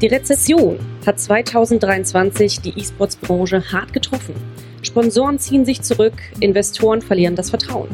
Die 0.00 0.06
Rezession 0.06 0.78
hat 1.04 1.18
2023 1.18 2.60
die 2.60 2.78
E-Sports-Branche 2.78 3.72
hart 3.72 3.92
getroffen. 3.92 4.32
Sponsoren 4.80 5.40
ziehen 5.40 5.64
sich 5.64 5.82
zurück, 5.82 6.12
Investoren 6.38 7.02
verlieren 7.02 7.34
das 7.34 7.50
Vertrauen. 7.50 7.88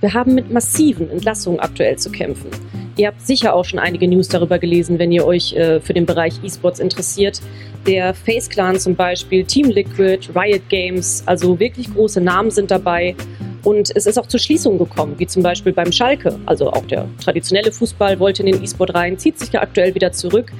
Wir 0.00 0.14
haben 0.14 0.36
mit 0.36 0.52
massiven 0.52 1.10
Entlassungen 1.10 1.58
aktuell 1.58 1.96
zu 1.96 2.12
kämpfen. 2.12 2.50
Ihr 2.96 3.08
habt 3.08 3.26
sicher 3.26 3.54
auch 3.54 3.64
schon 3.64 3.80
einige 3.80 4.06
News 4.06 4.28
darüber 4.28 4.60
gelesen, 4.60 5.00
wenn 5.00 5.10
ihr 5.10 5.26
euch 5.26 5.52
äh, 5.54 5.80
für 5.80 5.94
den 5.94 6.06
Bereich 6.06 6.34
E-Sports 6.44 6.78
interessiert. 6.78 7.42
Der 7.88 8.14
Face 8.14 8.48
Clan 8.48 8.78
zum 8.78 8.94
Beispiel, 8.94 9.44
Team 9.44 9.70
Liquid, 9.70 10.28
Riot 10.32 10.68
Games, 10.68 11.24
also 11.26 11.58
wirklich 11.58 11.92
große 11.92 12.20
Namen 12.20 12.52
sind 12.52 12.70
dabei. 12.70 13.16
Und 13.64 13.90
es 13.96 14.06
ist 14.06 14.16
auch 14.16 14.28
zu 14.28 14.38
Schließungen 14.38 14.78
gekommen, 14.78 15.14
wie 15.18 15.26
zum 15.26 15.42
Beispiel 15.42 15.72
beim 15.72 15.90
Schalke. 15.90 16.38
Also 16.46 16.70
auch 16.70 16.86
der 16.86 17.08
traditionelle 17.20 17.72
Fußball 17.72 18.20
wollte 18.20 18.44
in 18.44 18.52
den 18.52 18.62
E-Sport 18.62 18.94
rein, 18.94 19.18
zieht 19.18 19.40
sich 19.40 19.50
ja 19.50 19.60
aktuell 19.60 19.92
wieder 19.92 20.12
zurück 20.12 20.52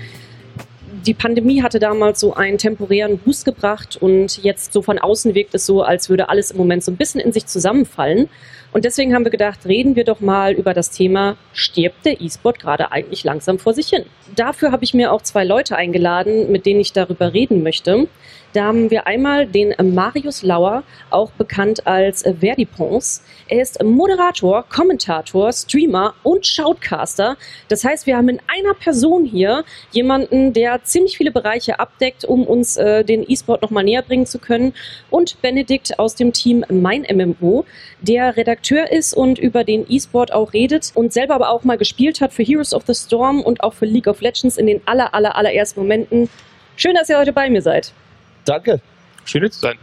die 1.05 1.15
Pandemie 1.15 1.63
hatte 1.63 1.79
damals 1.79 2.21
so 2.21 2.35
einen 2.35 2.59
temporären 2.59 3.19
Boost 3.19 3.45
gebracht 3.45 3.97
und 4.01 4.43
jetzt 4.43 4.73
so 4.73 4.83
von 4.83 4.99
außen 4.99 5.35
wirkt 5.35 5.55
es 5.55 5.67
so, 5.67 5.83
als 5.83 6.09
würde 6.09 6.29
alles 6.29 6.51
im 6.51 6.59
Moment 6.59 6.85
so 6.85 6.91
ein 6.91 6.97
bisschen 6.97 7.21
in 7.21 7.33
sich 7.33 7.47
zusammenfallen. 7.47 8.29
Und 8.73 8.85
deswegen 8.85 9.15
haben 9.15 9.25
wir 9.25 9.31
gedacht, 9.31 9.65
reden 9.67 9.97
wir 9.97 10.05
doch 10.05 10.21
mal 10.21 10.53
über 10.53 10.75
das 10.75 10.91
Thema, 10.91 11.37
stirbt 11.53 12.05
der 12.05 12.21
E-Sport 12.21 12.59
gerade 12.59 12.93
eigentlich 12.93 13.25
langsam 13.25 13.59
vor 13.59 13.73
sich 13.73 13.89
hin? 13.89 14.05
Dafür 14.35 14.73
habe 14.73 14.85
ich 14.85 14.93
mir 14.93 15.13
auch 15.13 15.23
zwei 15.23 15.45
Leute 15.45 15.77
eingeladen, 15.77 16.51
mit 16.53 16.67
denen 16.67 16.81
ich 16.81 16.93
darüber 16.93 17.33
reden 17.33 17.63
möchte. 17.63 18.09
Da 18.57 18.65
haben 18.65 18.91
wir 18.91 19.07
einmal 19.07 19.47
den 19.47 19.75
Marius 19.83 20.43
Lauer, 20.43 20.83
auch 21.11 21.31
bekannt 21.33 21.87
als 21.87 22.23
Verdipons. 22.23 23.23
Er 23.49 23.61
ist 23.61 23.85
Moderator, 23.85 24.65
Kommentator, 24.71 25.53
Streamer 25.53 26.15
und 26.23 26.47
Shoutcaster. 26.47 27.37
Das 27.69 27.85
heißt, 27.85 28.07
wir 28.07 28.17
haben 28.17 28.31
in 28.31 28.41
einer 28.47 28.73
Person 28.73 29.27
hier 29.27 29.63
jemanden, 29.91 30.55
der 30.55 30.83
ziemlich 30.85 31.19
viele 31.19 31.33
Bereiche 31.33 31.79
abdeckt, 31.79 32.25
um 32.25 32.47
uns 32.47 32.79
äh, 32.79 33.05
den 33.05 33.31
E-Sport 33.31 33.61
nochmal 33.61 33.85
näher 33.85 34.01
bringen 34.01 34.25
zu 34.25 34.39
können. 34.39 34.73
Und 35.11 35.43
Benedikt 35.43 35.99
aus 35.99 36.15
dem 36.15 36.33
Team 36.33 36.65
Mein 36.71 37.03
MMO, 37.03 37.67
der 38.01 38.39
Redakteur 38.39 38.91
ist 38.91 39.13
und 39.13 39.39
über 39.39 39.65
den 39.65 39.85
E-Sport 39.87 40.33
auch 40.33 40.55
redet 40.55 40.93
und 40.95 41.13
selber 41.13 41.35
aber 41.35 41.51
auch 41.51 41.65
mal 41.65 41.77
gespielt 41.77 42.23
hat 42.23 42.33
für 42.33 42.43
Heroes 42.43 42.73
of 42.73 42.85
the 42.87 42.95
Storm 42.95 43.43
und 43.43 43.63
auch 43.63 43.75
für 43.75 43.85
League 43.85 44.07
of 44.07 44.23
Legends 44.23 44.57
in 44.57 44.67
den 44.67 44.81
aller, 44.87 45.13
aller, 45.13 45.37
allerersten 45.37 45.79
Momenten. 45.79 46.31
Schön, 46.77 46.95
dass 46.95 47.11
ihr 47.11 47.19
heute 47.19 47.35
bei 47.35 47.51
mir 47.51 47.61
seid. 47.61 47.93
Danke. 48.47 48.81
Schön 49.25 49.43
hier 49.43 49.51
zu 49.51 49.61
sein. 49.61 49.77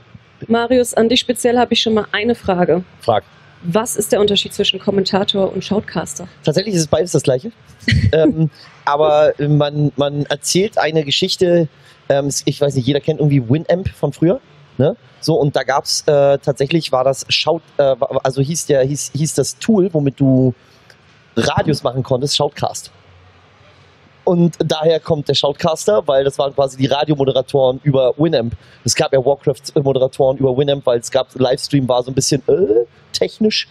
Marius, 0.47 0.93
an 0.93 1.09
dich 1.09 1.19
speziell 1.19 1.57
habe 1.59 1.73
ich 1.73 1.81
schon 1.81 1.93
mal 1.93 2.07
eine 2.11 2.33
Frage. 2.33 2.83
Frag. 3.01 3.23
Was 3.61 3.95
ist 3.95 4.11
der 4.11 4.19
Unterschied 4.19 4.53
zwischen 4.53 4.79
Kommentator 4.79 5.53
und 5.53 5.63
Shoutcaster? 5.63 6.27
Tatsächlich 6.43 6.75
ist 6.75 6.81
es 6.81 6.87
beides 6.87 7.11
das 7.11 7.23
gleiche. 7.23 7.51
ähm, 8.11 8.49
aber 8.83 9.33
man, 9.39 9.91
man 9.95 10.25
erzählt 10.25 10.77
eine 10.77 11.03
Geschichte, 11.03 11.69
ähm, 12.09 12.29
ich 12.45 12.59
weiß 12.59 12.75
nicht, 12.75 12.85
jeder 12.85 12.99
kennt 12.99 13.19
irgendwie 13.19 13.47
Winamp 13.47 13.89
von 13.89 14.11
früher. 14.11 14.41
Ne? 14.77 14.95
So, 15.21 15.35
und 15.35 15.55
da 15.55 15.63
gab 15.63 15.85
es 15.85 16.01
äh, 16.07 16.37
tatsächlich, 16.39 16.91
war 16.91 17.03
das 17.03 17.25
Shout, 17.29 17.61
äh, 17.77 17.95
also 18.23 18.41
hieß, 18.41 18.65
der, 18.65 18.83
hieß, 18.83 19.11
hieß 19.13 19.35
das 19.35 19.57
Tool, 19.59 19.93
womit 19.93 20.19
du 20.19 20.53
Radios 21.35 21.83
machen 21.83 22.03
konntest, 22.03 22.35
Shoutcast. 22.35 22.91
Und 24.23 24.55
daher 24.59 24.99
kommt 24.99 25.27
der 25.27 25.33
Shoutcaster, 25.33 26.07
weil 26.07 26.23
das 26.23 26.37
waren 26.39 26.55
quasi 26.55 26.77
die 26.77 26.85
Radiomoderatoren 26.85 27.81
über 27.83 28.13
Winamp. 28.17 28.55
Es 28.85 28.95
gab 28.95 29.11
ja 29.11 29.23
Warcraft-Moderatoren 29.23 30.37
über 30.37 30.55
Winamp, 30.57 30.85
weil 30.85 30.99
es 30.99 31.11
gab, 31.11 31.27
Livestream 31.35 31.87
war 31.89 32.03
so 32.03 32.11
ein 32.11 32.13
bisschen 32.13 32.41
äh, 32.47 32.85
technisch 33.11 33.67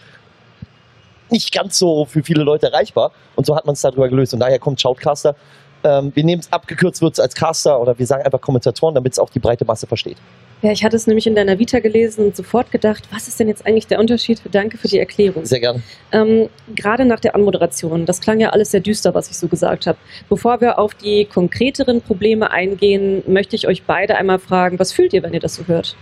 nicht 1.31 1.51
ganz 1.51 1.79
so 1.79 2.05
für 2.05 2.21
viele 2.21 2.43
Leute 2.43 2.67
erreichbar. 2.67 3.11
Und 3.35 3.45
so 3.45 3.55
hat 3.55 3.65
man 3.65 3.73
es 3.73 3.81
darüber 3.81 4.07
gelöst. 4.07 4.33
Und 4.33 4.39
daher 4.39 4.59
kommt 4.59 4.79
Shoutcaster. 4.79 5.35
Ähm, 5.83 6.11
wir 6.15 6.23
nehmen 6.23 6.39
es 6.41 6.51
abgekürzt, 6.51 7.01
wird 7.01 7.13
es 7.13 7.19
als 7.19 7.33
Caster 7.33 7.81
oder 7.81 7.97
wir 7.97 8.05
sagen 8.05 8.23
einfach 8.23 8.39
Kommentatoren, 8.39 8.95
damit 8.95 9.13
es 9.13 9.19
auch 9.19 9.29
die 9.29 9.39
breite 9.39 9.65
Masse 9.65 9.87
versteht. 9.87 10.17
Ja, 10.63 10.71
ich 10.71 10.85
hatte 10.85 10.95
es 10.95 11.07
nämlich 11.07 11.27
in 11.27 11.35
deiner 11.35 11.59
Vita 11.59 11.79
gelesen 11.79 12.23
und 12.23 12.37
sofort 12.37 12.71
gedacht, 12.71 13.03
was 13.11 13.27
ist 13.27 13.37
denn 13.37 13.49
jetzt 13.49 13.67
eigentlich 13.67 13.87
der 13.87 13.99
Unterschied? 13.99 14.41
Danke 14.49 14.77
für 14.77 14.87
die 14.87 14.97
Erklärung. 14.97 15.45
Sehr 15.45 15.59
gerne. 15.59 15.83
Ähm, 16.13 16.47
gerade 16.73 17.03
nach 17.03 17.19
der 17.19 17.35
Anmoderation, 17.35 18.05
das 18.05 18.21
klang 18.21 18.39
ja 18.39 18.51
alles 18.51 18.71
sehr 18.71 18.79
düster, 18.79 19.13
was 19.13 19.29
ich 19.29 19.37
so 19.37 19.49
gesagt 19.49 19.87
habe. 19.87 19.97
Bevor 20.29 20.61
wir 20.61 20.79
auf 20.79 20.95
die 20.95 21.25
konkreteren 21.25 22.01
Probleme 22.01 22.49
eingehen, 22.49 23.23
möchte 23.27 23.57
ich 23.57 23.67
euch 23.67 23.83
beide 23.83 24.15
einmal 24.15 24.39
fragen, 24.39 24.79
was 24.79 24.93
fühlt 24.93 25.11
ihr, 25.11 25.21
wenn 25.21 25.33
ihr 25.33 25.41
das 25.41 25.55
so 25.55 25.67
hört? 25.67 25.97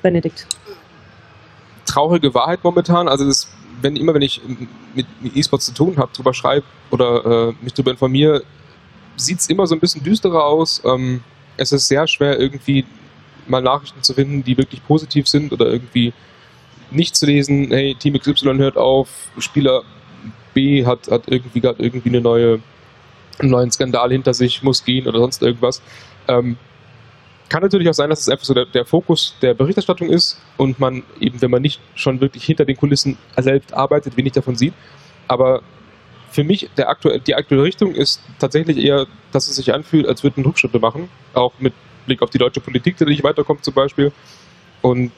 Benedikt. 0.00 0.46
Traurige 1.84 2.32
Wahrheit 2.32 2.64
momentan. 2.64 3.06
Also 3.06 3.26
das, 3.26 3.52
wenn 3.82 3.96
immer, 3.96 4.14
wenn 4.14 4.22
ich 4.22 4.40
mit, 4.94 5.06
E-Sports 5.34 5.66
zu 5.66 5.74
tun 5.74 5.98
habe, 5.98 6.10
drüber 6.14 6.32
schreibe 6.32 6.64
oder 6.90 7.50
äh, 7.50 7.54
mich 7.60 7.74
darüber 7.74 7.90
informiere, 7.90 8.44
sieht 9.16 9.40
es 9.40 9.50
immer 9.50 9.66
so 9.66 9.74
ein 9.74 9.80
bisschen 9.80 10.02
düsterer 10.02 10.46
aus. 10.46 10.80
Ähm, 10.86 11.22
es 11.58 11.72
ist 11.72 11.88
sehr 11.88 12.06
schwer, 12.06 12.38
irgendwie 12.38 12.86
mal 13.46 13.60
Nachrichten 13.60 14.02
zu 14.02 14.14
finden, 14.14 14.44
die 14.44 14.56
wirklich 14.56 14.84
positiv 14.86 15.28
sind 15.28 15.52
oder 15.52 15.66
irgendwie 15.66 16.12
nicht 16.90 17.16
zu 17.16 17.26
lesen, 17.26 17.68
hey, 17.70 17.94
Team 17.98 18.18
XY 18.18 18.56
hört 18.56 18.76
auf, 18.76 19.08
Spieler 19.38 19.82
B 20.54 20.86
hat, 20.86 21.10
hat 21.10 21.24
irgendwie 21.26 21.60
gerade 21.60 21.82
irgendwie 21.82 22.08
eine 22.08 22.20
neue, 22.20 22.60
einen 23.38 23.50
neuen 23.50 23.70
Skandal 23.70 24.10
hinter 24.10 24.32
sich, 24.32 24.62
muss 24.62 24.84
gehen 24.84 25.06
oder 25.06 25.18
sonst 25.18 25.42
irgendwas. 25.42 25.82
Ähm, 26.28 26.56
kann 27.48 27.62
natürlich 27.62 27.88
auch 27.88 27.94
sein, 27.94 28.10
dass 28.10 28.20
es 28.20 28.28
einfach 28.28 28.44
so 28.44 28.54
der, 28.54 28.66
der, 28.66 28.84
Fokus 28.84 29.34
der 29.40 29.54
Berichterstattung 29.54 30.10
ist 30.10 30.40
und 30.56 30.78
man 30.78 31.02
eben, 31.18 31.40
wenn 31.40 31.50
man 31.50 31.62
nicht 31.62 31.80
schon 31.94 32.20
wirklich 32.20 32.44
hinter 32.44 32.64
den 32.64 32.76
Kulissen 32.76 33.16
selbst 33.38 33.72
arbeitet, 33.72 34.16
wenig 34.16 34.32
davon 34.32 34.54
sieht. 34.54 34.74
Aber 35.28 35.62
für 36.30 36.44
mich 36.44 36.68
der 36.76 36.88
aktuell, 36.88 37.20
die 37.20 37.34
aktuelle 37.34 37.64
Richtung 37.64 37.94
ist 37.94 38.20
tatsächlich 38.38 38.78
eher, 38.78 39.06
dass 39.32 39.48
es 39.48 39.56
sich 39.56 39.72
anfühlt, 39.72 40.06
als 40.06 40.22
würden 40.22 40.44
Rückschritte 40.44 40.78
machen, 40.78 41.08
auch 41.34 41.52
mit 41.58 41.72
Blick 42.06 42.22
auf 42.22 42.30
die 42.30 42.38
deutsche 42.38 42.60
Politik, 42.60 42.96
die 42.96 43.04
nicht 43.04 43.24
weiterkommt 43.24 43.64
zum 43.64 43.74
Beispiel. 43.74 44.12
Und 44.82 45.12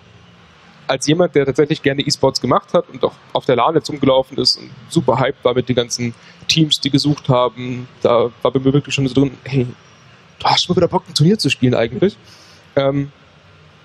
als 0.87 1.07
jemand, 1.07 1.35
der 1.37 1.47
tatsächlich 1.47 1.83
gerne 1.83 2.03
E-Sports 2.03 2.41
gemacht 2.41 2.75
hat 2.75 2.89
und 2.89 3.05
auch 3.05 3.15
auf 3.33 3.47
der 3.47 3.57
LAN 3.57 3.77
jetzt 3.77 3.89
umgelaufen 3.89 4.37
ist 4.39 4.57
und 4.57 4.71
super 4.89 5.21
hyped 5.21 5.45
war 5.45 5.55
mit 5.55 5.69
den 5.69 5.77
ganzen 5.77 6.15
Teams, 6.49 6.81
die 6.81 6.91
gesucht 6.91 7.29
haben, 7.29 7.87
da 8.03 8.31
war 8.43 8.51
bei 8.51 8.59
mir 8.59 8.73
wirklich 8.73 8.95
schon 8.95 9.07
so 9.07 9.15
drin, 9.15 9.31
hey, 9.45 9.67
du 10.41 10.45
hast 10.45 10.65
schon 10.65 10.77
wieder 10.77 10.89
Bock, 10.89 11.05
ein 11.09 11.15
Turnier 11.15 11.39
zu 11.39 11.49
spielen 11.49 11.75
eigentlich. 11.75 12.17
Ähm, 12.75 13.13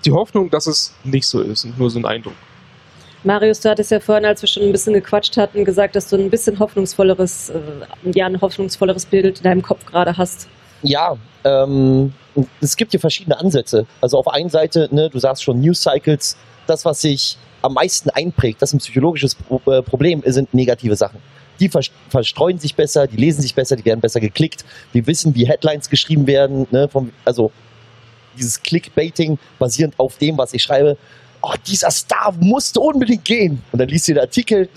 die 0.04 0.10
Hoffnung, 0.10 0.50
dass 0.50 0.66
es 0.66 0.94
nicht 1.04 1.26
so 1.26 1.40
ist 1.40 1.64
und 1.64 1.78
nur 1.78 1.90
so 1.90 1.98
ein 1.98 2.06
Eindruck. 2.06 2.34
Marius, 3.26 3.58
du 3.60 3.68
hattest 3.68 3.90
ja 3.90 3.98
vorhin, 3.98 4.24
als 4.24 4.40
wir 4.40 4.48
schon 4.48 4.62
ein 4.62 4.70
bisschen 4.70 4.94
gequatscht 4.94 5.36
hatten, 5.36 5.64
gesagt, 5.64 5.96
dass 5.96 6.08
du 6.08 6.16
ein 6.16 6.30
bisschen 6.30 6.58
hoffnungsvolleres, 6.60 7.50
äh, 7.50 7.54
ja, 8.14 8.26
ein 8.26 8.40
hoffnungsvolleres 8.40 9.04
Bild 9.04 9.38
in 9.38 9.42
deinem 9.42 9.62
Kopf 9.62 9.84
gerade 9.84 10.16
hast. 10.16 10.46
Ja, 10.82 11.16
ähm, 11.42 12.12
es 12.60 12.76
gibt 12.76 12.92
hier 12.92 13.00
verschiedene 13.00 13.36
Ansätze. 13.36 13.84
Also 14.00 14.16
auf 14.16 14.28
einen 14.28 14.48
Seite, 14.48 14.88
ne, 14.92 15.10
du 15.10 15.18
sagst 15.18 15.42
schon 15.42 15.60
News 15.60 15.82
Cycles, 15.82 16.36
das, 16.68 16.84
was 16.84 17.00
sich 17.00 17.36
am 17.62 17.74
meisten 17.74 18.10
einprägt, 18.10 18.62
das 18.62 18.70
ist 18.70 18.74
ein 18.74 18.78
psychologisches 18.78 19.36
äh, 19.66 19.82
Problem, 19.82 20.22
sind 20.26 20.54
negative 20.54 20.94
Sachen. 20.94 21.20
Die 21.58 21.68
verstreuen 22.10 22.60
sich 22.60 22.76
besser, 22.76 23.08
die 23.08 23.16
lesen 23.16 23.42
sich 23.42 23.56
besser, 23.56 23.74
die 23.74 23.84
werden 23.84 24.00
besser 24.00 24.20
geklickt. 24.20 24.64
Wir 24.92 25.04
wissen, 25.08 25.34
wie 25.34 25.48
Headlines 25.48 25.90
geschrieben 25.90 26.28
werden. 26.28 26.68
Ne, 26.70 26.86
vom, 26.86 27.10
also 27.24 27.50
dieses 28.38 28.62
Clickbaiting 28.62 29.38
basierend 29.58 29.94
auf 29.98 30.18
dem, 30.18 30.38
was 30.38 30.52
ich 30.52 30.62
schreibe, 30.62 30.96
oh, 31.42 31.54
dieser 31.66 31.90
Star 31.90 32.32
musste 32.40 32.80
unbedingt 32.80 33.24
gehen. 33.24 33.62
Und 33.72 33.80
dann 33.80 33.88
liest 33.88 34.08
du 34.08 34.14
den 34.14 34.20
Artikel 34.20 34.68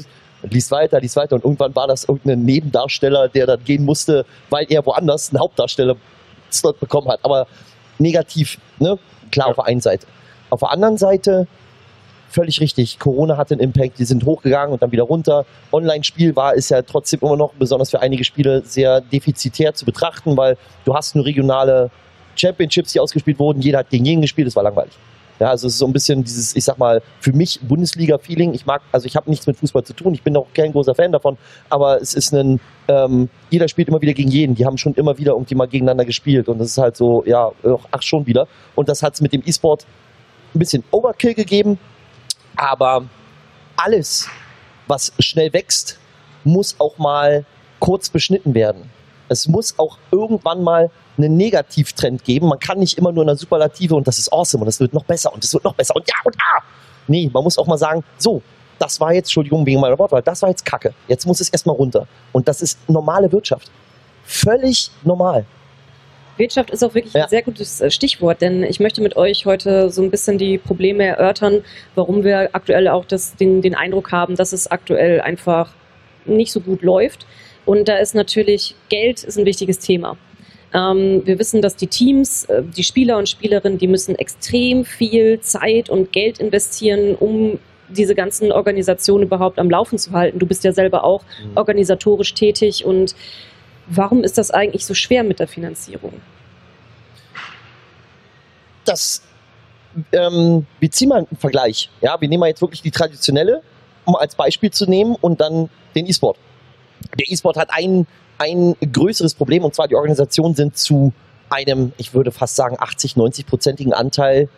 und 0.42 0.53
liest 0.53 0.72
weiter, 0.72 1.00
liest 1.00 1.16
weiter 1.16 1.36
und 1.36 1.44
irgendwann 1.44 1.75
war 1.75 1.88
das 1.88 2.06
irgendein 2.06 2.44
Nebendarsteller, 2.44 3.28
der 3.28 3.46
dann 3.46 3.64
gehen 3.64 3.84
musste, 3.84 4.25
weil 4.50 4.66
er 4.69 4.86
woanders 4.86 5.30
einen 5.30 5.40
Hauptdarsteller-Slot 5.40 6.80
bekommen 6.80 7.09
hat. 7.09 7.19
Aber 7.24 7.48
negativ, 7.98 8.58
ne? 8.80 8.98
Klar, 9.31 9.48
ja. 9.48 9.52
auf 9.52 9.56
der 9.58 9.66
einen 9.66 9.81
Seite. 9.81 10.08
Auf 10.50 10.62
der 10.62 10.72
anderen 10.72 10.98
Seite 10.98 11.48
völlig 12.30 12.62
richtig. 12.62 13.00
Corona 13.00 13.38
hat 13.38 13.52
einen 13.52 13.62
Impact, 13.62 14.00
die 14.00 14.06
sind 14.06 14.25
hochgegangen 14.25 14.74
und 14.74 14.81
dann 14.81 14.92
wieder 14.92 15.04
runter. 15.04 15.45
Online-Spiel 15.72 16.36
war, 16.36 16.54
ist 16.54 16.69
ja 16.69 16.81
trotzdem 16.81 17.19
immer 17.22 17.36
noch, 17.36 17.54
besonders 17.54 17.89
für 17.89 18.00
einige 18.00 18.24
Spiele, 18.24 18.62
sehr 18.63 19.01
defizitär 19.01 19.74
zu 19.74 19.86
betrachten, 19.86 20.38
weil 20.38 20.57
du 20.86 20.95
hast 20.95 21.16
nur 21.16 21.25
regionale 21.25 21.89
Championships, 22.36 22.94
die 22.94 23.00
ausgespielt 23.00 23.39
wurden. 23.39 23.62
Jeder 23.62 23.80
hat 23.80 23.89
gegen 23.89 24.06
jeden 24.06 24.22
gespielt, 24.22 24.48
es 24.48 24.56
war 24.56 24.63
langweilig. 24.63 24.94
Ja, 25.39 25.50
also 25.50 25.68
es 25.68 25.74
ist 25.74 25.80
so 25.80 25.86
ein 25.86 25.94
bisschen 25.94 26.24
dieses, 26.24 26.56
ich 26.56 26.65
sag 26.65 26.77
mal, 26.77 27.01
für 27.21 27.31
mich 27.31 27.59
Bundesliga-Feeling. 27.62 28.53
Ich 28.53 28.65
mag, 28.65 28.81
also 28.91 29.06
ich 29.06 29.15
habe 29.15 29.30
nichts 29.30 29.47
mit 29.47 29.56
Fußball 29.56 29.83
zu 29.83 29.94
tun, 29.94 30.13
ich 30.13 30.21
bin 30.21 30.36
auch 30.36 30.47
kein 30.53 30.74
großer 30.74 30.94
Fan 30.94 31.13
davon, 31.13 31.38
aber 31.69 32.01
es 32.01 32.13
ist 32.13 32.33
ein, 32.33 32.59
ähm, 32.89 33.30
jeder 33.50 33.69
spielt 33.69 33.88
immer 33.88 34.01
wieder 34.01 34.13
gegen 34.13 34.30
jeden. 34.30 34.56
Die 34.56 34.65
haben 34.65 34.77
schon 34.77 34.94
immer 34.95 35.18
wieder 35.18 35.31
irgendwie 35.31 35.56
mal 35.56 35.68
gegeneinander 35.68 36.03
gespielt 36.03 36.50
und 36.50 36.59
das 36.59 36.68
ist 36.68 36.77
halt 36.77 36.97
so, 36.97 37.24
ja, 37.25 37.51
ach 37.91 38.01
schon 38.01 38.27
wieder. 38.27 38.47
Und 38.75 38.89
das 38.89 39.01
hat 39.01 39.13
es 39.13 39.21
mit 39.21 39.31
dem 39.31 39.41
E-Sport 39.45 39.86
ein 40.53 40.59
bisschen 40.59 40.83
Overkill 40.91 41.33
gegeben, 41.33 41.80
aber 42.57 43.06
alles, 43.77 44.27
was 44.88 45.13
schnell 45.19 45.53
wächst, 45.53 45.97
muss 46.44 46.75
auch 46.80 46.97
mal 46.97 47.45
kurz 47.80 48.09
beschnitten 48.09 48.53
werden. 48.53 48.89
Es 49.30 49.47
muss 49.47 49.77
auch 49.77 49.97
irgendwann 50.12 50.63
mal 50.63 50.89
einen 51.19 51.38
Negativtrend 51.38 52.24
geben. 52.24 52.48
Man 52.48 52.60
kann 52.60 52.80
nicht 52.80 52.98
immer 52.98 53.12
nur 53.12 53.24
eine 53.24 53.36
Superlative 53.36 53.95
und 53.95 54.07
das 54.07 54.18
ist 54.18 54.33
awesome 54.33 54.62
und 54.63 54.68
das 54.68 54.80
wird 54.80 54.94
noch 54.94 55.04
besser 55.06 55.31
und 55.33 55.44
das 55.44 55.54
wird 55.54 55.63
noch 55.63 55.75
besser 55.75 55.95
und 55.95 56.07
ja 56.07 56.16
und 56.24 56.36
ah. 56.42 56.63
Nee, 57.07 57.30
man 57.33 57.44
muss 57.44 57.57
auch 57.57 57.68
mal 57.68 57.77
sagen, 57.77 58.04
so, 58.18 58.42
das 58.80 59.00
war 59.00 59.13
jetzt, 59.13 59.27
Entschuldigung 59.27 59.66
wegen 59.66 59.80
meiner 59.80 59.98
Wortwahl, 60.00 60.21
das 60.21 60.42
war 60.42 60.50
jetzt 60.50 60.63
Kacke. 60.66 60.94
Jetzt 61.07 61.25
muss 61.27 61.39
es 61.42 61.50
erstmal 61.50 61.75
runter. 61.75 62.07
Und 62.31 62.48
das 62.48 62.62
ist 62.62 62.77
normale 62.89 63.31
Wirtschaft. 63.31 63.69
völlig 64.24 64.92
normal. 65.04 65.45
Wirtschaft 66.38 66.69
ist 66.69 66.83
auch 66.83 66.94
wirklich 66.94 67.13
Ja. 67.13 67.24
ein 67.24 67.30
sehr 67.30 67.42
gutes 67.42 67.81
äh, 67.81 67.89
Stichwort, 67.92 68.42
denn 68.42 68.63
ich 68.63 68.80
möchte 68.80 69.01
mit 69.01 69.18
euch 69.18 69.45
heute 69.45 69.89
so 69.89 70.01
ein 70.01 70.10
bisschen 70.12 70.38
die 70.38 70.57
Probleme 70.57 71.04
erörtern, 71.04 71.63
warum 71.95 72.24
wir 72.24 72.50
aktuell 72.54 72.88
auch 72.88 73.06
das, 73.06 73.36
den, 73.36 73.62
den 73.62 73.75
Eindruck 73.75 74.12
haben, 74.12 74.36
dass 74.36 74.54
es 74.54 74.69
aktuell 74.69 75.19
einfach 75.19 75.71
nicht 76.25 76.51
so 76.54 76.62
gut 76.62 76.81
läuft. 76.81 77.25
Und 77.66 77.88
da 77.89 77.98
ist 77.98 78.16
natürlich 78.16 78.75
Geld 78.89 79.24
ist 79.24 79.38
ein 79.38 79.45
wichtiges 79.45 79.80
Thema. 79.80 80.16
Ähm, 80.74 81.21
wir 81.25 81.39
wissen, 81.39 81.62
dass 81.62 81.75
die 81.75 81.88
Teams, 81.88 82.45
äh, 82.45 82.63
die 82.63 82.83
Spieler 82.83 83.18
und 83.18 83.27
Spielerinnen, 83.27 83.77
die 83.77 83.88
müssen 83.88 84.16
extrem 84.16 84.86
viel 84.86 85.39
Zeit 85.42 85.89
und 85.89 86.12
Geld 86.12 86.39
investieren, 86.39 87.16
um 87.16 87.60
diese 87.89 88.13
ganzen 88.13 88.51
Organisationen 88.51 89.24
überhaupt 89.24 89.57
am 89.57 89.69
Laufen 89.69 89.98
zu 89.98 90.12
halten. 90.12 90.38
Du 90.38 90.45
bist 90.45 90.63
ja 90.63 90.71
selber 90.71 91.04
auch 91.04 91.24
organisatorisch 91.56 92.36
tätig 92.36 92.86
und 92.86 93.16
warum 93.88 94.24
ist 94.24 94.38
das 94.38 94.51
eigentlich 94.51 94.86
so 94.86 94.94
schwer 94.94 95.24
mit 95.24 95.39
der 95.39 95.48
Finanzierung? 95.48 96.13
das, 98.89 99.21
ähm, 100.12 100.66
wir 100.80 100.92
ziehen 100.92 101.10
mal 101.10 101.19
einen 101.19 101.38
Vergleich. 101.38 101.89
Ja, 102.01 102.19
wir 102.19 102.27
nehmen 102.27 102.42
mal 102.42 102.48
jetzt 102.48 102.62
wirklich 102.62 102.81
die 102.81 102.92
traditionelle, 102.92 103.62
um 104.06 104.16
als 104.16 104.36
Beispiel 104.36 104.71
zu 104.71 104.89
nehmen, 104.89 105.16
und 105.21 105.39
dann 105.39 105.69
den 105.95 106.07
E-Sport. 106.07 106.38
Der 107.18 107.30
E-Sport 107.30 107.57
hat 107.57 107.69
ein, 107.71 108.07
ein 108.39 108.75
größeres 108.81 109.36
Problem, 109.36 109.63
und 109.63 109.75
zwar 109.75 109.88
die 109.88 109.95
Organisationen 109.95 110.56
sind 110.56 110.77
zu 110.77 111.13
einem, 111.50 111.94
ich 111.97 112.13
würde 112.13 112.31
fast 112.31 112.56
sagen, 112.56 112.77
80, 112.80 113.13
90-prozentigen 113.13 113.94
Anteil 113.94 114.50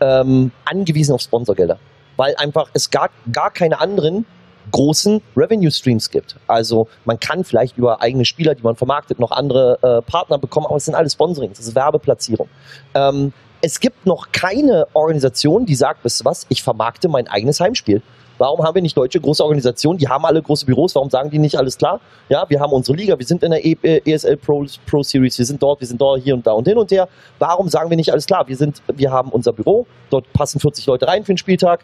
ähm, 0.00 0.50
angewiesen 0.64 1.14
auf 1.14 1.20
Sponsorgelder. 1.20 1.78
Weil 2.16 2.34
einfach 2.36 2.70
es 2.74 2.90
gar, 2.90 3.10
gar 3.32 3.50
keine 3.50 3.80
anderen 3.80 4.26
großen 4.70 5.22
Revenue 5.36 5.70
Streams 5.70 6.10
gibt. 6.10 6.36
Also 6.46 6.88
man 7.04 7.18
kann 7.18 7.44
vielleicht 7.44 7.78
über 7.78 8.02
eigene 8.02 8.24
Spieler, 8.24 8.54
die 8.54 8.62
man 8.62 8.76
vermarktet, 8.76 9.18
noch 9.18 9.30
andere 9.30 9.78
äh, 9.82 10.10
Partner 10.10 10.38
bekommen, 10.38 10.66
aber 10.66 10.76
es 10.76 10.84
sind 10.84 10.94
alles 10.94 11.14
Sponsorings, 11.14 11.58
das 11.58 11.68
ist 11.68 11.74
Werbeplatzierung. 11.74 12.48
Ähm, 12.94 13.32
es 13.60 13.80
gibt 13.80 14.06
noch 14.06 14.30
keine 14.32 14.86
Organisation, 14.92 15.66
die 15.66 15.74
sagt, 15.74 16.04
wisst 16.04 16.20
ihr 16.22 16.24
was, 16.24 16.46
ich 16.48 16.62
vermarkte 16.62 17.08
mein 17.08 17.28
eigenes 17.28 17.60
Heimspiel. 17.60 18.02
Warum 18.38 18.64
haben 18.64 18.76
wir 18.76 18.82
nicht 18.82 18.96
deutsche 18.96 19.20
große 19.20 19.42
Organisationen? 19.42 19.98
Die 19.98 20.08
haben 20.08 20.24
alle 20.24 20.40
große 20.40 20.64
Büros. 20.64 20.94
Warum 20.94 21.10
sagen 21.10 21.28
die 21.28 21.38
nicht 21.38 21.58
alles 21.58 21.76
klar? 21.76 22.00
Ja, 22.28 22.48
wir 22.48 22.60
haben 22.60 22.72
unsere 22.72 22.96
Liga, 22.96 23.18
wir 23.18 23.26
sind 23.26 23.42
in 23.42 23.50
der 23.50 23.64
e 23.64 23.76
äh, 23.82 24.00
ESL 24.10 24.36
Pro, 24.36 24.64
Pro 24.86 25.02
Series, 25.02 25.36
wir 25.38 25.44
sind 25.44 25.62
dort, 25.62 25.80
wir 25.80 25.86
sind 25.88 26.00
dort, 26.00 26.22
hier 26.22 26.34
und 26.34 26.46
da 26.46 26.52
und 26.52 26.66
hin 26.66 26.78
und 26.78 26.90
her. 26.90 27.08
Warum 27.38 27.68
sagen 27.68 27.90
wir 27.90 27.96
nicht 27.96 28.12
alles 28.12 28.26
klar? 28.26 28.46
Wir 28.46 28.56
sind, 28.56 28.80
wir 28.86 29.10
haben 29.10 29.30
unser 29.30 29.52
Büro, 29.52 29.86
dort 30.10 30.32
passen 30.32 30.60
40 30.60 30.86
Leute 30.86 31.08
rein 31.08 31.24
für 31.24 31.32
den 31.32 31.38
Spieltag, 31.38 31.80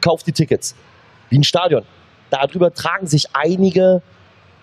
kauft 0.00 0.26
die 0.26 0.32
Tickets. 0.32 0.74
Wie 1.28 1.38
ein 1.38 1.44
Stadion. 1.44 1.84
Darüber 2.30 2.72
tragen 2.72 3.06
sich 3.06 3.26
einige 3.34 4.02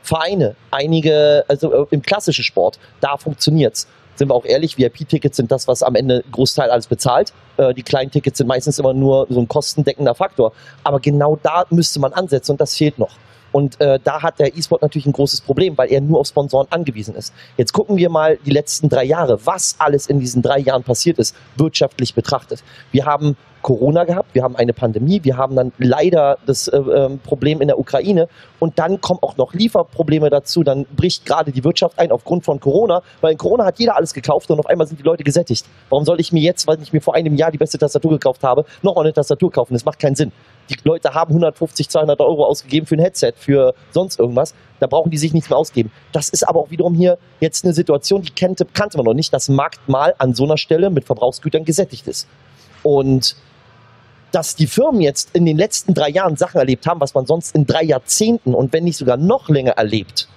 Vereine, 0.02 0.56
einige, 0.72 1.46
also 1.48 1.84
äh, 1.84 1.86
im 1.92 2.02
klassischen 2.02 2.44
Sport, 2.44 2.80
da 3.00 3.18
funktioniert's. 3.18 3.88
Sind 4.18 4.30
wir 4.30 4.36
auch 4.36 4.46
ehrlich, 4.46 4.78
VIP-Tickets 4.78 5.38
sind 5.38 5.52
das, 5.52 5.68
was 5.68 5.84
am 5.84 5.96
Ende 5.96 6.24
Großteil 6.32 6.70
alles 6.70 6.88
bezahlt. 6.88 7.34
Äh, 7.58 7.74
die 7.74 7.84
kleinen 7.84 8.12
Tickets 8.12 8.38
sind 8.38 8.48
meistens 8.48 8.80
immer 8.80 8.94
nur 8.94 9.28
so 9.30 9.40
ein 9.40 9.48
kostendeckender 9.48 10.16
Faktor. 10.16 10.52
Aber 10.84 11.00
genau 11.00 11.38
da 11.42 11.66
müsste 11.70 12.00
man 12.00 12.14
ansetzen 12.14 12.52
und 12.54 12.62
das 12.62 12.76
fehlt 12.76 12.98
noch. 13.00 13.12
Und 13.52 13.80
äh, 13.80 14.00
da 14.04 14.22
hat 14.22 14.40
der 14.40 14.56
E-Sport 14.56 14.82
natürlich 14.82 15.06
ein 15.06 15.14
großes 15.14 15.42
Problem, 15.42 15.78
weil 15.78 15.92
er 15.92 16.02
nur 16.02 16.20
auf 16.20 16.28
Sponsoren 16.28 16.68
angewiesen 16.70 17.16
ist. 17.16 17.34
Jetzt 17.58 17.74
gucken 17.74 17.98
wir 17.98 18.10
mal 18.10 18.38
die 18.46 18.52
letzten 18.52 18.90
drei 18.90 19.04
Jahre, 19.04 19.46
was 19.46 19.76
alles 19.80 20.08
in 20.08 20.20
diesen 20.20 20.42
drei 20.42 20.60
Jahren 20.60 20.84
passiert 20.84 21.18
ist, 21.18 21.36
wirtschaftlich 21.56 22.14
betrachtet. 22.14 22.64
Wir 22.92 23.06
haben 23.06 23.38
Corona 23.62 24.06
gehabt, 24.06 24.34
wir 24.34 24.44
haben 24.44 24.56
eine 24.56 24.72
Pandemie, 24.72 25.24
wir 25.24 25.36
haben 25.36 25.56
dann 25.56 25.74
leider 25.78 26.38
das 26.46 26.68
äh, 26.68 26.78
ähm, 26.78 27.20
Problem 27.20 27.60
in 27.60 27.68
der 27.68 27.78
Ukraine 27.78 28.30
und 28.60 28.80
dann 28.80 29.02
kommen 29.02 29.20
auch 29.22 29.36
noch 29.36 29.54
Lieferprobleme 29.54 30.30
dazu, 30.30 30.64
dann 30.64 30.86
bricht 30.96 31.26
gerade 31.26 31.52
die 31.52 31.64
Wirtschaft 31.64 32.00
ein 32.00 32.12
aufgrund 32.12 32.46
von 32.46 32.60
Corona, 32.60 33.02
weil 33.20 33.34
in 33.34 33.38
Corona 33.38 33.66
hat 33.66 33.80
jeder 33.80 33.98
alles 33.98 34.14
gekauft 34.14 34.50
und 34.52 34.60
auf 34.60 34.68
einmal 34.68 34.88
sind 34.88 35.00
die 35.00 35.04
Leute 35.04 35.24
gesättigt. 35.24 35.66
Warum 35.90 36.06
soll 36.06 36.20
ich 36.20 36.32
mir 36.32 36.42
jetzt, 36.42 36.66
weil 36.68 36.82
ich 36.82 36.94
mir 36.94 37.02
vor 37.02 37.16
einem 37.16 37.36
Jahr 37.36 37.52
die 37.52 37.58
beste 37.58 37.78
Tastatur 37.78 38.12
gekauft 38.12 38.44
habe, 38.44 38.64
nochmal 38.84 39.06
eine 39.06 39.14
Tastatur 39.14 39.52
kaufen? 39.52 39.74
Das 39.74 39.84
macht 39.84 40.00
keinen 40.00 40.16
Sinn. 40.16 40.32
Die 40.70 40.76
Leute 40.84 41.14
haben 41.14 41.32
150, 41.32 41.90
200 41.90 42.20
Euro 42.20 42.46
ausgegeben 42.46 42.88
für 42.88 42.96
ein 42.96 43.00
Headset, 43.00 43.34
für 43.38 43.74
sonst 43.92 44.20
irgendwas. 44.20 44.54
Da 44.80 44.88
brauchen 44.88 45.10
die 45.10 45.18
sich 45.18 45.34
nichts 45.34 45.50
mehr 45.50 45.58
ausgeben. 45.58 45.92
Das 46.12 46.30
ist 46.30 46.48
aber 46.48 46.60
auch 46.60 46.72
wiederum 46.72 46.94
hier 46.94 47.18
jetzt 47.40 47.64
eine 47.64 47.74
Situation, 47.74 48.22
die 48.22 48.32
kannte, 48.32 48.66
kannte 48.66 48.98
man 48.98 49.06
noch 49.06 49.14
nicht, 49.14 49.34
dass 49.34 49.50
Markt 49.50 49.88
mal 49.88 50.14
an 50.18 50.34
so 50.34 50.44
einer 50.44 50.58
Stelle 50.58 50.90
mit 50.90 51.06
Verbrauchsgütern 51.06 51.64
gesättigt 51.64 52.08
ist. 52.08 52.28
Und 52.84 53.36
dass 54.32 54.56
die 54.56 54.68
Firmen 54.68 55.02
jetzt 55.02 55.34
in 55.34 55.46
den 55.46 55.58
letzten 55.58 55.94
drei 55.94 56.10
Jahren 56.10 56.36
Sachen 56.36 56.58
erlebt 56.58 56.86
haben, 56.86 57.00
was 57.00 57.14
man 57.14 57.26
sonst 57.26 57.56
in 57.56 57.66
drei 57.66 57.84
Jahrzehnten 57.84 58.54
und 58.54 58.74
wenn 58.74 58.84
nicht 58.84 58.98
sogar 58.98 59.18
noch 59.18 59.50
länger 59.50 59.72
erlebt, 59.72 60.28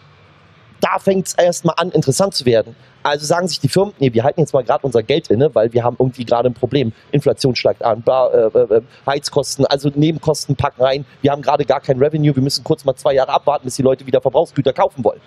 da 0.80 0.98
fängt 0.98 1.26
es 1.26 1.34
erstmal 1.34 1.74
an, 1.76 1.90
interessant 1.90 2.34
zu 2.34 2.46
werden. 2.46 2.76
Also 3.02 3.24
sagen 3.24 3.48
sich 3.48 3.60
die 3.60 3.68
Firmen, 3.68 3.94
nee, 3.98 4.12
wir 4.12 4.24
halten 4.24 4.40
jetzt 4.40 4.52
mal 4.52 4.62
gerade 4.62 4.84
unser 4.84 5.02
Geld 5.02 5.28
inne, 5.28 5.54
weil 5.54 5.72
wir 5.72 5.82
haben 5.82 5.96
irgendwie 5.98 6.24
gerade 6.24 6.50
ein 6.50 6.54
Problem. 6.54 6.92
Inflation 7.12 7.56
steigt 7.56 7.82
an, 7.82 8.02
bla, 8.02 8.28
äh, 8.28 8.58
äh, 8.58 8.82
Heizkosten, 9.06 9.64
also 9.66 9.90
Nebenkosten 9.94 10.54
packen 10.54 10.82
rein. 10.82 11.06
Wir 11.22 11.32
haben 11.32 11.40
gerade 11.40 11.64
gar 11.64 11.80
kein 11.80 11.98
Revenue, 11.98 12.34
wir 12.34 12.42
müssen 12.42 12.62
kurz 12.62 12.84
mal 12.84 12.94
zwei 12.94 13.14
Jahre 13.14 13.32
abwarten, 13.32 13.64
bis 13.64 13.76
die 13.76 13.82
Leute 13.82 14.06
wieder 14.06 14.20
Verbrauchsgüter 14.20 14.74
kaufen 14.74 15.02
wollen. 15.02 15.20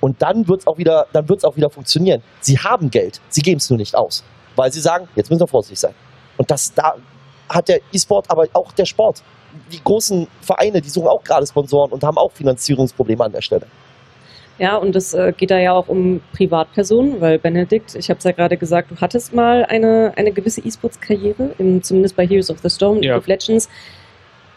Und 0.00 0.20
dann 0.20 0.48
wird 0.48 0.60
es 0.60 0.66
auch, 0.66 0.78
wieder, 0.78 1.06
auch 1.14 1.56
wieder 1.56 1.70
funktionieren. 1.70 2.22
Sie 2.40 2.58
haben 2.58 2.90
Geld, 2.90 3.20
sie 3.28 3.40
geben 3.40 3.58
es 3.58 3.70
nur 3.70 3.78
nicht 3.78 3.94
aus. 3.94 4.24
Weil 4.56 4.70
sie 4.72 4.80
sagen, 4.80 5.08
jetzt 5.14 5.30
müssen 5.30 5.40
wir 5.40 5.46
vorsichtig 5.46 5.78
sein. 5.78 5.94
Und 6.36 6.50
das 6.50 6.74
da 6.74 6.96
hat 7.48 7.68
der 7.68 7.80
E-Sport, 7.92 8.30
aber 8.30 8.46
auch 8.52 8.72
der 8.72 8.84
Sport. 8.84 9.22
Die 9.70 9.82
großen 9.82 10.26
Vereine, 10.40 10.80
die 10.80 10.88
suchen 10.88 11.08
auch 11.08 11.22
gerade 11.22 11.46
Sponsoren 11.46 11.92
und 11.92 12.02
haben 12.02 12.18
auch 12.18 12.32
Finanzierungsprobleme 12.32 13.24
an 13.24 13.32
der 13.32 13.42
Stelle. 13.42 13.66
Ja, 14.58 14.76
und 14.76 14.94
es 14.94 15.14
äh, 15.14 15.32
geht 15.36 15.50
da 15.50 15.58
ja 15.58 15.72
auch 15.72 15.88
um 15.88 16.20
Privatpersonen, 16.36 17.20
weil 17.20 17.38
Benedikt, 17.38 17.94
ich 17.94 18.10
habe 18.10 18.18
es 18.18 18.24
ja 18.24 18.32
gerade 18.32 18.56
gesagt, 18.56 18.90
du 18.90 18.96
hattest 19.00 19.34
mal 19.34 19.64
eine, 19.64 20.12
eine 20.16 20.30
gewisse 20.30 20.60
E-Sports-Karriere, 20.60 21.50
zumindest 21.82 22.16
bei 22.16 22.26
Heroes 22.26 22.50
of 22.50 22.58
the 22.62 22.70
Storm, 22.70 22.96
League 22.96 23.04
Ja. 23.06 23.16
of 23.16 23.26
Legends. 23.26 23.68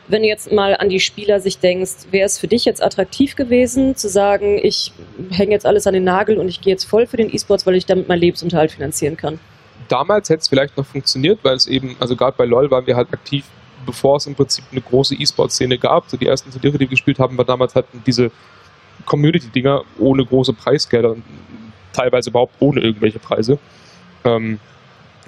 Wenn 0.07 0.21
du 0.21 0.27
jetzt 0.27 0.51
mal 0.51 0.75
an 0.75 0.89
die 0.89 1.00
Spieler 1.00 1.39
sich 1.39 1.57
denkst, 1.57 2.07
wäre 2.12 2.25
es 2.25 2.38
für 2.38 2.47
dich 2.47 2.65
jetzt 2.65 2.83
attraktiv 2.83 3.36
gewesen, 3.36 3.95
zu 3.95 4.07
sagen, 4.07 4.59
ich 4.62 4.92
hänge 5.31 5.51
jetzt 5.53 5.65
alles 5.65 5.88
an 5.88 5.94
den 5.94 6.03
Nagel 6.03 6.38
und 6.38 6.48
ich 6.48 6.62
gehe 6.62 6.74
jetzt 6.74 6.83
voll 6.83 7.07
für 7.07 7.18
den 7.18 7.33
E-Sports, 7.33 7.65
weil 7.65 7.74
ich 7.75 7.88
damit 7.88 8.07
meinen 8.07 8.19
Lebensunterhalt 8.19 8.71
finanzieren 8.71 9.18
kann? 9.18 9.39
damals 9.88 10.30
hätte 10.30 10.41
es 10.41 10.48
vielleicht 10.48 10.77
noch 10.77 10.86
funktioniert, 10.86 11.39
weil 11.44 11.56
es 11.56 11.68
eben, 11.68 11.95
also 12.00 12.15
gerade 12.15 12.36
bei 12.38 12.45
LoL 12.45 12.71
waren 12.71 12.88
wir 12.88 12.95
halt 12.95 13.12
aktiv, 13.13 13.45
bevor 13.86 14.18
es 14.18 14.25
im 14.25 14.36
Prinzip 14.36 14.63
eine 14.71 14.81
große 14.81 15.15
E-Sport-Szene 15.15 15.77
gab. 15.77 16.09
So 16.09 16.18
die 16.18 16.25
ersten 16.27 16.51
Turniere, 16.51 16.74
die 16.74 16.79
wir 16.81 16.88
gespielt 16.88 17.19
haben, 17.19 17.38
war 17.38 17.46
damals 17.46 17.75
halt 17.75 17.86
diese 18.05 18.31
Community-Dinger 19.05 19.81
ohne 19.99 20.25
große 20.25 20.53
Preisgelder, 20.53 21.15
teilweise 21.93 22.29
überhaupt 22.29 22.55
ohne 22.59 22.81
irgendwelche 22.81 23.19
Preise. 23.19 23.57
Ähm, 24.23 24.59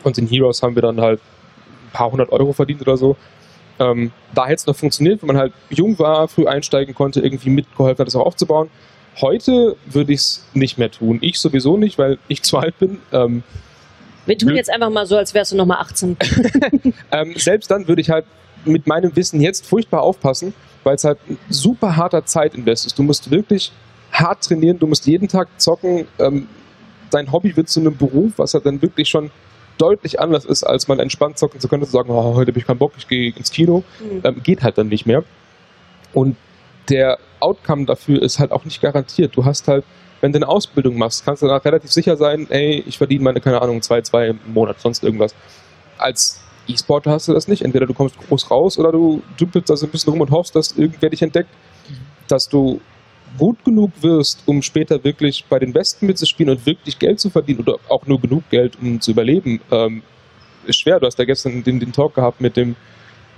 und 0.04 0.18
in 0.18 0.28
Heroes 0.28 0.62
haben 0.64 0.76
wir 0.76 0.82
dann 0.82 1.00
halt 1.02 1.20
ein 1.20 1.92
paar 1.94 2.12
hundert 2.12 2.32
Euro 2.32 2.54
verdient 2.54 2.82
oder 2.82 2.98
so. 2.98 3.16
Ähm, 3.80 4.12
da 4.34 4.46
hätte 4.46 4.56
es 4.56 4.66
noch 4.66 4.76
funktioniert, 4.76 5.22
wenn 5.22 5.28
man 5.28 5.38
halt 5.38 5.54
jung 5.70 5.98
war, 6.00 6.28
früh 6.28 6.48
einsteigen 6.48 6.96
konnte, 6.96 7.20
irgendwie 7.20 7.50
mitgeholfen 7.50 8.00
hat, 8.00 8.08
das 8.08 8.16
auch 8.16 8.26
aufzubauen. 8.26 8.70
Heute 9.22 9.76
würde 9.86 10.14
ich 10.14 10.20
es 10.20 10.46
nicht 10.54 10.78
mehr 10.78 10.92
tun. 10.92 11.20
Ich 11.22 11.40
sowieso 11.40 11.78
nicht, 11.78 11.98
weil 11.98 12.18
ich 12.28 12.44
zu 12.44 12.58
alt 12.58 12.78
bin. 12.80 13.00
Ähm, 13.12 13.44
Wir 14.26 14.38
tun 14.38 14.56
jetzt 14.56 14.70
einfach 14.70 14.90
mal 14.90 15.06
so, 15.06 15.18
als 15.18 15.34
wärst 15.34 15.52
du 15.52 15.56
nochmal 15.56 15.80
18. 15.80 16.18
ähm, 17.12 17.34
selbst 17.36 17.70
dann 17.70 17.88
würde 17.88 18.02
ich 18.02 18.10
halt 18.10 18.26
mit 18.68 18.88
meinem 18.88 19.16
Wissen 19.16 19.42
jetzt 19.42 19.66
furchtbar 19.66 20.02
aufpassen, 20.02 20.54
weil 20.84 20.96
es 20.96 21.04
halt 21.04 21.20
ein 21.30 21.38
super 21.50 21.96
harter 21.96 22.26
Zeitinvest 22.26 22.86
ist. 22.86 22.98
Du 22.98 23.04
musst 23.04 23.32
wirklich 23.32 23.72
hart 24.12 24.44
trainieren, 24.44 24.80
du 24.80 24.88
musst 24.88 25.06
jeden 25.06 25.28
Tag 25.28 25.48
zocken. 25.58 26.08
Ähm, 26.20 26.48
dein 27.12 27.32
Hobby 27.32 27.56
wird 27.56 27.70
zu 27.70 27.80
einem 27.80 27.96
Beruf, 27.98 28.34
was 28.38 28.54
halt 28.54 28.66
dann 28.66 28.82
wirklich 28.82 29.10
schon 29.10 29.32
deutlich 29.78 30.20
anders 30.20 30.46
ist, 30.46 30.64
als 30.64 30.88
man 30.88 31.00
entspannt 31.00 31.38
zocken 31.38 31.60
zu 31.60 31.68
können, 31.68 31.86
zu 31.86 31.92
sagen, 31.92 32.10
oh, 32.10 32.36
heute 32.36 32.52
habe 32.52 32.60
ich 32.60 32.66
keinen 32.66 32.80
Bock, 32.80 32.94
ich 32.98 33.08
gehe 33.08 33.32
ins 33.36 33.52
Kino. 33.52 33.84
Hm. 34.00 34.22
Ähm, 34.24 34.44
geht 34.44 34.64
halt 34.64 34.78
dann 34.78 34.88
nicht 34.88 35.06
mehr. 35.06 35.24
Und 36.14 36.36
der 36.90 37.20
Outcome 37.40 37.86
dafür 37.86 38.22
ist 38.22 38.40
halt 38.40 38.52
auch 38.52 38.66
nicht 38.66 38.82
garantiert. 38.82 39.36
Du 39.36 39.46
hast 39.46 39.68
halt, 39.68 39.84
wenn 40.22 40.32
du 40.32 40.38
eine 40.38 40.48
Ausbildung 40.48 40.98
machst, 40.98 41.26
kannst 41.26 41.44
du 41.44 41.48
danach 41.48 41.64
relativ 41.66 41.92
sicher 41.92 42.18
sein, 42.18 42.48
ey, 42.50 42.84
ich 42.88 42.98
verdiene 42.98 43.24
meine, 43.24 43.42
keine 43.42 43.62
Ahnung, 43.62 43.82
zwei, 43.82 44.02
zwei 44.02 44.30
im 44.30 44.40
Monat, 44.48 44.80
sonst 44.80 45.04
irgendwas. 45.04 45.36
Als 45.98 46.42
E-Sportler 46.68 47.14
hast 47.14 47.28
du 47.28 47.34
das 47.34 47.48
nicht. 47.48 47.64
Entweder 47.64 47.86
du 47.86 47.94
kommst 47.94 48.18
groß 48.18 48.52
raus 48.52 48.78
oder 48.78 48.92
du 48.92 49.22
dümpelst 49.40 49.70
da 49.70 49.78
so 49.78 49.86
ein 49.86 49.92
bisschen 49.92 50.12
rum 50.12 50.22
und 50.22 50.32
hoffst, 50.32 50.56
dass 50.56 50.78
irgendwer 50.78 51.10
dich 51.10 51.22
entdeckt, 51.22 51.50
dass 52.28 52.50
du 52.50 52.82
gut 53.38 53.64
genug 53.64 53.92
wirst, 54.02 54.44
um 54.46 54.62
später 54.62 55.04
wirklich 55.04 55.46
bei 55.50 55.60
den 55.60 55.74
Besten 55.74 56.06
mitzuspielen 56.08 56.56
und 56.56 56.66
wirklich 56.66 56.98
Geld 56.98 57.20
zu 57.20 57.30
verdienen 57.30 57.60
oder 57.60 57.78
auch 57.90 58.06
nur 58.06 58.20
genug 58.20 58.50
Geld, 58.50 58.78
um 58.82 59.00
zu 59.00 59.12
überleben, 59.12 59.62
ähm, 59.72 60.02
ist 60.66 60.78
schwer. 60.80 61.00
Du 61.00 61.06
hast 61.06 61.20
ja 61.20 61.26
gestern 61.26 61.64
den, 61.64 61.80
den 61.80 61.92
Talk 61.92 62.16
gehabt 62.16 62.42
mit 62.42 62.58
dem, 62.58 62.76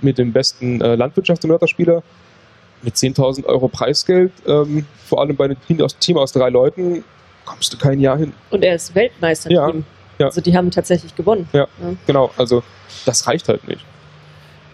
mit 0.00 0.18
dem 0.18 0.32
besten 0.32 0.80
äh, 0.80 0.94
Landwirtschaftssimulator-Spieler 0.94 2.02
mit 2.82 2.94
10.000 2.94 3.44
Euro 3.44 3.68
Preisgeld, 3.68 4.32
ähm, 4.46 4.86
vor 5.06 5.20
allem 5.20 5.36
bei 5.36 5.44
einem 5.46 5.56
Team 5.66 5.82
aus, 5.82 5.96
Team 5.98 6.16
aus 6.16 6.32
drei 6.32 6.48
Leuten, 6.48 7.04
kommst 7.44 7.72
du 7.72 7.76
kein 7.76 8.00
Jahr 8.00 8.16
hin. 8.16 8.32
Und 8.50 8.64
er 8.64 8.76
ist 8.76 8.94
Weltmeister. 8.94 9.50
Ja, 9.50 9.70
Team. 9.70 9.84
Ja. 10.20 10.26
Also 10.26 10.40
die 10.40 10.56
haben 10.56 10.70
tatsächlich 10.70 11.16
gewonnen. 11.16 11.48
Genau, 12.06 12.30
also 12.36 12.62
das 13.04 13.26
reicht 13.26 13.48
halt 13.48 13.66
nicht. 13.66 13.84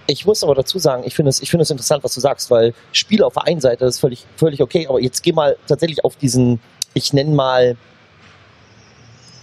Ich 0.09 0.26
muss 0.26 0.45
aber 0.45 0.55
dazu 0.55 0.79
sagen, 0.79 1.03
ich 1.05 1.17
finde 1.17 1.31
es, 1.31 1.41
ich 1.41 1.50
finde 1.50 1.62
es 1.62 1.71
interessant, 1.71 2.05
was 2.05 2.15
du 2.15 2.21
sagst, 2.21 2.50
weil 2.50 2.75
Spiele 2.93 3.26
auf 3.26 3.35
der 3.35 3.45
einen 3.47 3.61
Seite 3.61 3.87
ist 3.87 3.99
völlig, 3.99 4.25
völlig 4.37 4.62
okay, 4.62 4.87
aber 4.87 5.00
jetzt 5.00 5.23
geh 5.23 5.33
mal 5.33 5.57
tatsächlich 5.67 6.05
auf 6.05 6.17
diesen 6.17 6.61
ich 6.97 7.12
nenne 7.12 7.35
mal, 7.35 7.76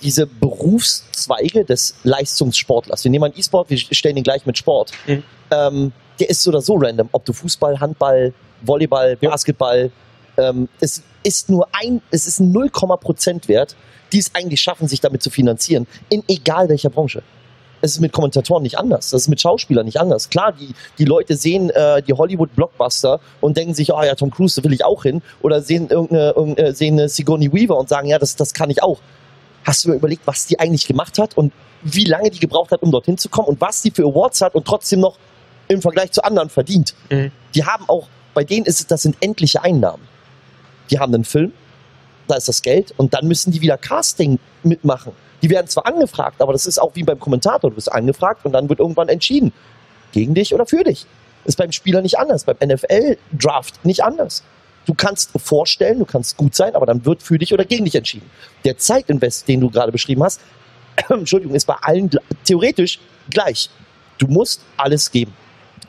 diese 0.01 0.25
Berufszweige 0.25 1.63
des 1.63 1.95
Leistungssportlers. 2.03 3.03
Wir 3.03 3.11
nehmen 3.11 3.25
einen 3.25 3.37
E-Sport, 3.37 3.69
wir 3.69 3.77
stellen 3.77 4.17
ihn 4.17 4.23
gleich 4.23 4.45
mit 4.45 4.57
Sport. 4.57 4.91
Mhm. 5.05 5.23
Ähm, 5.51 5.91
der 6.19 6.29
ist 6.29 6.41
so 6.41 6.49
oder 6.49 6.61
so 6.61 6.75
random, 6.75 7.09
ob 7.11 7.23
du 7.25 7.31
Fußball, 7.31 7.79
Handball, 7.79 8.33
Volleyball, 8.63 9.17
Ja. 9.21 9.29
Basketball. 9.29 9.91
Ähm, 10.37 10.67
es 10.79 11.03
ist 11.23 11.49
nur 11.49 11.67
ein, 11.71 12.01
es 12.11 12.27
ist 12.27 12.39
ein 12.39 12.51
0, 12.51 12.69
Prozent 12.69 13.47
wert, 13.47 13.75
die 14.11 14.19
es 14.19 14.33
eigentlich 14.33 14.61
schaffen, 14.61 14.87
sich 14.87 15.01
damit 15.01 15.23
zu 15.23 15.29
finanzieren, 15.29 15.87
in 16.09 16.23
egal 16.27 16.69
welcher 16.69 16.89
Branche. 16.89 17.23
Es 17.81 17.91
ist 17.91 17.99
mit 17.99 18.13
Kommentatoren 18.13 18.63
nicht 18.63 18.77
anders. 18.77 19.09
Das 19.09 19.23
ist 19.23 19.27
mit 19.27 19.41
Schauspielern 19.41 19.85
nicht 19.85 19.99
anders. 19.99 20.29
Klar, 20.29 20.53
die, 20.53 20.73
die 20.97 21.03
Leute 21.03 21.35
sehen 21.35 21.69
äh, 21.71 22.01
die 22.01 22.13
Hollywood-Blockbuster 22.13 23.19
und 23.41 23.57
denken 23.57 23.73
sich, 23.73 23.91
oh 23.91 24.01
ja, 24.01 24.15
Tom 24.15 24.31
Cruise, 24.31 24.55
da 24.55 24.63
will 24.63 24.73
ich 24.73 24.85
auch 24.85 25.03
hin. 25.03 25.21
Oder 25.41 25.61
sehen 25.61 25.89
irgendeine, 25.89 26.31
irgendeine 26.31 26.73
sehen 26.73 26.97
eine 26.97 27.09
Sigourney 27.09 27.51
Weaver 27.51 27.77
und 27.77 27.89
sagen, 27.89 28.07
ja, 28.07 28.19
das, 28.19 28.37
das 28.37 28.53
kann 28.53 28.69
ich 28.69 28.81
auch. 28.81 28.99
Hast 29.65 29.83
du 29.83 29.89
mir 29.89 29.95
überlegt, 29.95 30.25
was 30.25 30.45
die 30.45 30.59
eigentlich 30.59 30.87
gemacht 30.87 31.19
hat 31.19 31.35
und 31.35 31.51
wie 31.81 32.05
lange 32.05 32.29
die 32.29 32.39
gebraucht 32.39 32.71
hat, 32.71 32.81
um 32.83 32.91
dorthin 32.91 33.17
zu 33.17 33.27
kommen 33.27 33.49
und 33.49 33.59
was 33.59 33.81
die 33.81 33.91
für 33.91 34.03
Awards 34.03 34.39
hat 34.41 34.55
und 34.55 34.65
trotzdem 34.65 35.01
noch 35.01 35.17
im 35.67 35.81
Vergleich 35.81 36.13
zu 36.13 36.23
anderen 36.23 36.49
verdient? 36.49 36.95
Mhm. 37.09 37.31
Die 37.53 37.65
haben 37.65 37.83
auch, 37.89 38.07
bei 38.33 38.45
denen 38.45 38.65
ist 38.65 38.79
es, 38.79 38.87
das 38.87 39.01
sind 39.01 39.17
endliche 39.19 39.61
Einnahmen. 39.61 40.12
Die 40.89 40.99
haben 40.99 41.13
einen 41.13 41.23
Film, 41.23 41.53
da 42.27 42.35
ist 42.35 42.47
das 42.47 42.61
Geld 42.61 42.93
und 42.97 43.13
dann 43.13 43.27
müssen 43.27 43.51
die 43.51 43.61
wieder 43.61 43.77
Casting 43.77 44.39
mitmachen. 44.63 45.13
Die 45.41 45.49
werden 45.49 45.67
zwar 45.67 45.85
angefragt, 45.85 46.41
aber 46.41 46.53
das 46.53 46.65
ist 46.65 46.79
auch 46.79 46.95
wie 46.95 47.03
beim 47.03 47.19
Kommentator. 47.19 47.69
Du 47.69 47.75
wirst 47.75 47.91
angefragt 47.91 48.45
und 48.45 48.53
dann 48.53 48.69
wird 48.69 48.79
irgendwann 48.79 49.09
entschieden. 49.09 49.51
Gegen 50.13 50.33
dich 50.33 50.53
oder 50.53 50.65
für 50.65 50.83
dich. 50.83 51.05
Ist 51.43 51.57
beim 51.57 51.71
Spieler 51.71 52.01
nicht 52.01 52.17
anders, 52.17 52.45
beim 52.45 52.55
NFL-Draft 52.63 53.83
nicht 53.83 54.03
anders. 54.03 54.43
Du 54.85 54.93
kannst 54.93 55.31
vorstellen, 55.37 55.99
du 55.99 56.05
kannst 56.05 56.37
gut 56.37 56.55
sein, 56.55 56.75
aber 56.75 56.85
dann 56.85 57.05
wird 57.05 57.23
für 57.23 57.37
dich 57.37 57.53
oder 57.53 57.65
gegen 57.65 57.85
dich 57.85 57.95
entschieden. 57.95 58.29
Der 58.63 58.77
Zeitinvest, 58.77 59.47
den 59.47 59.61
du 59.61 59.69
gerade 59.69 59.91
beschrieben 59.91 60.23
hast, 60.23 60.41
Entschuldigung, 61.09 61.55
ist 61.55 61.65
bei 61.65 61.75
allen 61.81 62.09
theoretisch 62.45 62.99
gleich. 63.29 63.69
Du 64.17 64.27
musst 64.27 64.61
alles 64.77 65.11
geben. 65.11 65.33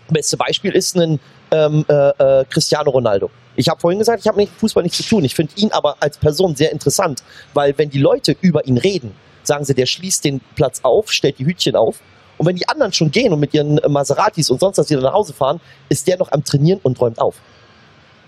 Beste 0.09 0.37
Beispiel 0.37 0.73
ist 0.73 0.97
ein 0.97 1.21
ähm, 1.51 1.85
äh, 1.89 2.41
äh, 2.41 2.45
Cristiano 2.47 2.91
Ronaldo. 2.91 3.31
Ich 3.57 3.69
habe 3.69 3.81
vorhin 3.81 3.99
gesagt, 3.99 4.21
ich 4.21 4.27
habe 4.27 4.39
mit 4.39 4.49
Fußball 4.51 4.83
nichts 4.83 4.99
zu 4.99 5.05
tun. 5.05 5.25
Ich 5.25 5.35
finde 5.35 5.53
ihn 5.57 5.71
aber 5.73 5.97
als 6.01 6.19
Person 6.19 6.57
sehr 6.57 6.73
interessant, 6.73 7.23
weil 7.53 7.77
wenn 7.79 7.91
die 7.91 7.99
Leute 7.99 8.37
über 8.41 8.67
ihn 8.67 8.79
reden, 8.79 9.13
sagen 9.43 9.65
sie, 9.65 9.75
der 9.75 9.87
schließt 9.87 10.25
den 10.25 10.41
Platz 10.57 10.81
auf, 10.83 11.13
stellt 11.13 11.39
die 11.39 11.47
Hütchen 11.47 11.77
auf. 11.77 12.01
Und 12.37 12.47
wenn 12.47 12.57
die 12.57 12.67
anderen 12.69 12.93
schon 12.93 13.11
gehen 13.13 13.33
und 13.33 13.39
mit 13.41 13.55
ihren 13.55 13.79
äh, 13.79 13.89
Maseratis 13.89 14.51
und 14.51 14.59
sonst 14.59 14.79
was 14.79 14.91
wieder 14.91 15.01
nach 15.03 15.13
Hause 15.13 15.33
fahren, 15.33 15.61
ist 15.89 16.07
der 16.09 16.19
noch 16.19 16.33
am 16.33 16.43
Trainieren 16.43 16.81
und 16.83 17.01
räumt 17.01 17.21
auf. 17.21 17.37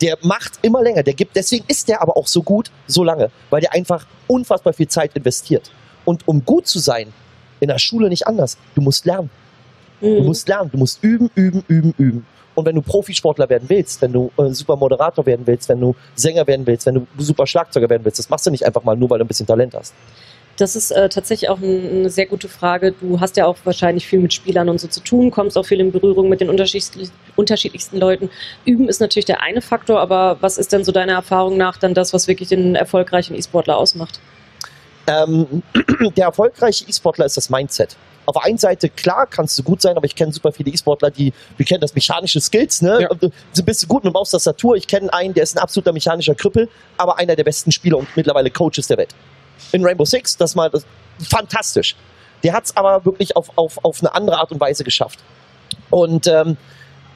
Der 0.01 0.17
macht 0.23 0.59
immer 0.63 0.83
länger, 0.83 1.03
der 1.03 1.15
gibt, 1.15 1.35
deswegen 1.35 1.65
ist 1.69 1.89
der 1.89 2.03
aber 2.03 2.17
auch 2.17 2.27
so 2.27 2.43
gut, 2.43 2.71
so 2.87 3.03
lange, 3.03 3.31
weil 3.51 3.63
der 3.63 3.73
einfach 3.73 4.07
unfassbar 4.27 4.75
viel 4.75 4.89
Zeit 4.89 5.17
investiert. 5.17 5.71
Und 6.05 6.29
um 6.29 6.45
gut 6.45 6.67
zu 6.69 6.79
sein, 6.79 7.13
in 7.59 7.69
der 7.69 7.79
Schule 7.79 8.09
nicht 8.09 8.27
anders. 8.27 8.59
Du 8.75 8.83
musst 8.83 9.07
lernen. 9.07 9.31
Du 10.01 10.21
Mhm. 10.21 10.27
musst 10.27 10.47
lernen, 10.47 10.71
du 10.71 10.77
musst 10.79 11.03
üben, 11.03 11.31
üben, 11.35 11.65
üben, 11.69 11.95
üben. 11.97 12.27
Und 12.57 12.65
wenn 12.65 12.75
du 12.75 12.83
Profisportler 12.83 13.49
werden 13.49 13.69
willst, 13.69 14.03
wenn 14.03 14.13
du 14.13 14.33
äh, 14.39 14.49
super 14.49 14.77
Moderator 14.77 15.25
werden 15.27 15.47
willst, 15.47 15.69
wenn 15.69 15.81
du 15.81 15.95
Sänger 16.15 16.47
werden 16.47 16.67
willst, 16.67 16.87
wenn 16.87 16.95
du 16.95 17.07
super 17.19 17.47
Schlagzeuger 17.47 17.89
werden 17.89 18.05
willst, 18.05 18.19
das 18.19 18.31
machst 18.31 18.47
du 18.47 18.51
nicht 18.51 18.67
einfach 18.67 18.83
mal 18.83 18.97
nur, 18.97 19.11
weil 19.11 19.19
du 19.19 19.25
ein 19.25 19.29
bisschen 19.29 19.47
Talent 19.47 19.75
hast. 19.75 19.95
Das 20.57 20.75
ist 20.75 20.91
äh, 20.91 21.11
tatsächlich 21.11 21.51
auch 21.51 21.59
ein, 21.59 21.91
eine 21.91 22.11
sehr 22.11 22.25
gute 22.25 22.49
Frage. 22.49 22.93
Du 22.93 23.21
hast 23.21 23.37
ja 23.37 23.45
auch 23.45 23.59
wahrscheinlich 23.65 24.07
viel 24.07 24.21
mit 24.21 24.33
Spielern 24.33 24.71
und 24.71 24.81
so 24.81 24.89
zu 24.89 25.01
tun, 25.01 25.31
kommst 25.31 25.59
auch 25.59 25.67
viel 25.67 25.81
in 25.81 25.93
Berührung 25.93 26.31
mit 26.31 26.41
den 26.41 26.49
unterschiedlich, 26.49 27.11
unterschiedlichsten 27.37 27.99
Leuten. 27.99 28.31
Üben 28.65 28.89
ist 28.89 29.01
natürlich 29.01 29.27
der 29.27 29.43
eine 29.43 29.61
Faktor, 29.61 30.01
aber 30.01 30.39
was 30.41 30.57
ist 30.57 30.73
denn 30.73 30.83
so 30.83 30.93
deiner 30.93 31.13
Erfahrung 31.13 31.59
nach 31.59 31.77
dann 31.77 31.93
das, 31.93 32.15
was 32.15 32.27
wirklich 32.27 32.49
den 32.49 32.75
erfolgreichen 32.75 33.37
E-Sportler 33.37 33.77
ausmacht? 33.77 34.19
Ähm, 35.07 35.63
der 36.17 36.27
erfolgreiche 36.27 36.85
E-Sportler 36.89 37.27
ist 37.27 37.37
das 37.37 37.51
Mindset. 37.51 37.97
Auf 38.27 38.35
der 38.35 38.45
einen 38.45 38.59
Seite, 38.59 38.89
klar, 38.89 39.27
kannst 39.27 39.57
du 39.59 39.63
gut 39.63 39.81
sein, 39.81 39.97
aber 39.97 40.05
ich 40.05 40.17
kenne 40.17 40.33
super 40.33 40.51
viele 40.51 40.71
E-Sportler, 40.73 41.11
die, 41.11 41.33
wir 41.57 41.65
kennen 41.65 41.81
das 41.81 41.95
mechanische 41.95 42.41
Skills, 42.41 42.83
ne? 42.83 43.03
Ja. 43.03 43.09
Du 43.09 43.31
du 43.31 43.63
bist 43.63 43.85
du 43.85 43.87
gut 43.87 44.03
mit 44.03 44.13
Maustastatur. 44.13 44.75
Ich 44.75 44.89
kenne 44.89 45.13
einen, 45.13 45.33
der 45.33 45.45
ist 45.45 45.57
ein 45.57 45.63
absoluter 45.63 45.93
mechanischer 45.93 46.35
Krüppel, 46.35 46.69
aber 46.97 47.19
einer 47.19 47.37
der 47.37 47.45
besten 47.45 47.71
Spieler 47.71 47.99
und 47.99 48.09
mittlerweile 48.17 48.51
Coaches 48.51 48.89
der 48.89 48.99
Welt. 48.99 49.15
In 49.73 49.85
Rainbow 49.85 50.05
Six, 50.05 50.37
das 50.37 50.57
mal, 50.57 50.71
das, 50.71 50.85
fantastisch. 51.21 51.95
Der 52.43 52.53
hat 52.53 52.65
es 52.65 52.77
aber 52.77 53.05
wirklich 53.05 53.37
auf, 53.37 53.51
auf, 53.57 53.85
auf 53.85 54.01
eine 54.01 54.13
andere 54.15 54.39
Art 54.39 54.51
und 54.51 54.61
Weise 54.61 54.83
geschafft. 54.83 55.21
Und 55.91 56.27
ähm, 56.27 56.57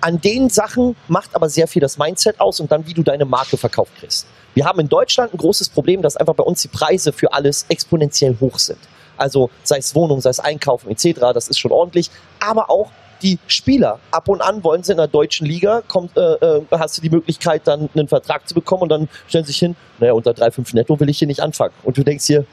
an 0.01 0.21
den 0.21 0.49
Sachen 0.49 0.97
macht 1.09 1.35
aber 1.35 1.49
sehr 1.49 1.67
viel 1.67 1.81
das 1.81 1.99
Mindset 1.99 2.41
aus 2.41 2.61
und 2.61 2.73
dann, 2.73 2.87
wie 2.87 2.95
du 2.95 3.03
deine 3.03 3.25
Marke 3.25 3.57
verkauft 3.57 3.93
kriegst. 3.99 4.27
Wir 4.55 4.65
haben 4.65 4.81
in 4.81 4.89
Deutschland 4.89 5.33
ein 5.33 5.39
großes 5.39 5.69
Problem, 5.69 6.03
dass 6.03 6.17
einfach 6.17 6.35
bei 6.35 6.45
uns 6.45 6.63
die 6.63 6.69
Preise 6.69 7.13
für 7.13 7.33
alles 7.33 7.67
exponentiell 7.69 8.37
hoch 8.41 8.59
sind. 8.59 8.79
Also 9.17 9.51
sei 9.63 9.79
es 9.79 9.95
Wohnung, 9.95 10.21
sei 10.21 10.31
es 10.31 10.41
Einkaufen 10.41 10.91
etc., 10.91 11.21
das 11.35 11.49
ist 11.49 11.59
schon 11.59 11.73
ordentlich. 11.73 12.11
Aber 12.41 12.71
auch 12.71 12.91
die 13.23 13.39
Spieler. 13.47 13.99
Ab 14.11 14.29
und 14.29 14.41
an 14.41 14.65
wollen 14.65 14.83
sie 14.83 14.93
in 14.93 14.99
der 14.99 15.07
deutschen 15.07 15.47
Liga, 15.47 15.83
kommt, 15.87 16.17
äh, 16.17 16.21
äh, 16.21 16.63
hast 16.71 16.97
du 16.97 17.03
die 17.03 17.11
Möglichkeit, 17.11 17.63
dann 17.67 17.91
einen 17.95 18.09
Vertrag 18.09 18.49
zu 18.49 18.55
bekommen 18.55 18.85
und 18.85 18.89
dann 18.89 19.09
stellen 19.29 19.45
sie 19.45 19.53
sich 19.53 19.59
hin, 19.59 19.77
naja, 19.99 20.15
unter 20.15 20.31
3,5 20.31 20.75
netto 20.75 20.99
will 20.99 21.09
ich 21.11 21.19
hier 21.19 21.29
nicht 21.29 21.41
anfangen. 21.41 21.75
Und 21.83 21.99
du 21.99 22.03
denkst 22.03 22.25
hier, 22.27 22.47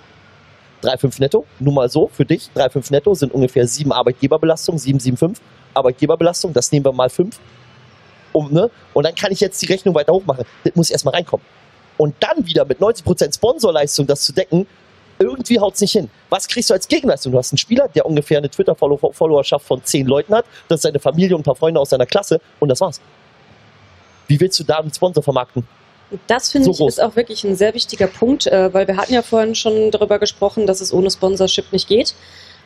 3,5 0.84 1.22
netto, 1.22 1.46
nur 1.60 1.74
mal 1.74 1.90
so 1.90 2.10
für 2.14 2.26
dich, 2.26 2.50
3,5 2.56 2.92
netto 2.92 3.14
sind 3.16 3.34
ungefähr 3.34 3.68
7 3.68 3.92
Arbeitgeberbelastungen, 3.92 4.80
7,75 4.80 5.38
Arbeitgeberbelastung, 5.74 6.54
das 6.54 6.72
nehmen 6.72 6.86
wir 6.86 6.92
mal 6.92 7.10
5. 7.10 7.40
Um, 8.34 8.52
ne? 8.52 8.70
Und 8.94 9.06
dann 9.06 9.16
kann 9.16 9.32
ich 9.32 9.40
jetzt 9.40 9.60
die 9.62 9.66
Rechnung 9.68 9.96
weiter 9.96 10.12
hochmachen. 10.12 10.46
Das 10.64 10.76
muss 10.76 10.92
erstmal 10.92 11.16
reinkommen. 11.16 11.46
Und 11.98 12.16
dann 12.20 12.46
wieder 12.46 12.66
mit 12.66 12.80
90% 12.80 13.36
Sponsorleistung 13.36 14.08
das 14.08 14.22
zu 14.22 14.34
decken, 14.34 14.68
irgendwie 15.20 15.60
haut 15.60 15.74
es 15.76 15.82
nicht 15.82 15.94
hin. 15.94 16.10
Was 16.30 16.48
kriegst 16.48 16.70
du 16.70 16.74
als 16.74 16.88
Gegenleistung? 16.88 17.32
Du 17.32 17.38
hast 17.38 17.52
einen 17.52 17.58
Spieler, 17.58 17.88
der 17.88 18.06
ungefähr 18.06 18.38
eine 18.38 18.50
Twitter-Followerschaft 18.50 19.66
von 19.66 19.84
10 19.84 20.06
Leuten 20.06 20.36
hat, 20.36 20.46
das 20.68 20.78
ist 20.78 20.84
seine 20.84 21.00
Familie 21.00 21.36
und 21.36 21.42
ein 21.42 21.44
paar 21.44 21.56
Freunde 21.56 21.80
aus 21.80 21.90
seiner 21.90 22.06
Klasse 22.06 22.40
und 22.60 22.70
das 22.70 22.80
war's. 22.82 23.02
Wie 24.28 24.40
willst 24.40 24.60
du 24.60 24.64
da 24.64 24.78
einen 24.78 24.94
Sponsor 24.94 25.24
vermarkten? 25.24 25.68
Das 26.28 26.52
finde 26.52 26.66
So 26.66 26.72
ich 26.72 26.78
groß. 26.78 26.94
ist 26.94 27.04
auch 27.04 27.16
wirklich 27.16 27.44
ein 27.44 27.56
sehr 27.56 27.74
wichtiger 27.74 28.08
Punkt, 28.08 28.48
äh, 28.48 28.74
weil 28.74 28.88
wir 28.88 28.96
hatten 28.96 29.14
ja 29.14 29.22
vorhin 29.22 29.56
schon 29.56 29.92
darüber 29.92 30.20
gesprochen, 30.20 30.68
dass 30.68 30.80
es 30.82 30.94
ohne 30.94 31.10
Sponsorship 31.12 31.72
nicht 31.74 31.88
geht. 31.88 32.14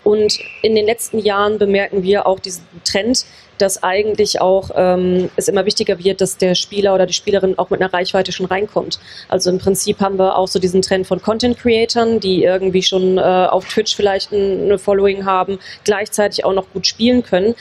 Und 0.04 0.40
in 0.62 0.76
den 0.76 0.86
letzten 0.86 1.20
Jahren 1.20 1.58
bemerken 1.58 2.04
wir 2.04 2.26
auch 2.26 2.40
diesen 2.40 2.66
Trend, 2.84 3.26
dass 3.62 3.84
eigentlich 3.84 4.42
auch 4.42 4.72
ähm, 4.76 5.30
es 5.36 5.48
immer 5.48 5.66
wichtiger 5.66 6.00
wird, 6.00 6.20
dass 6.20 6.38
der 6.38 6.56
Spieler 6.56 6.96
oder 6.96 7.06
die 7.06 7.14
Spielerin 7.14 7.58
auch 7.60 7.70
mit 7.70 7.82
einer 7.82 7.94
Reichweite 7.94 8.32
schon 8.32 8.48
reinkommt. 8.48 9.00
Also 9.30 9.52
im 9.52 9.60
Prinzip 9.60 10.00
haben 10.00 10.18
wir 10.18 10.38
auch 10.38 10.48
so 10.48 10.58
diesen 10.58 10.82
Trend 10.82 11.06
von 11.06 11.22
Content 11.22 11.60
Creatern, 11.60 12.20
die 12.20 12.44
irgendwie 12.44 12.82
schon 12.82 13.18
äh, 13.18 13.22
auf 13.22 13.66
Twitch 13.66 13.96
vielleicht 13.96 14.32
ein, 14.32 14.64
eine 14.64 14.80
Following 14.80 15.26
haben, 15.26 15.60
gleichzeitig 15.84 16.44
auch 16.44 16.54
noch 16.54 16.72
gut 16.74 16.88
spielen 16.88 17.24
können. 17.24 17.54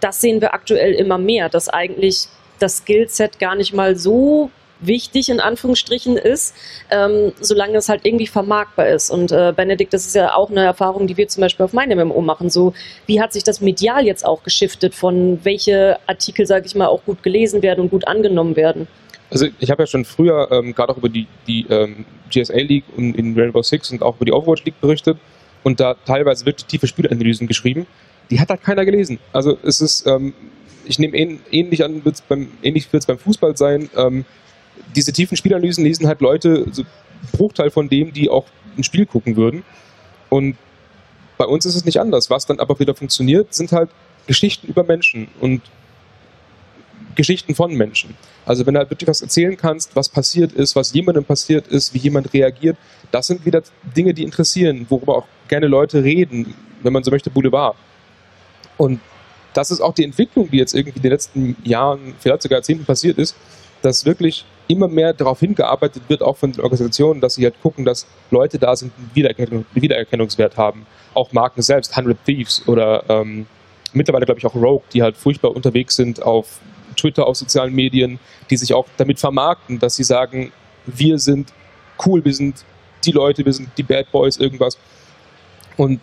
Das 0.00 0.20
sehen 0.20 0.40
wir 0.40 0.52
aktuell 0.52 0.92
immer 0.92 1.18
mehr, 1.18 1.48
dass 1.48 1.68
eigentlich 1.68 2.26
das 2.58 2.78
Skillset 2.78 3.38
gar 3.38 3.54
nicht 3.54 3.72
mal 3.72 3.96
so 3.96 4.50
wichtig 4.80 5.28
in 5.28 5.40
Anführungsstrichen 5.40 6.16
ist, 6.16 6.54
ähm, 6.90 7.32
solange 7.40 7.78
es 7.78 7.88
halt 7.88 8.04
irgendwie 8.04 8.26
vermarktbar 8.26 8.88
ist. 8.88 9.10
Und 9.10 9.32
äh, 9.32 9.52
Benedikt, 9.54 9.92
das 9.92 10.06
ist 10.06 10.14
ja 10.14 10.34
auch 10.34 10.50
eine 10.50 10.64
Erfahrung, 10.64 11.06
die 11.06 11.16
wir 11.16 11.28
zum 11.28 11.40
Beispiel 11.40 11.64
auf 11.64 11.72
meinem 11.72 12.08
MMO 12.08 12.20
machen. 12.20 12.50
So, 12.50 12.74
wie 13.06 13.20
hat 13.20 13.32
sich 13.32 13.44
das 13.44 13.60
medial 13.60 14.06
jetzt 14.06 14.24
auch 14.24 14.42
geschiftet, 14.42 14.94
von 14.94 15.40
welche 15.44 15.98
Artikel, 16.06 16.46
sage 16.46 16.66
ich 16.66 16.74
mal, 16.74 16.86
auch 16.86 17.04
gut 17.04 17.22
gelesen 17.22 17.62
werden 17.62 17.80
und 17.80 17.90
gut 17.90 18.06
angenommen 18.06 18.56
werden? 18.56 18.86
Also 19.30 19.46
ich 19.58 19.70
habe 19.70 19.82
ja 19.82 19.86
schon 19.86 20.04
früher 20.04 20.48
ähm, 20.50 20.74
gerade 20.74 20.92
auch 20.92 20.96
über 20.96 21.08
die, 21.08 21.26
die 21.46 21.66
ähm, 21.68 22.06
GSA 22.30 22.56
League 22.56 22.84
und 22.96 23.14
in 23.14 23.38
Rainbow 23.38 23.62
Six 23.62 23.90
und 23.90 24.02
auch 24.02 24.16
über 24.16 24.24
die 24.24 24.32
Overwatch 24.32 24.64
League 24.64 24.80
berichtet 24.80 25.18
und 25.64 25.80
da 25.80 25.94
teilweise 26.06 26.46
wirklich 26.46 26.66
tiefe 26.66 26.86
Spielanalysen 26.86 27.46
geschrieben. 27.46 27.86
Die 28.30 28.40
hat 28.40 28.48
halt 28.48 28.62
keiner 28.62 28.84
gelesen. 28.84 29.18
Also 29.32 29.58
es 29.62 29.80
ist, 29.80 30.06
ähm, 30.06 30.34
ich 30.84 30.98
nehme 30.98 31.16
ähn, 31.16 31.40
ähnlich 31.50 31.84
an, 31.84 32.04
wird's 32.04 32.22
beim, 32.22 32.48
ähnlich 32.62 32.90
wird 32.92 33.02
es 33.02 33.06
beim 33.06 33.18
Fußball 33.18 33.56
sein. 33.56 33.90
Ähm, 33.96 34.24
diese 34.94 35.12
tiefen 35.12 35.36
Spielanalysen 35.36 35.84
lesen 35.84 36.06
halt 36.06 36.20
Leute, 36.20 36.66
so 36.72 36.84
Bruchteil 37.32 37.70
von 37.70 37.88
dem, 37.88 38.12
die 38.12 38.28
auch 38.28 38.46
ein 38.76 38.84
Spiel 38.84 39.06
gucken 39.06 39.36
würden. 39.36 39.64
Und 40.28 40.56
bei 41.36 41.46
uns 41.46 41.66
ist 41.66 41.74
es 41.74 41.84
nicht 41.84 42.00
anders. 42.00 42.30
Was 42.30 42.46
dann 42.46 42.60
aber 42.60 42.78
wieder 42.78 42.94
funktioniert, 42.94 43.54
sind 43.54 43.72
halt 43.72 43.90
Geschichten 44.26 44.66
über 44.66 44.84
Menschen 44.84 45.28
und 45.40 45.62
Geschichten 47.14 47.54
von 47.54 47.74
Menschen. 47.74 48.14
Also 48.46 48.64
wenn 48.64 48.74
du 48.74 48.80
halt 48.80 48.90
wirklich 48.90 49.08
was 49.08 49.22
erzählen 49.22 49.56
kannst, 49.56 49.96
was 49.96 50.08
passiert 50.08 50.52
ist, 50.52 50.76
was 50.76 50.92
jemandem 50.92 51.24
passiert 51.24 51.66
ist, 51.66 51.92
wie 51.92 51.98
jemand 51.98 52.32
reagiert, 52.32 52.76
das 53.10 53.26
sind 53.26 53.44
wieder 53.44 53.62
Dinge, 53.96 54.14
die 54.14 54.22
interessieren, 54.22 54.86
worüber 54.88 55.16
auch 55.16 55.26
gerne 55.48 55.66
Leute 55.66 56.04
reden, 56.04 56.54
wenn 56.82 56.92
man 56.92 57.02
so 57.02 57.10
möchte, 57.10 57.30
Boulevard. 57.30 57.76
Und 58.76 59.00
das 59.54 59.70
ist 59.70 59.80
auch 59.80 59.94
die 59.94 60.04
Entwicklung, 60.04 60.50
die 60.50 60.58
jetzt 60.58 60.74
irgendwie 60.74 60.98
in 60.98 61.02
den 61.02 61.10
letzten 61.10 61.56
Jahren, 61.64 62.14
vielleicht 62.20 62.42
sogar 62.42 62.58
Jahrzehnten 62.58 62.84
passiert 62.84 63.18
ist, 63.18 63.34
dass 63.82 64.04
wirklich 64.04 64.44
immer 64.68 64.86
mehr 64.86 65.12
darauf 65.12 65.40
hingearbeitet 65.40 66.02
wird, 66.08 66.22
auch 66.22 66.36
von 66.36 66.52
den 66.52 66.60
Organisationen, 66.60 67.20
dass 67.20 67.34
sie 67.34 67.44
halt 67.44 67.60
gucken, 67.62 67.84
dass 67.84 68.06
Leute 68.30 68.58
da 68.58 68.76
sind, 68.76 68.92
die 68.98 69.16
Wiedererkennung, 69.16 69.64
Wiedererkennungswert 69.74 70.56
haben. 70.56 70.86
Auch 71.14 71.32
Marken 71.32 71.62
selbst, 71.62 71.96
100 71.96 72.24
Thieves 72.24 72.62
oder 72.66 73.02
ähm, 73.08 73.46
mittlerweile, 73.92 74.26
glaube 74.26 74.38
ich, 74.38 74.46
auch 74.46 74.54
Rogue, 74.54 74.82
die 74.92 75.02
halt 75.02 75.16
furchtbar 75.16 75.56
unterwegs 75.56 75.96
sind 75.96 76.22
auf 76.22 76.60
Twitter, 76.96 77.26
auf 77.26 77.36
sozialen 77.36 77.74
Medien, 77.74 78.18
die 78.50 78.56
sich 78.56 78.74
auch 78.74 78.86
damit 78.96 79.18
vermarkten, 79.18 79.78
dass 79.78 79.96
sie 79.96 80.04
sagen, 80.04 80.52
wir 80.86 81.18
sind 81.18 81.52
cool, 82.04 82.24
wir 82.24 82.34
sind 82.34 82.64
die 83.04 83.12
Leute, 83.12 83.44
wir 83.44 83.52
sind 83.52 83.70
die 83.76 83.82
Bad 83.82 84.10
Boys, 84.12 84.36
irgendwas. 84.36 84.78
Und 85.76 86.00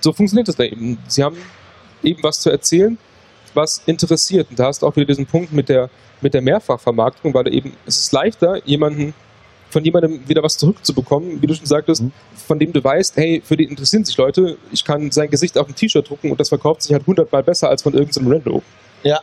so 0.00 0.12
funktioniert 0.12 0.48
das 0.48 0.56
da 0.56 0.64
eben. 0.64 0.98
Sie 1.06 1.22
haben 1.22 1.36
eben 2.02 2.22
was 2.22 2.40
zu 2.40 2.50
erzählen, 2.50 2.98
was 3.56 3.82
interessiert. 3.86 4.48
Und 4.50 4.58
da 4.58 4.66
hast 4.66 4.82
du 4.82 4.86
auch 4.86 4.94
wieder 4.96 5.06
diesen 5.06 5.26
Punkt 5.26 5.52
mit 5.52 5.68
der, 5.68 5.90
mit 6.20 6.34
der 6.34 6.42
Mehrfachvermarktung, 6.42 7.34
weil 7.34 7.52
eben, 7.52 7.72
es 7.86 7.98
ist 7.98 8.12
leichter, 8.12 8.60
jemanden 8.64 9.14
von 9.70 9.84
jemandem 9.84 10.26
wieder 10.28 10.42
was 10.42 10.56
zurückzubekommen, 10.56 11.42
wie 11.42 11.46
du 11.46 11.54
schon 11.54 11.66
sagtest, 11.66 12.02
mhm. 12.02 12.12
von 12.46 12.58
dem 12.58 12.72
du 12.72 12.82
weißt, 12.82 13.16
hey, 13.16 13.42
für 13.44 13.56
den 13.56 13.68
interessieren 13.70 14.04
sich 14.04 14.16
Leute, 14.16 14.56
ich 14.72 14.84
kann 14.84 15.10
sein 15.10 15.28
Gesicht 15.28 15.58
auf 15.58 15.68
ein 15.68 15.74
T-Shirt 15.74 16.08
drucken 16.08 16.30
und 16.30 16.38
das 16.38 16.48
verkauft 16.48 16.82
sich 16.82 16.92
halt 16.92 17.06
hundertmal 17.06 17.42
besser 17.42 17.68
als 17.68 17.82
von 17.82 17.92
irgendeinem 17.92 18.32
Rando. 18.32 18.62
Ja, 19.02 19.20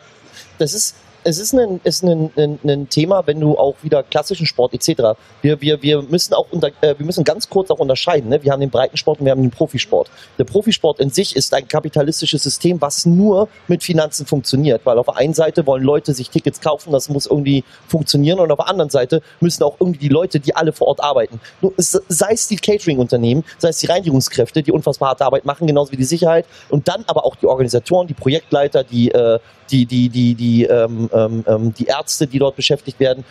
das 0.57 0.73
ist, 0.73 0.95
es 1.23 1.39
ist 1.39 1.53
ein, 1.53 1.79
ist 1.83 2.03
ein, 2.03 2.31
ein, 2.37 2.59
ein 2.63 2.89
Thema, 2.89 3.25
wenn 3.25 3.39
du 3.39 3.57
auch 3.57 3.75
wieder 3.81 4.03
klassischen 4.03 4.45
Sport 4.45 4.73
etc. 4.73 5.17
Wir, 5.41 5.59
wir, 5.61 5.81
wir 5.81 6.01
müssen 6.01 6.33
auch 6.33 6.47
unter, 6.51 6.69
äh, 6.81 6.95
wir 6.97 7.05
müssen 7.05 7.23
ganz 7.23 7.49
kurz 7.49 7.71
auch 7.71 7.79
unterscheiden. 7.79 8.29
Ne? 8.29 8.43
Wir 8.43 8.51
haben 8.51 8.59
den 8.59 8.69
Breitensport 8.69 9.19
und 9.19 9.25
wir 9.25 9.31
haben 9.31 9.41
den 9.41 9.51
Profisport. 9.51 10.09
Der 10.37 10.43
Profisport 10.43 10.99
in 10.99 11.09
sich 11.09 11.35
ist 11.35 11.53
ein 11.53 11.67
kapitalistisches 11.67 12.43
System, 12.43 12.81
was 12.81 13.05
nur 13.05 13.47
mit 13.67 13.83
Finanzen 13.83 14.25
funktioniert, 14.25 14.81
weil 14.85 14.97
auf 14.97 15.05
der 15.05 15.17
einen 15.17 15.33
Seite 15.33 15.65
wollen 15.65 15.83
Leute 15.83 16.13
sich 16.13 16.29
Tickets 16.29 16.61
kaufen, 16.61 16.91
das 16.91 17.09
muss 17.09 17.25
irgendwie 17.25 17.63
funktionieren 17.87 18.39
und 18.39 18.51
auf 18.51 18.57
der 18.57 18.67
anderen 18.67 18.89
Seite 18.89 19.21
müssen 19.39 19.63
auch 19.63 19.75
irgendwie 19.79 19.99
die 19.99 20.09
Leute, 20.09 20.39
die 20.39 20.55
alle 20.55 20.73
vor 20.73 20.87
Ort 20.87 21.01
arbeiten, 21.01 21.39
sei 21.77 22.33
es 22.33 22.47
die 22.47 22.57
Catering-Unternehmen, 22.57 23.43
sei 23.57 23.69
es 23.69 23.79
die 23.79 23.87
Reinigungskräfte, 23.87 24.63
die 24.63 24.71
unfassbar 24.71 25.09
harte 25.09 25.25
Arbeit 25.25 25.45
machen, 25.45 25.67
genauso 25.67 25.91
wie 25.91 25.97
die 25.97 26.03
Sicherheit 26.03 26.45
und 26.69 26.87
dann 26.87 27.03
aber 27.07 27.25
auch 27.25 27.35
die 27.35 27.45
Organisatoren, 27.45 28.07
die 28.07 28.13
Projektleiter, 28.13 28.83
die 28.83 29.11
äh, 29.11 29.39
die, 29.71 29.85
die, 29.85 30.09
die, 30.09 30.35
die, 30.35 30.63
ähm, 30.65 31.09
ähm, 31.13 31.45
ähm, 31.47 31.73
die 31.73 31.85
Ärzte, 31.85 32.27
die 32.27 32.39
dort 32.39 32.55
beschäftigt 32.55 32.99
werden, 32.99 33.23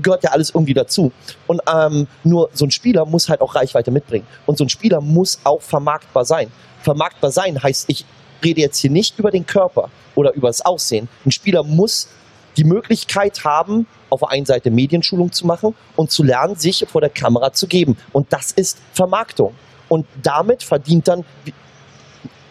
gehört 0.00 0.22
ja 0.22 0.30
alles 0.30 0.50
irgendwie 0.54 0.74
dazu. 0.74 1.12
Und 1.46 1.60
ähm, 1.72 2.06
nur 2.24 2.50
so 2.52 2.64
ein 2.64 2.70
Spieler 2.70 3.04
muss 3.04 3.28
halt 3.28 3.40
auch 3.40 3.54
Reichweite 3.54 3.90
mitbringen. 3.90 4.26
Und 4.46 4.58
so 4.58 4.64
ein 4.64 4.68
Spieler 4.68 5.00
muss 5.00 5.38
auch 5.44 5.60
vermarktbar 5.60 6.24
sein. 6.24 6.50
Vermarktbar 6.82 7.30
sein 7.30 7.62
heißt, 7.62 7.84
ich 7.88 8.04
rede 8.44 8.60
jetzt 8.60 8.78
hier 8.78 8.90
nicht 8.90 9.18
über 9.18 9.30
den 9.30 9.46
Körper 9.46 9.90
oder 10.14 10.32
über 10.34 10.48
das 10.48 10.62
Aussehen. 10.62 11.08
Ein 11.24 11.32
Spieler 11.32 11.62
muss 11.62 12.08
die 12.56 12.64
Möglichkeit 12.64 13.44
haben, 13.44 13.86
auf 14.10 14.20
der 14.20 14.30
einen 14.30 14.46
Seite 14.46 14.70
Medienschulung 14.70 15.32
zu 15.32 15.46
machen 15.46 15.74
und 15.96 16.10
zu 16.10 16.22
lernen, 16.22 16.56
sich 16.56 16.84
vor 16.88 17.00
der 17.00 17.10
Kamera 17.10 17.52
zu 17.52 17.66
geben. 17.66 17.96
Und 18.12 18.32
das 18.32 18.52
ist 18.52 18.78
Vermarktung. 18.92 19.54
Und 19.88 20.06
damit 20.22 20.62
verdient 20.62 21.08
dann 21.08 21.24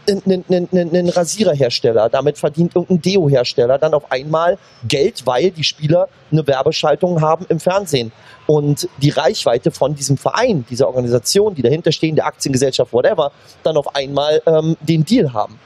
ein 0.07 1.09
Rasiererhersteller, 1.09 2.09
damit 2.09 2.37
verdient 2.37 2.75
irgendein 2.75 3.01
Deo-Hersteller 3.01 3.77
dann 3.77 3.93
auf 3.93 4.11
einmal 4.11 4.57
Geld, 4.87 5.25
weil 5.25 5.51
die 5.51 5.63
Spieler 5.63 6.07
eine 6.31 6.45
Werbeschaltung 6.45 7.21
haben 7.21 7.45
im 7.49 7.59
Fernsehen. 7.59 8.11
Und 8.47 8.89
die 8.97 9.11
Reichweite 9.11 9.71
von 9.71 9.95
diesem 9.95 10.17
Verein, 10.17 10.65
dieser 10.69 10.87
Organisation, 10.87 11.55
die 11.55 11.61
dahinter 11.61 11.91
stehen, 11.91 12.15
der 12.15 12.25
Aktiengesellschaft, 12.25 12.91
whatever, 12.91 13.31
dann 13.63 13.77
auf 13.77 13.95
einmal 13.95 14.41
ähm, 14.45 14.75
den 14.81 15.05
Deal 15.05 15.33
haben. 15.33 15.59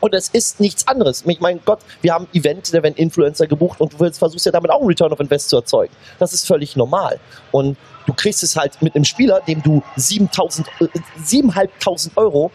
Und 0.00 0.14
es 0.14 0.28
ist 0.28 0.60
nichts 0.60 0.86
anderes. 0.86 1.24
Ich 1.26 1.40
meine, 1.40 1.60
Gott, 1.64 1.80
wir 2.02 2.14
haben 2.14 2.28
Event, 2.32 2.72
da 2.72 2.82
werden 2.82 2.94
Influencer 2.94 3.46
gebucht 3.46 3.80
und 3.80 3.92
du 3.92 4.12
versuchst 4.12 4.46
ja 4.46 4.52
damit 4.52 4.70
auch 4.70 4.78
einen 4.78 4.88
Return 4.88 5.12
of 5.12 5.20
Invest 5.20 5.48
zu 5.48 5.56
erzeugen. 5.56 5.92
Das 6.18 6.32
ist 6.32 6.46
völlig 6.46 6.76
normal. 6.76 7.18
Und 7.50 7.76
du 8.06 8.12
kriegst 8.12 8.42
es 8.42 8.56
halt 8.56 8.80
mit 8.80 8.94
einem 8.94 9.04
Spieler, 9.04 9.40
dem 9.46 9.62
du 9.62 9.82
7.500 9.96 12.06
äh, 12.06 12.10
Euro 12.16 12.50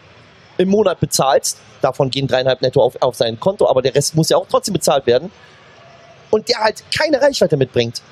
im 0.58 0.68
Monat 0.68 1.00
bezahlst, 1.00 1.58
davon 1.80 2.10
gehen 2.10 2.26
dreieinhalb 2.26 2.62
netto 2.62 2.82
auf, 2.82 3.00
auf 3.00 3.14
sein 3.14 3.38
Konto, 3.38 3.68
aber 3.68 3.82
der 3.82 3.94
Rest 3.94 4.14
muss 4.14 4.28
ja 4.28 4.36
auch 4.36 4.46
trotzdem 4.48 4.74
bezahlt 4.74 5.06
werden, 5.06 5.30
und 6.30 6.48
der 6.48 6.58
halt 6.58 6.82
keine 6.96 7.20
Reichweite 7.20 7.56
mitbringt, 7.56 8.02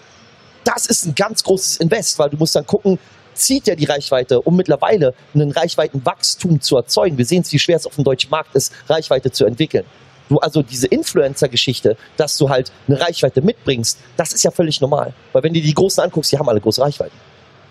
das 0.65 0.87
ist 0.87 1.07
ein 1.07 1.15
ganz 1.15 1.43
großes 1.43 1.79
Invest, 1.79 2.19
weil 2.21 2.31
du 2.31 2.37
musst 2.37 2.55
dann 2.55 2.67
gucken, 2.67 2.99
zieht 3.35 3.67
ja 3.67 3.75
die 3.75 3.85
Reichweite, 3.85 4.41
um 4.41 4.55
mittlerweile 4.55 5.15
einen 5.35 5.51
Reichweitenwachstum 5.51 6.61
zu 6.61 6.77
erzeugen. 6.77 7.19
Wir 7.19 7.25
sehen 7.25 7.43
es, 7.43 7.53
wie 7.53 7.59
schwer 7.59 7.77
es 7.77 7.87
auf 7.87 7.97
dem 7.97 8.05
deutschen 8.05 8.31
Markt 8.31 8.55
ist, 8.55 8.73
Reichweite 8.89 9.33
zu 9.33 9.45
entwickeln. 9.45 9.85
Du, 10.29 10.39
also 10.39 10.63
diese 10.63 10.87
Influencer-Geschichte, 10.87 11.97
dass 12.17 12.37
du 12.39 12.49
halt 12.49 12.71
eine 12.87 13.01
Reichweite 13.01 13.43
mitbringst, 13.43 13.99
das 14.17 14.33
ist 14.33 14.45
ja 14.45 14.51
völlig 14.51 14.81
normal. 14.81 15.15
Weil 15.33 15.43
wenn 15.43 15.53
du 15.53 15.61
die 15.61 15.75
Großen 15.75 16.03
anguckst, 16.05 16.31
die 16.31 16.39
haben 16.39 16.49
alle 16.49 16.61
große 16.61 16.81
Reichweiten. 16.81 17.17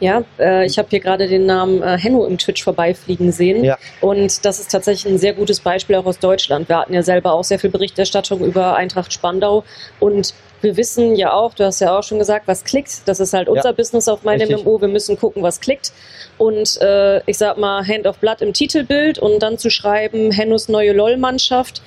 Ja, 0.02 0.24
äh, 0.40 0.66
ich 0.66 0.80
habe 0.80 0.90
hier 0.90 1.00
gerade 1.00 1.28
den 1.28 1.46
Namen 1.46 1.84
äh, 1.84 1.96
Henno 1.96 2.26
im 2.26 2.40
Twitch 2.40 2.64
vorbeifliegen 2.64 3.32
sehen. 3.32 3.64
Ja. 3.64 3.78
Und 4.02 4.44
das 4.44 4.60
ist 4.60 4.72
tatsächlich 4.72 5.14
ein 5.14 5.20
sehr 5.20 5.34
gutes 5.34 5.60
Beispiel 5.60 5.96
auch 5.96 6.08
aus 6.08 6.18
Deutschland. 6.18 6.68
Wir 6.68 6.80
hatten 6.80 6.94
ja 6.94 7.04
selber 7.04 7.34
auch 7.34 7.44
sehr 7.44 7.60
viel 7.60 7.70
Berichterstattung 7.70 8.44
über 8.44 8.76
Eintracht 8.76 9.14
Spandau. 9.14 9.64
Und 10.00 10.34
wir 10.62 10.76
wissen 10.76 11.16
ja 11.16 11.34
auch, 11.34 11.54
du 11.54 11.66
hast 11.66 11.82
ja 11.82 11.98
auch 11.98 12.04
schon 12.04 12.18
gesagt, 12.18 12.48
was 12.48 12.64
klickt. 12.64 13.08
Das 13.08 13.20
ist 13.20 13.34
halt 13.34 13.48
unser 13.48 13.70
ja, 13.70 13.72
Business 13.74 14.08
auf 14.08 14.24
meinem 14.24 14.50
MMO. 14.50 14.82
Wir 14.82 14.88
müssen 14.88 15.20
gucken, 15.20 15.44
was 15.44 15.62
klickt. 15.62 15.94
Und 16.40 16.82
äh, 16.82 17.22
ich 17.30 17.38
sag 17.38 17.60
mal, 17.60 17.86
Hand 17.86 18.08
of 18.08 18.18
Blood 18.18 18.42
im 18.42 18.54
Titelbild 18.54 19.20
und 19.20 19.40
dann 19.40 19.60
zu 19.60 19.70
schreiben, 19.70 20.32
Hennos 20.32 20.68
neue 20.68 20.94
LOL-Mannschaft 20.94 21.84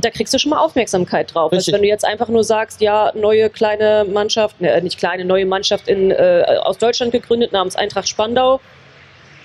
da 0.00 0.10
kriegst 0.10 0.32
du 0.32 0.38
schon 0.38 0.50
mal 0.50 0.58
Aufmerksamkeit 0.58 1.34
drauf. 1.34 1.52
Also 1.52 1.72
wenn 1.72 1.82
du 1.82 1.88
jetzt 1.88 2.04
einfach 2.04 2.28
nur 2.28 2.44
sagst, 2.44 2.80
ja, 2.80 3.12
neue 3.14 3.50
kleine 3.50 4.06
Mannschaft, 4.08 4.60
ne, 4.60 4.80
nicht 4.82 4.98
kleine, 4.98 5.24
neue 5.24 5.46
Mannschaft 5.46 5.88
in, 5.88 6.10
äh, 6.10 6.44
aus 6.62 6.78
Deutschland 6.78 7.12
gegründet 7.12 7.52
namens 7.52 7.76
Eintracht 7.76 8.08
Spandau, 8.08 8.60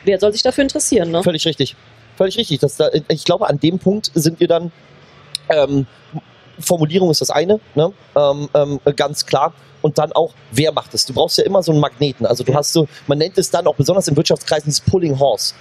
wer 0.04 0.20
soll 0.20 0.32
sich 0.32 0.44
dafür 0.44 0.63
interessieren? 0.63 1.12
Ne? 1.12 1.24
Völlig 1.24 1.46
richtig. 1.46 1.76
Völlig 2.18 2.38
richtig. 2.38 2.60
Das, 2.60 2.78
da, 2.78 2.89
ich 3.08 3.24
glaube, 3.24 3.48
an 3.50 3.60
dem 3.60 3.80
Punkt 3.80 4.12
sind 4.13 4.39
wir 4.39 4.48
dann, 4.48 4.72
ähm, 5.50 5.88
Formulierung 6.60 7.10
ist 7.10 7.22
das 7.22 7.32
eine, 7.32 7.60
ne? 7.74 7.92
ähm, 8.16 8.50
ähm, 8.54 8.80
ganz 8.96 9.26
klar. 9.26 9.54
Und 9.82 9.98
dann 9.98 10.13
auch, 10.13 10.34
wer 10.52 10.72
macht 10.72 10.94
es? 10.94 11.06
Du 11.06 11.13
brauchst 11.13 11.38
ja 11.38 11.44
immer 11.44 11.62
so 11.62 11.74
einen 11.74 11.82
Magneten. 11.82 12.26
Also 12.26 12.46
du 12.46 12.54
hast 12.54 12.72
so, 12.72 12.88
man 13.08 13.18
nennt 13.18 13.38
es 13.38 13.50
dann 13.50 13.68
auch 13.68 13.76
besonders 13.76 14.08
in 14.08 14.16
Wirtschaftskreisen 14.16 14.66
dieses 14.66 14.80
Pulling 14.80 15.20
Horse. 15.20 15.56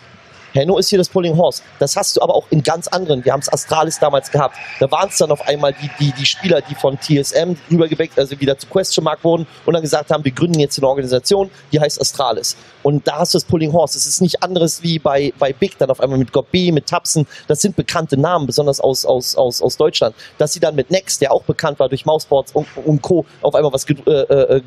Henno 0.53 0.79
ist 0.79 0.89
hier 0.89 0.99
das 0.99 1.09
Pulling 1.09 1.37
Horse. 1.37 1.63
Das 1.79 1.97
hast 1.97 2.17
du 2.17 2.23
aber 2.23 2.35
auch 2.35 2.47
in 2.51 2.63
ganz 2.63 2.89
anderen. 2.89 3.25
Wir 3.25 3.33
haben 3.33 3.41
es 3.41 3.53
Astralis 3.53 3.99
damals 3.99 4.31
gehabt. 4.31 4.57
Da 4.81 4.91
waren 4.91 5.09
es 5.09 5.19
dann 5.19 5.31
auf 5.31 5.47
einmal 5.47 5.73
die, 5.73 5.91
die, 5.99 6.13
die 6.13 6.27
Spieler, 6.27 6.61
die 6.61 6.75
von 6.75 6.99
TSM 6.99 7.55
rübergeweckt, 7.71 8.19
also 8.19 8.39
wieder 8.39 8.59
zu 8.59 8.67
Question 8.67 9.05
Mark 9.05 9.25
wurden 9.25 9.47
und 9.65 9.75
dann 9.75 9.83
gesagt 9.83 10.11
haben, 10.11 10.25
wir 10.25 10.33
gründen 10.33 10.61
jetzt 10.61 10.79
eine 10.79 10.89
Organisation, 10.89 11.51
die 11.73 11.81
heißt 11.81 12.01
Astralis. 12.01 12.57
Und 12.83 13.07
da 13.07 13.19
hast 13.21 13.35
du 13.35 13.39
das 13.39 13.45
Pulling 13.45 13.73
Horse. 13.73 13.95
Das 13.95 14.07
ist 14.07 14.21
nicht 14.21 14.43
anderes 14.43 14.83
wie 14.83 14.99
bei, 14.99 15.33
bei 15.39 15.53
Big, 15.53 15.79
dann 15.79 15.91
auf 15.91 16.01
einmal 16.01 16.19
mit 16.19 16.33
Gobi, 16.33 16.73
mit 16.73 16.87
Tapsen. 16.87 17.27
Das 17.49 17.61
sind 17.61 17.77
bekannte 17.77 18.17
Namen, 18.17 18.47
besonders 18.47 18.81
aus, 18.81 19.05
aus, 19.05 19.35
aus, 19.37 19.63
aus 19.63 19.77
Deutschland. 19.77 20.15
Dass 20.39 20.53
sie 20.53 20.61
dann 20.61 20.75
mit 20.75 20.91
Next, 20.91 21.21
der 21.21 21.33
auch 21.33 21.45
bekannt 21.45 21.79
war 21.79 21.89
durch 21.89 22.05
Mouseboards 22.05 22.53
und, 22.53 22.67
und 22.85 23.03
Co., 23.03 23.25
auf 23.41 23.55
einmal 23.55 23.73
was 23.73 23.87
äh, 23.89 24.03
äh, 24.03 24.63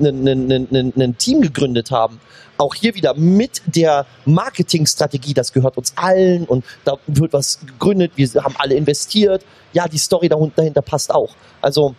ein 0.00 1.18
Team 1.18 1.40
gegründet 1.40 1.90
haben 1.90 2.20
auch 2.56 2.74
hier 2.74 2.94
wieder 2.94 3.14
mit 3.14 3.62
der 3.66 4.06
Marketingstrategie, 4.24 5.34
das 5.34 5.52
gehört 5.52 5.76
uns 5.76 5.92
allen 5.96 6.44
und 6.44 6.64
da 6.84 6.96
wird 7.06 7.32
was 7.32 7.60
gegründet, 7.60 8.12
wir 8.16 8.28
haben 8.42 8.54
alle 8.58 8.74
investiert. 8.74 9.44
Ja, 9.72 9.88
die 9.88 9.98
Story 9.98 10.28
dahinter 10.28 10.82
passt 10.82 11.12
auch. 11.12 11.34
Also 11.60 11.94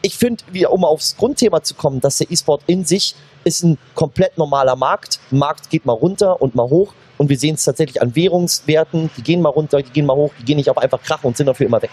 ich 0.00 0.16
finde, 0.16 0.44
um 0.70 0.84
aufs 0.84 1.16
Grundthema 1.16 1.62
zu 1.62 1.74
kommen, 1.74 2.00
dass 2.00 2.18
der 2.18 2.30
E-Sport 2.30 2.62
in 2.66 2.84
sich 2.84 3.14
ist 3.44 3.62
ein 3.64 3.78
komplett 3.94 4.38
normaler 4.38 4.76
Markt. 4.76 5.20
Markt 5.30 5.70
geht 5.70 5.86
mal 5.86 5.92
runter 5.92 6.40
und 6.40 6.54
mal 6.54 6.68
hoch. 6.68 6.94
Und 7.16 7.28
wir 7.28 7.38
sehen 7.38 7.56
es 7.56 7.64
tatsächlich 7.64 8.00
an 8.00 8.14
Währungswerten, 8.14 9.10
die 9.16 9.22
gehen 9.22 9.42
mal 9.42 9.48
runter, 9.48 9.82
die 9.82 9.90
gehen 9.90 10.06
mal 10.06 10.14
hoch, 10.14 10.32
die 10.38 10.44
gehen 10.44 10.56
nicht 10.56 10.70
auf 10.70 10.78
einfach 10.78 11.02
krachen 11.02 11.26
und 11.26 11.36
sind 11.36 11.46
dafür 11.46 11.66
immer 11.66 11.82
weg. 11.82 11.90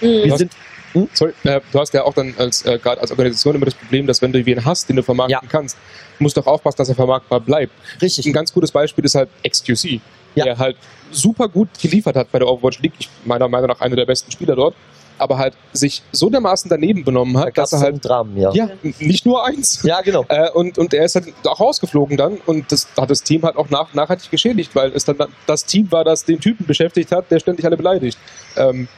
Mhm. 0.00 0.24
Wir 0.24 0.36
sind 0.36 0.52
hm? 0.92 1.08
Sorry, 1.12 1.32
äh, 1.44 1.60
du 1.72 1.78
hast 1.78 1.92
ja 1.94 2.04
auch 2.04 2.14
dann 2.14 2.34
als 2.38 2.64
äh, 2.64 2.78
gerade 2.78 3.00
als 3.00 3.10
Organisation 3.10 3.54
immer 3.54 3.66
das 3.66 3.74
Problem, 3.74 4.06
dass 4.06 4.22
wenn 4.22 4.32
du 4.32 4.44
wen 4.44 4.64
hast, 4.64 4.88
den 4.88 4.96
du 4.96 5.02
vermarkten 5.02 5.38
ja. 5.42 5.48
kannst, 5.48 5.76
musst 6.18 6.36
du 6.36 6.40
auch 6.40 6.46
aufpassen, 6.46 6.78
dass 6.78 6.88
er 6.88 6.94
vermarktbar 6.94 7.40
bleibt. 7.40 7.72
Richtig. 8.00 8.26
Ein 8.26 8.32
ganz 8.32 8.52
gutes 8.52 8.70
Beispiel 8.70 9.04
ist 9.04 9.14
halt 9.14 9.28
XQC, 9.46 10.00
ja. 10.34 10.44
der 10.44 10.58
halt 10.58 10.76
super 11.10 11.48
gut 11.48 11.68
geliefert 11.80 12.16
hat 12.16 12.32
bei 12.32 12.38
der 12.38 12.48
Overwatch 12.48 12.80
League. 12.80 12.94
Ich 12.98 13.08
meiner 13.24 13.48
Meinung 13.48 13.68
nach 13.68 13.80
einer 13.80 13.96
der 13.96 14.06
besten 14.06 14.30
Spieler 14.30 14.56
dort 14.56 14.74
aber 15.18 15.38
halt 15.38 15.54
sich 15.72 16.02
so 16.12 16.30
dermaßen 16.30 16.68
daneben 16.68 17.04
benommen 17.04 17.36
hat, 17.38 17.48
da 17.48 17.62
dass 17.62 17.72
er 17.72 17.80
halt 17.80 18.04
Dramen, 18.04 18.36
ja. 18.36 18.52
ja 18.52 18.70
nicht 19.00 19.26
nur 19.26 19.44
eins. 19.44 19.82
Ja, 19.82 20.00
genau. 20.00 20.24
Äh, 20.38 20.50
und, 20.50 20.78
und 20.78 20.92
er 20.92 21.06
ist 21.06 21.14
halt 21.14 21.32
auch 21.44 21.58
rausgeflogen 21.58 22.16
dann 22.16 22.36
und 22.44 22.70
das 22.70 22.86
hat 22.98 23.08
das 23.10 23.22
Team 23.22 23.42
halt 23.42 23.56
auch 23.56 23.70
nach, 23.70 23.94
nachhaltig 23.94 24.30
geschädigt, 24.30 24.74
weil 24.74 24.92
es 24.92 25.04
dann 25.04 25.16
das 25.46 25.64
Team 25.64 25.90
war, 25.90 26.04
das 26.04 26.24
den 26.24 26.38
Typen 26.38 26.66
beschäftigt 26.66 27.12
hat, 27.12 27.30
der 27.30 27.40
ständig 27.40 27.64
alle 27.64 27.76
beleidigt. 27.76 28.18
Ähm, 28.56 28.88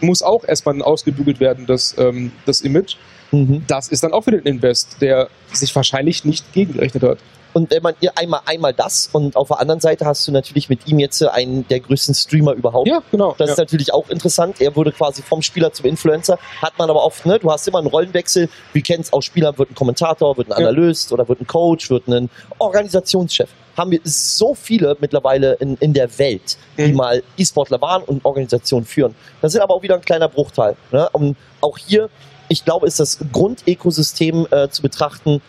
muss 0.00 0.22
auch 0.22 0.44
erstmal 0.44 0.80
ausgebügelt 0.82 1.40
werden, 1.40 1.66
das, 1.66 1.94
ähm, 1.98 2.32
das 2.46 2.60
Image. 2.60 2.96
Mhm. 3.32 3.64
Das 3.66 3.88
ist 3.88 4.02
dann 4.02 4.12
auch 4.12 4.26
wieder 4.26 4.38
ein 4.38 4.46
Invest, 4.46 4.96
der 5.00 5.28
sich 5.52 5.74
wahrscheinlich 5.74 6.24
nicht 6.24 6.52
gegengerechnet 6.52 7.02
hat. 7.02 7.18
Und 7.52 7.70
wenn 7.70 7.82
man 7.82 7.94
einmal, 8.14 8.40
einmal 8.46 8.72
das 8.72 9.08
und 9.12 9.34
auf 9.34 9.48
der 9.48 9.58
anderen 9.58 9.80
Seite 9.80 10.06
hast 10.06 10.26
du 10.26 10.32
natürlich 10.32 10.68
mit 10.68 10.86
ihm 10.86 11.00
jetzt 11.00 11.20
einen 11.22 11.66
der 11.66 11.80
größten 11.80 12.14
Streamer 12.14 12.52
überhaupt. 12.52 12.88
Ja, 12.88 13.02
genau. 13.10 13.34
Das 13.38 13.48
ja. 13.48 13.52
ist 13.54 13.58
natürlich 13.58 13.92
auch 13.92 14.08
interessant. 14.08 14.60
Er 14.60 14.76
wurde 14.76 14.92
quasi 14.92 15.22
vom 15.22 15.42
Spieler 15.42 15.72
zum 15.72 15.86
Influencer. 15.86 16.38
Hat 16.62 16.78
man 16.78 16.88
aber 16.88 17.04
oft, 17.04 17.26
ne, 17.26 17.38
du 17.38 17.50
hast 17.50 17.66
immer 17.66 17.78
einen 17.78 17.88
Rollenwechsel. 17.88 18.48
Wir 18.72 18.82
kennen 18.82 19.00
es 19.02 19.12
aus 19.12 19.24
Spielern, 19.24 19.58
wird 19.58 19.72
ein 19.72 19.74
Kommentator, 19.74 20.36
wird 20.36 20.48
ein 20.48 20.52
Analyst 20.52 21.10
ja. 21.10 21.14
oder 21.14 21.28
wird 21.28 21.40
ein 21.40 21.46
Coach, 21.46 21.90
wird 21.90 22.06
ein 22.06 22.30
Organisationschef. 22.58 23.48
Haben 23.76 23.92
wir 23.92 24.00
so 24.04 24.54
viele 24.54 24.96
mittlerweile 25.00 25.54
in, 25.54 25.76
in 25.76 25.92
der 25.92 26.18
Welt, 26.18 26.58
die 26.76 26.88
mhm. 26.88 26.96
mal 26.96 27.22
E-Sportler 27.36 27.80
waren 27.80 28.02
und 28.02 28.24
Organisationen 28.24 28.84
führen. 28.84 29.14
Das 29.40 29.52
sind 29.52 29.60
aber 29.60 29.74
auch 29.74 29.82
wieder 29.82 29.94
ein 29.94 30.00
kleiner 30.02 30.28
Bruchteil. 30.28 30.76
Ne? 30.92 31.08
Und 31.10 31.36
auch 31.60 31.78
hier, 31.78 32.10
ich 32.48 32.64
glaube, 32.64 32.86
ist 32.86 33.00
das 33.00 33.18
Grundökosystem 33.32 34.46
äh, 34.50 34.68
zu 34.68 34.82
betrachten, 34.82 35.40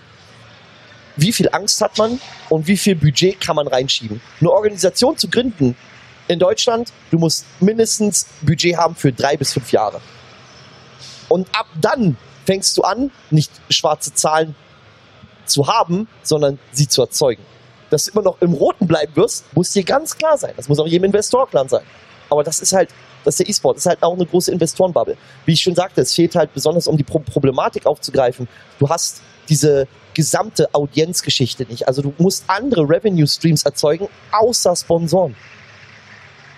wie 1.18 1.34
viel 1.34 1.50
Angst 1.52 1.82
hat 1.82 1.98
man 1.98 2.20
und 2.50 2.68
wie 2.68 2.78
viel 2.78 2.96
Budget 2.96 3.40
kann 3.42 3.56
man 3.56 3.68
reinschieben. 3.68 4.22
Eine 4.40 4.52
Organisation 4.52 5.18
zu 5.18 5.30
gründen 5.30 5.76
in 6.28 6.40
Deutschland, 6.40 6.92
du 7.10 7.18
musst 7.18 7.46
mindestens 7.60 8.28
Budget 8.42 8.78
haben 8.78 8.96
für 8.96 9.12
drei 9.12 9.36
bis 9.36 9.54
fünf 9.54 9.72
Jahre. 9.72 10.00
Und 11.28 11.48
ab 11.56 11.68
dann 11.80 12.18
fängst 12.46 12.78
du 12.78 12.84
an, 12.84 13.12
nicht 13.30 13.52
schwarze 13.70 14.14
Zahlen 14.14 14.56
zu 15.46 15.68
haben, 15.68 16.08
sondern 16.24 16.60
sie 16.72 16.88
zu 16.88 17.02
erzeugen. 17.02 17.44
Dass 17.92 18.06
du 18.06 18.12
immer 18.14 18.24
noch 18.24 18.42
im 18.42 18.54
Roten 18.54 18.88
bleiben 18.88 19.16
wirst, 19.16 19.46
muss 19.54 19.72
dir 19.72 19.84
ganz 19.84 20.18
klar 20.18 20.38
sein. 20.38 20.54
Das 20.58 20.68
muss 20.68 20.80
auch 20.80 20.88
jedem 20.88 21.06
Investor 21.06 21.48
klar 21.48 21.70
sein. 21.70 21.84
Aber 22.30 22.44
das 22.44 22.60
ist 22.60 22.74
halt, 22.74 22.90
das 23.24 23.34
ist 23.34 23.40
der 23.40 23.50
E-Sport, 23.50 23.78
das 23.78 23.86
ist 23.86 23.90
halt 23.90 24.02
auch 24.02 24.16
eine 24.16 24.26
große 24.26 24.52
Investorenbubble. 24.52 25.18
Wie 25.46 25.54
ich 25.54 25.62
schon 25.62 25.76
sagte, 25.76 26.02
es 26.02 26.14
fehlt 26.14 26.34
halt 26.34 26.54
besonders, 26.54 26.88
um 26.88 26.98
die 26.98 27.04
Pro 27.04 27.20
Problematik 27.20 27.86
aufzugreifen. 27.86 28.48
Du 28.80 28.90
hast 28.90 29.22
diese 29.50 29.88
gesamte 30.14 30.74
Audienzgeschichte 30.74 31.66
nicht. 31.66 31.88
Also 31.88 32.02
du 32.02 32.14
musst 32.18 32.46
andere 32.48 32.82
Revenue 32.90 33.28
Streams 33.28 33.64
erzeugen, 33.64 34.08
außer 34.32 34.76
Sponsoren 34.76 35.36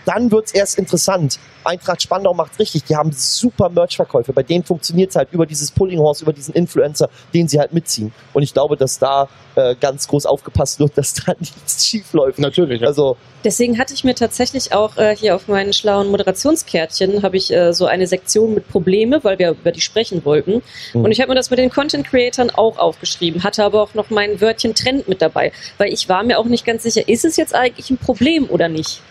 dann 0.05 0.31
wird 0.31 0.47
es 0.47 0.53
erst 0.53 0.77
interessant. 0.77 1.39
Eintracht 1.63 2.01
Spandau 2.01 2.33
macht 2.33 2.59
richtig. 2.59 2.83
Die 2.85 2.95
haben 2.95 3.11
super 3.13 3.69
Merch-Verkäufe. 3.69 4.33
Bei 4.33 4.43
denen 4.43 4.63
funktioniert 4.63 5.11
es 5.11 5.15
halt 5.15 5.29
über 5.31 5.45
dieses 5.45 5.71
Pulling 5.71 5.99
Horse, 5.99 6.23
über 6.23 6.33
diesen 6.33 6.53
Influencer, 6.53 7.09
den 7.33 7.47
sie 7.47 7.59
halt 7.59 7.73
mitziehen. 7.73 8.11
Und 8.33 8.43
ich 8.43 8.53
glaube, 8.53 8.75
dass 8.75 8.99
da 8.99 9.29
äh, 9.55 9.75
ganz 9.75 10.07
groß 10.07 10.25
aufgepasst 10.25 10.79
wird, 10.79 10.91
dass 10.97 11.13
da 11.13 11.33
nichts 11.39 11.85
schief 11.85 12.13
läuft. 12.13 12.39
Natürlich. 12.39 12.81
Ja. 12.81 12.87
Also 12.87 13.17
Deswegen 13.43 13.77
hatte 13.77 13.93
ich 13.93 14.03
mir 14.03 14.15
tatsächlich 14.15 14.73
auch 14.73 14.97
äh, 14.97 15.15
hier 15.15 15.35
auf 15.35 15.47
meinen 15.47 15.73
schlauen 15.73 16.09
Moderationskärtchen 16.09 17.23
habe 17.23 17.37
ich 17.37 17.51
äh, 17.51 17.73
so 17.73 17.85
eine 17.85 18.07
Sektion 18.07 18.53
mit 18.53 18.69
Probleme, 18.69 19.23
weil 19.23 19.37
wir 19.37 19.51
über 19.51 19.71
die 19.71 19.81
sprechen 19.81 20.23
wollten. 20.23 20.61
Mhm. 20.93 21.03
Und 21.03 21.11
ich 21.11 21.19
habe 21.19 21.29
mir 21.29 21.35
das 21.35 21.49
mit 21.49 21.59
den 21.59 21.69
Content 21.69 22.07
Creatern 22.07 22.49
auch 22.49 22.77
aufgeschrieben, 22.77 23.43
hatte 23.43 23.63
aber 23.63 23.81
auch 23.81 23.93
noch 23.93 24.09
mein 24.09 24.39
Wörtchen 24.39 24.75
Trend 24.75 25.07
mit 25.07 25.21
dabei, 25.21 25.51
weil 25.77 25.91
ich 25.91 26.07
war 26.07 26.23
mir 26.23 26.39
auch 26.39 26.45
nicht 26.45 26.65
ganz 26.65 26.83
sicher, 26.83 27.07
ist 27.07 27.25
es 27.25 27.35
jetzt 27.35 27.53
eigentlich 27.53 27.89
ein 27.89 27.97
Problem 27.97 28.49
oder 28.49 28.69
nicht? 28.69 29.01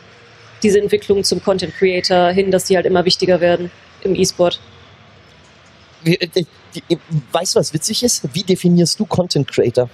Diese 0.62 0.80
Entwicklung 0.80 1.24
zum 1.24 1.42
Content 1.42 1.74
Creator 1.74 2.30
hin, 2.30 2.50
dass 2.50 2.64
die 2.64 2.76
halt 2.76 2.86
immer 2.86 3.04
wichtiger 3.04 3.40
werden 3.40 3.70
im 4.02 4.14
E-Sport. 4.14 4.60
äh, 6.88 6.96
weißt 7.32 7.54
du, 7.54 7.60
was 7.60 7.74
witzig 7.74 8.02
ist? 8.02 8.22
Wie 8.32 8.42
definierst 8.42 8.98
du 8.98 9.06
Content 9.06 9.48
Creator? 9.48 9.88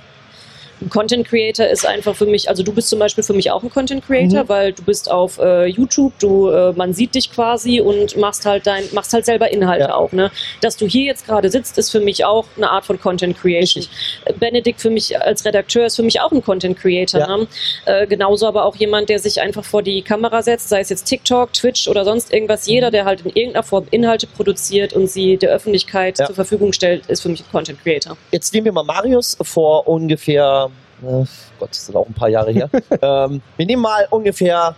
Ein 0.81 0.91
Content 0.91 1.27
Creator 1.27 1.67
ist 1.67 1.87
einfach 1.87 2.15
für 2.15 2.27
mich, 2.27 2.49
also 2.49 2.63
du 2.63 2.73
bist 2.73 2.89
zum 2.89 2.99
Beispiel 2.99 3.25
für 3.25 3.33
mich 3.33 3.51
auch 3.51 3.63
ein 3.63 3.71
Content 3.71 4.05
Creator, 4.07 4.45
Mhm. 4.45 4.49
weil 4.49 4.73
du 4.73 4.83
bist 4.85 5.11
auf 5.11 5.39
äh, 5.39 5.67
YouTube, 5.67 6.13
du, 6.21 6.49
äh, 6.51 6.73
man 6.73 6.93
sieht 6.95 7.15
dich 7.15 7.31
quasi 7.33 7.81
und 7.81 8.17
machst 8.17 8.47
halt 8.47 8.67
dein, 8.67 8.85
machst 8.93 9.13
halt 9.13 9.25
selber 9.25 9.51
Inhalte 9.51 9.85
Ja. 9.87 9.95
auch. 9.95 10.13
Ne? 10.13 10.31
Dass 10.61 10.77
du 10.77 10.87
hier 10.87 11.05
jetzt 11.05 11.27
gerade 11.27 11.51
sitzt, 11.51 11.79
ist 11.79 11.91
für 11.91 12.01
mich 12.01 12.25
auch 12.25 12.45
eine 12.57 12.71
Art 12.71 12.85
von 12.85 13.01
Content 13.01 13.37
Creation. 13.39 13.85
Äh, 14.25 14.33
Benedikt 14.35 14.81
für 14.81 14.91
mich 14.91 15.21
als 15.21 15.45
Redakteur 15.45 15.87
ist 15.87 15.97
für 15.97 16.03
mich 16.03 16.21
auch 16.21 16.31
ein 16.33 16.43
Content 16.43 16.79
Creator. 16.79 17.21
Ja. 17.21 17.37
Ne? 17.37 17.47
Äh, 17.87 18.07
genauso 18.07 18.47
aber 18.47 18.65
auch 18.65 18.77
jemand, 18.77 19.09
der 19.09 19.19
sich 19.19 19.41
einfach 19.41 19.65
vor 19.65 19.83
die 19.83 20.03
Kamera 20.03 20.43
setzt, 20.43 20.69
sei 20.69 20.81
es 20.81 20.89
jetzt 20.91 21.05
TikTok, 21.05 21.53
Twitch 21.53 21.89
oder 21.89 22.05
sonst 22.05 22.33
irgendwas. 22.33 22.67
Jeder, 22.67 22.91
der 22.91 23.05
halt 23.05 23.23
in 23.23 23.31
irgendeiner 23.35 23.63
Form 23.63 23.87
Inhalte 23.91 24.27
produziert 24.27 24.93
und 24.93 25.09
sie 25.11 25.37
der 25.37 25.51
Öffentlichkeit 25.51 26.19
Ja. 26.19 26.27
zur 26.27 26.35
Verfügung 26.35 26.73
stellt, 26.73 27.07
ist 27.07 27.23
für 27.23 27.29
mich 27.29 27.41
ein 27.41 27.51
Content 27.51 27.83
Creator. 27.83 28.17
Jetzt 28.33 28.53
nehmen 28.55 28.67
wir 28.67 28.73
mal 28.73 28.85
Marius 28.85 29.37
vor 29.43 29.89
ungefähr, 29.89 30.68
äh, 31.03 31.25
Gott, 31.59 31.71
das 31.71 31.87
sind 31.87 31.97
auch 31.97 32.07
ein 32.07 32.15
paar 32.15 32.29
Jahre 32.29 32.53
her. 32.53 32.69
ähm, 33.03 33.43
wir 33.57 33.67
nehmen 33.67 33.83
mal 33.83 34.07
ungefähr 34.11 34.75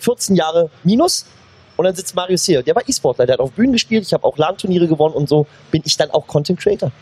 14 0.00 0.36
Jahre 0.36 0.70
minus. 0.82 1.26
Und 1.76 1.86
dann 1.86 1.94
sitzt 1.94 2.14
Marius 2.14 2.44
hier. 2.44 2.62
Der 2.62 2.74
war 2.74 2.88
E-Sportler, 2.88 3.26
der 3.26 3.34
hat 3.34 3.40
auf 3.40 3.50
Bühnen 3.52 3.72
gespielt, 3.72 4.04
ich 4.06 4.12
habe 4.12 4.24
auch 4.24 4.38
LAN-Turniere 4.38 4.86
gewonnen 4.86 5.14
und 5.14 5.28
so. 5.28 5.46
Bin 5.72 5.82
ich 5.84 5.96
dann 5.96 6.10
auch 6.12 6.26
Content 6.26 6.60
Creator? 6.60 6.92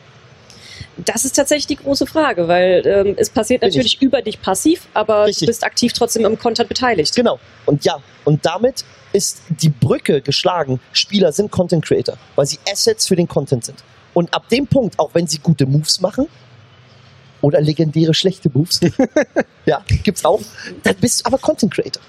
Das 0.97 1.25
ist 1.25 1.33
tatsächlich 1.33 1.67
die 1.67 1.77
große 1.77 2.07
Frage, 2.07 2.49
weil 2.49 2.83
ähm, 2.87 3.15
es 3.19 3.29
passiert 3.29 3.61
Bin 3.61 3.69
natürlich 3.69 4.01
über 4.01 4.23
dich 4.23 4.41
passiv, 4.41 4.89
aber 4.95 5.27
Richtig. 5.27 5.41
du 5.41 5.47
bist 5.47 5.65
aktiv 5.65 5.93
trotzdem 5.93 6.25
im 6.25 6.39
Content 6.39 6.69
beteiligt. 6.69 7.15
Genau. 7.15 7.39
Und 7.67 7.85
ja, 7.85 7.99
und 8.25 8.45
damit 8.47 8.85
ist 9.13 9.43
die 9.49 9.69
Brücke 9.69 10.23
geschlagen. 10.23 10.81
Spieler 10.93 11.33
sind 11.33 11.51
Content 11.51 11.85
Creator, 11.85 12.17
weil 12.35 12.47
sie 12.47 12.59
Assets 12.71 13.07
für 13.07 13.17
den 13.17 13.29
Content 13.29 13.65
sind. 13.65 13.85
Und 14.15 14.33
ab 14.35 14.49
dem 14.49 14.67
Punkt, 14.67 14.99
auch 14.99 15.11
wenn 15.15 15.27
sie 15.27 15.39
gute 15.39 15.67
Moves 15.67 16.01
machen 16.01 16.29
oder 17.43 17.61
legendäre 17.61 18.15
schlechte 18.15 18.51
Moves, 18.53 18.81
ja, 19.67 19.85
gibt's 20.03 20.25
auch, 20.25 20.41
dann 20.83 20.97
bist 20.97 21.21
du 21.21 21.27
aber 21.27 21.39
Content 21.39 21.75
Creator. 21.75 22.03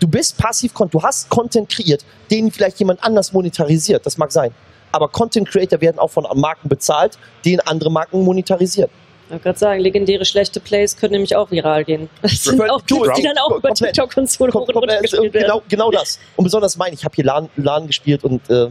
Du 0.00 0.08
bist 0.08 0.36
passiv, 0.36 0.72
du 0.72 1.02
hast 1.02 1.28
Content 1.28 1.68
kreiert, 1.68 2.04
den 2.30 2.50
vielleicht 2.50 2.78
jemand 2.78 3.02
anders 3.02 3.32
monetarisiert, 3.32 4.04
das 4.04 4.18
mag 4.18 4.32
sein. 4.32 4.52
Aber 4.90 5.08
Content 5.08 5.48
Creator 5.48 5.80
werden 5.80 5.98
auch 5.98 6.10
von 6.10 6.26
Marken 6.34 6.68
bezahlt, 6.68 7.18
den 7.44 7.60
andere 7.60 7.90
Marken 7.90 8.22
monetarisieren. 8.24 8.90
Ich 9.26 9.32
wollte 9.32 9.42
gerade 9.42 9.58
sagen, 9.58 9.80
legendäre 9.80 10.24
schlechte 10.24 10.58
Plays 10.58 10.96
können 10.96 11.12
nämlich 11.12 11.36
auch 11.36 11.50
viral 11.50 11.84
gehen. 11.84 12.08
Das 12.22 12.44
sind 12.44 12.58
auch. 12.62 12.82
Clips, 12.86 13.12
die 13.14 13.22
dann 13.22 13.36
auch 13.36 13.50
über 13.50 13.68
Komplett. 13.68 13.94
TikTok 13.94 14.16
und 14.16 14.30
so 14.30 14.46
hoch 14.46 14.66
und 14.66 14.74
runter 14.74 15.02
gespielt 15.02 15.34
werden. 15.34 15.44
genau, 15.44 15.62
genau 15.68 15.90
das. 15.90 16.18
Und 16.36 16.44
besonders 16.44 16.78
mein, 16.78 16.94
ich 16.94 17.04
habe 17.04 17.14
hier 17.14 17.26
LAN, 17.26 17.50
LAN 17.56 17.86
gespielt 17.86 18.24
und 18.24 18.48
äh, 18.48 18.68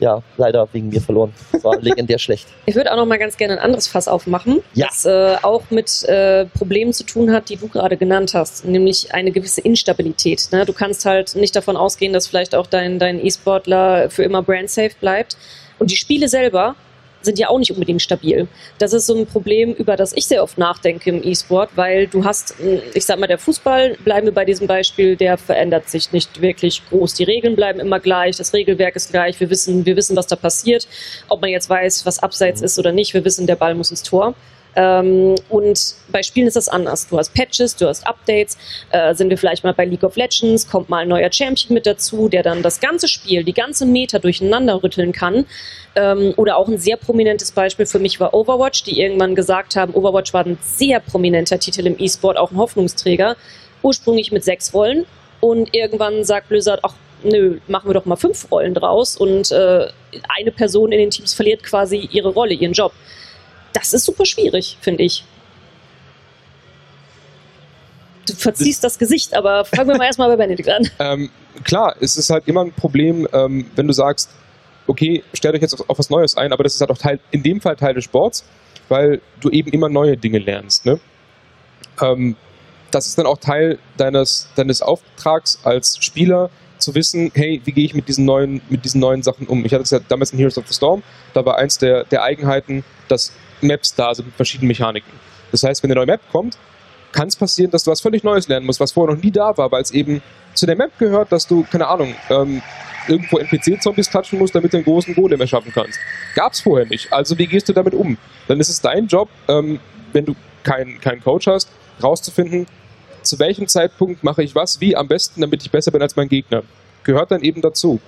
ja, 0.00 0.22
leider 0.36 0.68
wegen 0.72 0.88
mir 0.88 1.00
verloren. 1.00 1.32
Das 1.52 1.64
war 1.64 1.78
legendär 1.80 2.18
schlecht. 2.18 2.46
Ich 2.66 2.74
würde 2.74 2.92
auch 2.92 2.96
noch 2.96 3.06
mal 3.06 3.18
ganz 3.18 3.36
gerne 3.36 3.54
ein 3.54 3.58
anderes 3.58 3.88
Fass 3.88 4.08
aufmachen, 4.08 4.60
Ja. 4.74 4.86
das 4.86 5.04
äh, 5.04 5.36
auch 5.42 5.62
mit 5.70 6.04
äh, 6.04 6.46
Problemen 6.46 6.92
zu 6.92 7.04
tun 7.04 7.32
hat, 7.32 7.48
die 7.48 7.56
du 7.56 7.68
gerade 7.68 7.96
genannt 7.96 8.34
hast, 8.34 8.64
nämlich 8.64 9.12
eine 9.14 9.30
gewisse 9.32 9.60
Instabilität. 9.60 10.48
Ne? 10.52 10.64
Du 10.64 10.72
kannst 10.72 11.04
halt 11.04 11.34
nicht 11.34 11.54
davon 11.56 11.76
ausgehen, 11.76 12.12
dass 12.12 12.26
vielleicht 12.26 12.54
auch 12.54 12.66
dein, 12.66 12.98
dein 12.98 13.24
E-Sportler 13.24 14.10
für 14.10 14.22
immer 14.22 14.42
brand-safe 14.42 14.92
bleibt. 15.00 15.36
Und 15.78 15.90
die 15.90 15.96
Spiele 15.96 16.28
selber 16.28 16.74
sind 17.22 17.38
ja 17.38 17.48
auch 17.48 17.58
nicht 17.58 17.72
unbedingt 17.72 18.02
stabil. 18.02 18.48
Das 18.78 18.92
ist 18.92 19.06
so 19.06 19.16
ein 19.16 19.26
Problem, 19.26 19.74
über 19.74 19.96
das 19.96 20.12
ich 20.16 20.26
sehr 20.26 20.42
oft 20.42 20.58
nachdenke 20.58 21.10
im 21.10 21.22
E-Sport, 21.22 21.70
weil 21.74 22.06
du 22.06 22.24
hast, 22.24 22.54
mh, 22.60 22.80
ich 22.94 23.04
sag 23.04 23.18
mal, 23.18 23.26
der 23.26 23.38
Fußball, 23.38 23.96
bleiben 24.04 24.26
wir 24.26 24.34
bei 24.34 24.44
diesem 24.44 24.66
Beispiel, 24.66 25.16
der 25.16 25.36
verändert 25.38 25.88
sich 25.88 26.12
nicht 26.12 26.40
wirklich 26.40 26.82
groß. 26.88 27.14
Die 27.14 27.24
Regeln 27.24 27.56
bleiben 27.56 27.80
immer 27.80 28.00
gleich, 28.00 28.36
das 28.36 28.52
Regelwerk 28.54 28.96
ist 28.96 29.10
gleich, 29.10 29.38
wir 29.40 29.50
wissen, 29.50 29.84
wir 29.84 29.96
wissen, 29.96 30.16
was 30.16 30.26
da 30.26 30.36
passiert, 30.36 30.86
ob 31.28 31.40
man 31.40 31.50
jetzt 31.50 31.68
weiß, 31.68 32.06
was 32.06 32.18
abseits 32.18 32.62
ist 32.62 32.78
oder 32.78 32.92
nicht, 32.92 33.14
wir 33.14 33.24
wissen, 33.24 33.46
der 33.46 33.56
Ball 33.56 33.74
muss 33.74 33.90
ins 33.90 34.02
Tor. 34.02 34.34
Ähm, 34.76 35.34
und 35.48 35.94
bei 36.12 36.22
Spielen 36.22 36.46
ist 36.46 36.56
das 36.56 36.68
anders. 36.68 37.08
Du 37.08 37.18
hast 37.18 37.34
Patches, 37.34 37.76
du 37.76 37.86
hast 37.86 38.06
Updates. 38.06 38.56
Äh, 38.90 39.14
sind 39.14 39.30
wir 39.30 39.38
vielleicht 39.38 39.64
mal 39.64 39.74
bei 39.74 39.84
League 39.84 40.04
of 40.04 40.16
Legends, 40.16 40.68
kommt 40.68 40.88
mal 40.88 40.98
ein 40.98 41.08
neuer 41.08 41.32
Champion 41.32 41.74
mit 41.74 41.86
dazu, 41.86 42.28
der 42.28 42.42
dann 42.42 42.62
das 42.62 42.80
ganze 42.80 43.08
Spiel, 43.08 43.44
die 43.44 43.54
ganze 43.54 43.86
Meta 43.86 44.18
durcheinander 44.18 44.82
rütteln 44.82 45.12
kann. 45.12 45.46
Ähm, 45.96 46.32
oder 46.36 46.56
auch 46.56 46.68
ein 46.68 46.78
sehr 46.78 46.96
prominentes 46.96 47.50
Beispiel 47.50 47.86
für 47.86 47.98
mich 47.98 48.20
war 48.20 48.34
Overwatch, 48.34 48.84
die 48.84 49.00
irgendwann 49.00 49.34
gesagt 49.34 49.74
haben, 49.74 49.94
Overwatch 49.94 50.32
war 50.32 50.44
ein 50.44 50.58
sehr 50.62 51.00
prominenter 51.00 51.58
Titel 51.58 51.86
im 51.86 51.96
E-Sport, 51.98 52.36
auch 52.36 52.50
ein 52.50 52.58
Hoffnungsträger. 52.58 53.36
Ursprünglich 53.82 54.32
mit 54.32 54.44
sechs 54.44 54.74
Rollen. 54.74 55.06
Und 55.40 55.74
irgendwann 55.74 56.24
sagt 56.24 56.48
Blizzard, 56.48 56.80
ach, 56.82 56.94
nö, 57.22 57.58
machen 57.68 57.88
wir 57.88 57.94
doch 57.94 58.04
mal 58.04 58.16
fünf 58.16 58.50
Rollen 58.50 58.74
draus. 58.74 59.16
Und 59.16 59.50
äh, 59.50 59.88
eine 60.36 60.50
Person 60.52 60.92
in 60.92 60.98
den 60.98 61.10
Teams 61.10 61.34
verliert 61.34 61.62
quasi 61.62 62.08
ihre 62.12 62.28
Rolle, 62.28 62.54
ihren 62.54 62.72
Job. 62.72 62.92
Das 63.72 63.92
ist 63.92 64.04
super 64.04 64.24
schwierig, 64.24 64.78
finde 64.80 65.02
ich. 65.04 65.24
Du 68.26 68.34
verziehst 68.34 68.84
das 68.84 68.98
Gesicht, 68.98 69.34
aber 69.34 69.64
fangen 69.64 69.88
wir 69.88 69.96
mal 69.96 70.04
erstmal 70.06 70.28
bei 70.28 70.36
Benedikt 70.36 70.68
an. 70.68 70.90
Ähm, 70.98 71.30
klar, 71.64 71.96
es 72.00 72.16
ist 72.16 72.30
halt 72.30 72.46
immer 72.46 72.62
ein 72.62 72.72
Problem, 72.72 73.26
ähm, 73.32 73.70
wenn 73.74 73.86
du 73.86 73.92
sagst, 73.92 74.30
okay, 74.86 75.22
stellt 75.32 75.54
euch 75.54 75.62
jetzt 75.62 75.74
auf, 75.74 75.88
auf 75.88 75.98
was 75.98 76.10
Neues 76.10 76.36
ein, 76.36 76.52
aber 76.52 76.64
das 76.64 76.74
ist 76.74 76.80
halt 76.80 76.90
auch 76.90 76.98
Teil, 76.98 77.20
in 77.30 77.42
dem 77.42 77.60
Fall 77.60 77.76
Teil 77.76 77.94
des 77.94 78.04
Sports, 78.04 78.44
weil 78.88 79.20
du 79.40 79.50
eben 79.50 79.70
immer 79.70 79.88
neue 79.88 80.16
Dinge 80.16 80.38
lernst. 80.38 80.84
Ne? 80.86 81.00
Ähm, 82.00 82.36
das 82.90 83.06
ist 83.06 83.18
dann 83.18 83.26
auch 83.26 83.38
Teil 83.38 83.78
deines, 83.96 84.48
deines 84.56 84.82
Auftrags 84.82 85.60
als 85.62 85.98
Spieler, 86.00 86.50
zu 86.78 86.94
wissen, 86.94 87.32
hey, 87.34 87.60
wie 87.64 87.72
gehe 87.72 87.84
ich 87.84 87.94
mit 87.94 88.08
diesen 88.08 88.24
neuen, 88.24 88.60
mit 88.68 88.84
diesen 88.84 89.00
neuen 89.00 89.22
Sachen 89.22 89.46
um? 89.46 89.64
Ich 89.64 89.72
hatte 89.72 89.82
es 89.82 89.90
ja 89.90 89.98
damals 90.08 90.32
in 90.32 90.38
Heroes 90.38 90.58
of 90.58 90.68
the 90.68 90.74
Storm, 90.74 91.02
da 91.34 91.44
war 91.44 91.58
eins 91.58 91.78
der, 91.78 92.04
der 92.04 92.22
Eigenheiten, 92.22 92.84
dass 93.08 93.32
Maps 93.60 93.94
da 93.94 94.14
sind 94.14 94.26
mit 94.26 94.34
verschiedenen 94.34 94.68
Mechaniken. 94.68 95.12
Das 95.50 95.62
heißt, 95.62 95.82
wenn 95.82 95.90
eine 95.90 96.00
neue 96.00 96.06
Map 96.06 96.20
kommt, 96.30 96.56
kann 97.12 97.28
es 97.28 97.36
passieren, 97.36 97.70
dass 97.70 97.84
du 97.84 97.90
was 97.90 98.00
völlig 98.00 98.22
Neues 98.22 98.48
lernen 98.48 98.66
musst, 98.66 98.80
was 98.80 98.92
vorher 98.92 99.14
noch 99.16 99.22
nie 99.22 99.30
da 99.30 99.56
war, 99.56 99.72
weil 99.72 99.82
es 99.82 99.90
eben 99.90 100.22
zu 100.54 100.66
der 100.66 100.76
Map 100.76 100.98
gehört, 100.98 101.32
dass 101.32 101.46
du, 101.46 101.64
keine 101.70 101.86
Ahnung, 101.86 102.14
ähm, 102.28 102.62
irgendwo 103.08 103.38
NPC-Zombies 103.38 104.10
touchen 104.10 104.38
musst, 104.38 104.54
damit 104.54 104.72
du 104.72 104.76
einen 104.76 104.84
großen 104.84 105.14
Golem 105.14 105.40
erschaffen 105.40 105.72
kannst. 105.72 105.98
Gab's 106.34 106.60
vorher 106.60 106.86
nicht. 106.86 107.12
Also 107.12 107.38
wie 107.38 107.46
gehst 107.46 107.68
du 107.68 107.72
damit 107.72 107.94
um? 107.94 108.18
Dann 108.46 108.60
ist 108.60 108.68
es 108.68 108.80
dein 108.80 109.06
Job, 109.06 109.30
ähm, 109.48 109.80
wenn 110.12 110.26
du 110.26 110.36
keinen 110.62 111.00
keinen 111.00 111.22
Coach 111.22 111.46
hast, 111.46 111.70
rauszufinden, 112.02 112.66
zu 113.22 113.38
welchem 113.38 113.66
Zeitpunkt 113.66 114.22
mache 114.22 114.42
ich 114.42 114.54
was, 114.54 114.80
wie 114.80 114.96
am 114.96 115.08
besten, 115.08 115.40
damit 115.40 115.62
ich 115.62 115.70
besser 115.70 115.90
bin 115.90 116.02
als 116.02 116.16
mein 116.16 116.28
Gegner. 116.28 116.62
Gehört 117.04 117.30
dann 117.30 117.42
eben 117.42 117.62
dazu. 117.62 118.00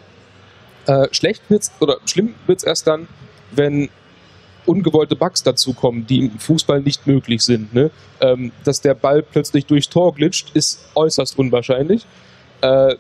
Äh, 0.86 1.08
schlecht 1.12 1.42
wird's 1.48 1.72
oder 1.80 1.98
schlimm 2.06 2.34
wird's 2.46 2.64
erst 2.64 2.86
dann, 2.86 3.08
wenn 3.50 3.88
ungewollte 4.66 5.16
Bugs 5.16 5.42
dazukommen, 5.42 6.06
die 6.06 6.20
im 6.20 6.38
Fußball 6.38 6.80
nicht 6.80 7.06
möglich 7.06 7.42
sind. 7.42 7.72
Ne? 7.74 7.90
Ähm, 8.20 8.52
dass 8.64 8.80
der 8.80 8.94
Ball 8.94 9.22
plötzlich 9.22 9.66
durchs 9.66 9.88
Tor 9.88 10.14
glitscht, 10.14 10.50
ist 10.54 10.88
äußerst 10.94 11.38
unwahrscheinlich. 11.38 12.06
Äh, 12.60 12.96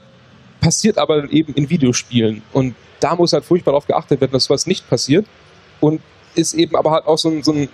passiert 0.60 0.98
aber 0.98 1.30
eben 1.32 1.54
in 1.54 1.70
Videospielen. 1.70 2.42
Und 2.52 2.74
da 3.00 3.16
muss 3.16 3.32
halt 3.32 3.44
furchtbar 3.44 3.72
darauf 3.72 3.86
geachtet 3.86 4.20
werden, 4.20 4.32
dass 4.32 4.44
sowas 4.44 4.66
nicht 4.66 4.88
passiert. 4.88 5.26
Und 5.80 6.00
ist 6.34 6.54
eben 6.54 6.76
aber 6.76 6.90
halt 6.90 7.06
auch 7.06 7.18
so 7.18 7.28
ein, 7.28 7.42
so 7.42 7.52
ein 7.52 7.68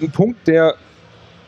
ein 0.00 0.10
Punkt, 0.10 0.46
der 0.46 0.74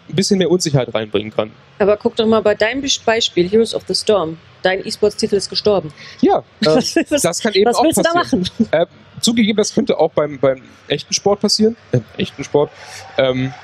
ein 0.09 0.14
bisschen 0.14 0.38
mehr 0.38 0.50
Unsicherheit 0.50 0.92
reinbringen 0.94 1.33
kann. 1.33 1.50
Aber 1.79 1.96
guck 1.96 2.16
doch 2.16 2.26
mal 2.26 2.42
bei 2.42 2.55
deinem 2.55 2.83
Beispiel, 3.05 3.48
Heroes 3.48 3.74
of 3.74 3.83
the 3.87 3.94
Storm. 3.94 4.38
Dein 4.66 4.85
E-Sports-Titel 4.85 5.37
ist 5.37 5.48
gestorben. 5.48 5.92
Ja, 6.20 6.38
äh, 6.61 6.66
Was, 6.66 6.94
das 7.22 7.40
kann 7.40 7.52
eben 7.52 7.66
was 7.66 7.76
auch 7.76 7.85
willst 7.85 7.98
du 7.98 8.02
da 8.02 8.11
passieren. 8.14 8.48
machen? 8.59 8.68
Äh, 8.72 8.87
zugegeben, 9.20 9.57
das 9.57 9.72
könnte 9.72 9.96
auch 9.96 10.11
beim, 10.11 10.40
beim 10.40 10.61
echten 10.88 11.14
Sport 11.14 11.40
passieren. 11.40 11.76
Äh, 11.92 12.00
echten 12.18 12.42
Sport. 12.42 12.72
Ähm, 13.16 13.55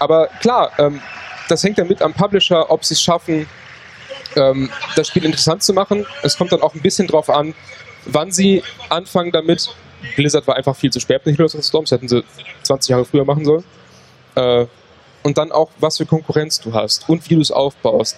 aber 0.00 0.26
klar, 0.40 0.72
ähm, 0.78 1.00
das 1.48 1.62
hängt 1.62 1.78
damit 1.78 2.02
am 2.02 2.12
Publisher, 2.12 2.72
ob 2.72 2.84
sie 2.84 2.94
es 2.94 3.00
schaffen, 3.00 3.46
ähm, 4.34 4.68
das 4.96 5.06
Spiel 5.06 5.24
interessant 5.24 5.62
zu 5.62 5.72
machen. 5.72 6.04
Es 6.24 6.36
kommt 6.36 6.50
dann 6.50 6.60
auch 6.60 6.74
ein 6.74 6.82
bisschen 6.82 7.06
drauf 7.06 7.30
an, 7.30 7.54
wann 8.04 8.32
sie 8.32 8.64
anfangen 8.88 9.30
damit. 9.30 9.68
Blizzard 10.16 10.44
war 10.48 10.56
einfach 10.56 10.74
viel 10.74 10.90
zu 10.90 10.98
spät 10.98 11.24
mit 11.24 11.38
Heroes 11.38 11.54
of 11.54 11.62
the 11.62 11.68
Storm. 11.68 11.84
Das 11.84 11.92
hätten 11.92 12.08
sie 12.08 12.24
20 12.64 12.90
Jahre 12.90 13.04
früher 13.04 13.24
machen 13.24 13.44
sollen. 13.44 13.62
Äh, 14.34 14.66
und 15.22 15.38
dann 15.38 15.52
auch, 15.52 15.70
was 15.78 15.98
für 15.98 16.06
Konkurrenz 16.06 16.60
du 16.60 16.74
hast 16.74 17.08
und 17.08 17.30
wie 17.30 17.36
du 17.36 17.40
es 17.42 17.52
aufbaust. 17.52 18.16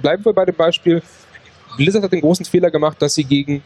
Bleiben 0.00 0.24
wir 0.24 0.32
bei 0.32 0.46
dem 0.46 0.54
Beispiel. 0.54 1.02
Blizzard 1.76 2.02
hat 2.02 2.12
den 2.12 2.20
großen 2.20 2.44
Fehler 2.44 2.70
gemacht, 2.70 3.00
dass 3.00 3.14
sie 3.14 3.24
gegen 3.24 3.62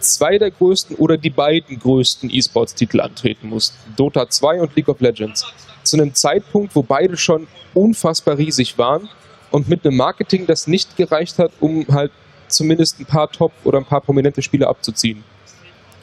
zwei 0.00 0.38
der 0.38 0.50
größten 0.50 0.96
oder 0.96 1.16
die 1.16 1.30
beiden 1.30 1.78
größten 1.78 2.30
E-Sports-Titel 2.30 3.00
antreten 3.00 3.48
mussten. 3.48 3.76
Dota 3.96 4.28
2 4.28 4.60
und 4.60 4.76
League 4.76 4.88
of 4.88 5.00
Legends. 5.00 5.44
Zu 5.82 5.96
einem 5.96 6.14
Zeitpunkt, 6.14 6.74
wo 6.74 6.82
beide 6.82 7.16
schon 7.16 7.46
unfassbar 7.74 8.38
riesig 8.38 8.78
waren 8.78 9.08
und 9.50 9.68
mit 9.68 9.84
einem 9.84 9.96
Marketing, 9.96 10.46
das 10.46 10.66
nicht 10.66 10.96
gereicht 10.96 11.38
hat, 11.38 11.52
um 11.60 11.86
halt 11.88 12.12
zumindest 12.48 13.00
ein 13.00 13.06
paar 13.06 13.30
Top- 13.30 13.52
oder 13.64 13.78
ein 13.78 13.84
paar 13.84 14.00
prominente 14.00 14.42
Spiele 14.42 14.68
abzuziehen. 14.68 15.24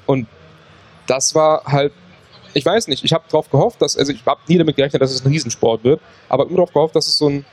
Und 0.06 0.28
das 1.08 1.36
war 1.36 1.64
halt, 1.66 1.94
ich 2.54 2.66
weiß 2.66 2.88
nicht, 2.88 3.04
ich 3.04 3.14
habe 3.14 3.24
darauf 3.30 3.50
gehofft, 3.50 3.82
dass, 3.82 3.98
also 3.98 4.12
ich 4.12 4.26
habe 4.26 4.42
nie 4.48 4.58
damit 4.58 4.76
gerechnet, 4.76 5.02
dass 5.02 5.12
es 5.12 5.24
ein 5.24 5.32
Riesensport 5.32 5.84
wird, 5.84 6.02
aber 6.30 6.46
immer 6.46 6.58
darauf 6.58 6.74
gehofft, 6.74 6.96
dass 6.96 7.08
es 7.08 7.18
so 7.18 7.30
ein, 7.30 7.46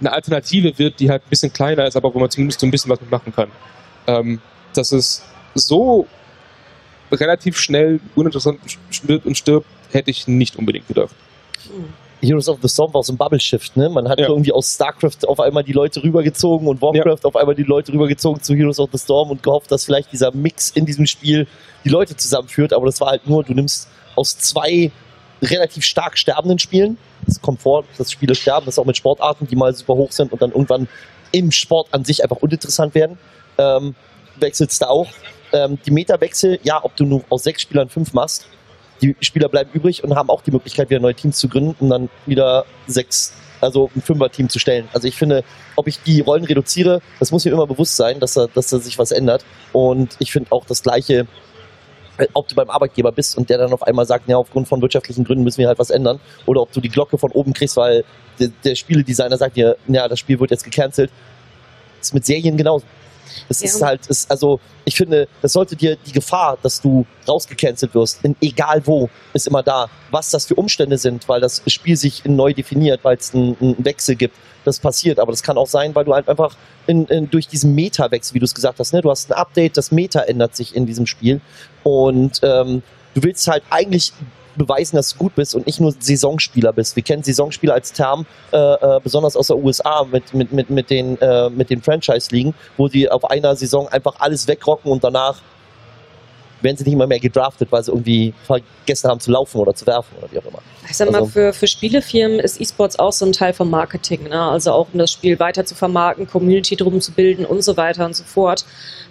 eine 0.00 0.12
Alternative 0.12 0.78
wird, 0.78 1.00
die 1.00 1.10
halt 1.10 1.22
ein 1.22 1.30
bisschen 1.30 1.52
kleiner 1.52 1.86
ist, 1.86 1.96
aber 1.96 2.12
wo 2.14 2.18
man 2.18 2.30
zumindest 2.30 2.60
so 2.60 2.66
ein 2.66 2.70
bisschen 2.70 2.90
was 2.90 3.00
mitmachen 3.00 3.34
kann. 3.34 3.50
Ähm, 4.06 4.40
dass 4.74 4.92
es 4.92 5.22
so 5.54 6.06
relativ 7.12 7.56
schnell 7.58 8.00
uninteressant 8.14 8.58
wird 9.04 9.24
und 9.24 9.36
stirbt, 9.36 9.66
hätte 9.92 10.10
ich 10.10 10.26
nicht 10.26 10.56
unbedingt 10.56 10.88
gedacht. 10.88 11.14
Heroes 12.20 12.48
of 12.48 12.58
the 12.62 12.68
Storm 12.68 12.92
war 12.94 13.02
so 13.02 13.12
ein 13.12 13.16
Bubble 13.18 13.38
Shift, 13.38 13.76
ne? 13.76 13.88
Man 13.88 14.08
hat 14.08 14.18
Ja. 14.18 14.28
irgendwie 14.28 14.52
aus 14.52 14.74
StarCraft 14.74 15.26
auf 15.28 15.40
einmal 15.40 15.62
die 15.62 15.72
Leute 15.72 16.02
rübergezogen 16.02 16.66
und 16.66 16.80
Warcraft 16.80 17.24
auf 17.24 17.36
einmal 17.36 17.54
die 17.54 17.64
Leute 17.64 17.92
rübergezogen 17.92 18.42
zu 18.42 18.54
Heroes 18.54 18.80
of 18.80 18.88
the 18.92 18.98
Storm 18.98 19.30
und 19.30 19.42
gehofft, 19.42 19.70
dass 19.70 19.84
vielleicht 19.84 20.10
dieser 20.12 20.32
Mix 20.32 20.70
in 20.70 20.86
diesem 20.86 21.06
Spiel 21.06 21.46
die 21.84 21.90
Leute 21.90 22.16
zusammenführt, 22.16 22.72
aber 22.72 22.86
das 22.86 23.00
war 23.00 23.10
halt 23.10 23.26
nur, 23.28 23.44
du 23.44 23.52
nimmst 23.52 23.88
aus 24.16 24.38
zwei 24.38 24.90
relativ 25.42 25.84
stark 25.84 26.16
sterbenden 26.18 26.58
Spielen, 26.58 26.98
kommt 27.42 27.62
vor, 27.62 27.84
dass 27.98 28.10
Spiele 28.10 28.34
sterben, 28.34 28.66
das 28.66 28.74
ist 28.74 28.78
auch 28.78 28.86
mit 28.86 28.96
Sportarten, 28.96 29.46
die 29.46 29.56
mal 29.56 29.74
super 29.74 29.94
hoch 29.94 30.12
sind 30.12 30.32
und 30.32 30.40
dann 30.40 30.50
irgendwann 30.50 30.88
im 31.32 31.50
Sport 31.50 31.88
an 31.92 32.04
sich 32.04 32.22
einfach 32.22 32.36
uninteressant 32.36 32.94
werden, 32.94 33.18
ähm, 33.58 33.94
wechselst 34.36 34.82
du 34.82 34.88
auch. 34.88 35.08
Ähm, 35.52 35.78
die 35.84 35.90
Meta-Wechsel, 35.90 36.60
ja, 36.62 36.82
ob 36.82 36.96
du 36.96 37.04
nur 37.04 37.24
aus 37.28 37.44
sechs 37.44 37.62
Spielern 37.62 37.88
fünf 37.88 38.12
machst, 38.12 38.46
die 39.02 39.16
Spieler 39.20 39.48
bleiben 39.48 39.70
übrig 39.72 40.04
und 40.04 40.14
haben 40.14 40.30
auch 40.30 40.42
die 40.42 40.50
Möglichkeit, 40.50 40.90
wieder 40.90 41.00
neue 41.00 41.14
Teams 41.14 41.38
zu 41.38 41.48
gründen 41.48 41.76
und 41.80 41.90
dann 41.90 42.08
wieder 42.26 42.64
sechs, 42.86 43.34
also 43.60 43.90
ein 43.94 44.02
Fünfer-Team 44.02 44.48
zu 44.48 44.58
stellen. 44.58 44.88
Also 44.92 45.08
ich 45.08 45.16
finde, 45.16 45.44
ob 45.76 45.88
ich 45.88 46.00
die 46.02 46.20
Rollen 46.20 46.44
reduziere, 46.44 47.02
das 47.18 47.30
muss 47.30 47.44
mir 47.44 47.52
immer 47.52 47.66
bewusst 47.66 47.96
sein, 47.96 48.20
dass 48.20 48.34
da, 48.34 48.46
dass 48.46 48.68
da 48.68 48.78
sich 48.78 48.98
was 48.98 49.10
ändert. 49.10 49.44
Und 49.72 50.16
ich 50.20 50.32
finde 50.32 50.52
auch 50.52 50.64
das 50.64 50.82
Gleiche, 50.82 51.26
ob 52.32 52.48
du 52.48 52.54
beim 52.54 52.70
Arbeitgeber 52.70 53.12
bist 53.12 53.36
und 53.36 53.50
der 53.50 53.58
dann 53.58 53.72
auf 53.72 53.82
einmal 53.82 54.06
sagt, 54.06 54.28
ja, 54.28 54.36
aufgrund 54.36 54.68
von 54.68 54.80
wirtschaftlichen 54.80 55.24
Gründen 55.24 55.44
müssen 55.44 55.58
wir 55.58 55.68
halt 55.68 55.78
was 55.78 55.90
ändern. 55.90 56.20
Oder 56.46 56.62
ob 56.62 56.72
du 56.72 56.80
die 56.80 56.88
Glocke 56.88 57.18
von 57.18 57.30
oben 57.32 57.52
kriegst, 57.52 57.76
weil 57.76 58.04
der, 58.38 58.48
der 58.64 58.74
Spieledesigner 58.74 59.36
sagt 59.36 59.56
dir, 59.56 59.76
ja, 59.88 60.08
das 60.08 60.18
Spiel 60.18 60.38
wird 60.40 60.50
jetzt 60.50 60.64
gecancelt. 60.64 61.10
Das 61.98 62.08
ist 62.08 62.14
mit 62.14 62.24
Serien 62.24 62.56
genauso. 62.56 62.84
Es 63.48 63.60
Ja. 63.60 63.66
ist 63.66 63.82
halt, 63.82 64.06
ist, 64.06 64.30
also 64.30 64.60
ich 64.84 64.96
finde, 64.96 65.28
das 65.42 65.52
sollte 65.52 65.76
dir 65.76 65.96
die 65.96 66.12
Gefahr, 66.12 66.58
dass 66.62 66.80
du 66.80 67.06
rausgecancelt 67.26 67.94
wirst, 67.94 68.24
in 68.24 68.36
egal 68.40 68.86
wo, 68.86 69.08
ist 69.32 69.46
immer 69.46 69.62
da. 69.62 69.88
Was 70.10 70.30
das 70.30 70.46
für 70.46 70.54
Umstände 70.54 70.98
sind, 70.98 71.28
weil 71.28 71.40
das 71.40 71.62
Spiel 71.66 71.96
sich 71.96 72.24
neu 72.24 72.52
definiert, 72.52 73.00
weil 73.02 73.16
es 73.16 73.34
einen, 73.34 73.56
einen 73.60 73.84
Wechsel 73.84 74.14
gibt, 74.16 74.36
das 74.64 74.78
passiert. 74.78 75.18
Aber 75.18 75.32
das 75.32 75.42
kann 75.42 75.58
auch 75.58 75.66
sein, 75.66 75.94
weil 75.94 76.04
du 76.04 76.14
halt 76.14 76.28
einfach 76.28 76.56
in, 76.86 77.06
in, 77.06 77.30
durch 77.30 77.48
diesen 77.48 77.74
Meta-Wechsel, 77.74 78.34
wie 78.34 78.38
du 78.38 78.44
es 78.44 78.54
gesagt 78.54 78.78
hast, 78.78 78.92
ne, 78.92 79.00
du 79.02 79.10
hast 79.10 79.30
ein 79.30 79.36
Update, 79.36 79.76
das 79.76 79.90
Meta 79.90 80.20
ändert 80.20 80.54
sich 80.56 80.74
in 80.74 80.86
diesem 80.86 81.06
Spiel 81.06 81.40
und 81.82 82.40
ähm, 82.42 82.82
du 83.14 83.22
willst 83.22 83.46
halt 83.48 83.62
eigentlich 83.70 84.12
beweisen, 84.56 84.96
dass 84.96 85.10
du 85.10 85.18
gut 85.18 85.34
bist 85.34 85.54
und 85.54 85.66
nicht 85.66 85.80
nur 85.80 85.94
Saisonspieler 85.98 86.72
bist. 86.72 86.96
Wir 86.96 87.02
kennen 87.02 87.22
Saisonspieler 87.22 87.74
als 87.74 87.92
Term, 87.92 88.26
äh, 88.52 88.56
äh, 88.56 89.00
besonders 89.02 89.36
aus 89.36 89.48
der 89.48 89.56
USA 89.56 90.04
mit, 90.10 90.34
mit, 90.34 90.52
mit, 90.52 90.70
mit 90.70 90.90
den, 90.90 91.20
äh, 91.20 91.50
mit 91.50 91.70
den 91.70 91.82
Franchise-Ligen, 91.82 92.54
wo 92.76 92.88
die 92.88 93.10
auf 93.10 93.30
einer 93.30 93.56
Saison 93.56 93.88
einfach 93.88 94.14
alles 94.18 94.46
wegrocken 94.48 94.90
und 94.90 95.04
danach 95.04 95.40
werden 96.64 96.76
sie 96.78 96.84
nicht 96.84 96.96
mal 96.96 97.06
mehr 97.06 97.20
gedraftet, 97.20 97.70
weil 97.70 97.84
sie 97.84 97.92
irgendwie 97.92 98.34
vergessen 98.46 99.10
haben 99.10 99.20
zu 99.20 99.30
laufen 99.30 99.58
oder 99.58 99.74
zu 99.74 99.86
werfen 99.86 100.16
oder 100.18 100.32
wie 100.32 100.38
auch 100.38 100.46
immer. 100.46 100.60
Ich 100.88 100.96
sag 100.96 101.10
mal, 101.10 101.18
Also- 101.18 101.30
für, 101.30 101.52
für 101.52 101.66
Spielefirmen 101.66 102.40
ist 102.40 102.60
E-Sports 102.60 102.98
auch 102.98 103.12
so 103.12 103.26
ein 103.26 103.32
Teil 103.32 103.52
vom 103.52 103.70
Marketing. 103.70 104.24
Ne? 104.24 104.40
Also 104.40 104.72
auch 104.72 104.88
um 104.92 104.98
das 104.98 105.12
Spiel 105.12 105.38
weiter 105.38 105.64
zu 105.64 105.74
vermarkten, 105.74 106.26
Community 106.26 106.74
drum 106.74 107.00
zu 107.00 107.12
bilden 107.12 107.44
und 107.44 107.62
so 107.62 107.76
weiter 107.76 108.06
und 108.06 108.16
so 108.16 108.24
fort. 108.24 108.64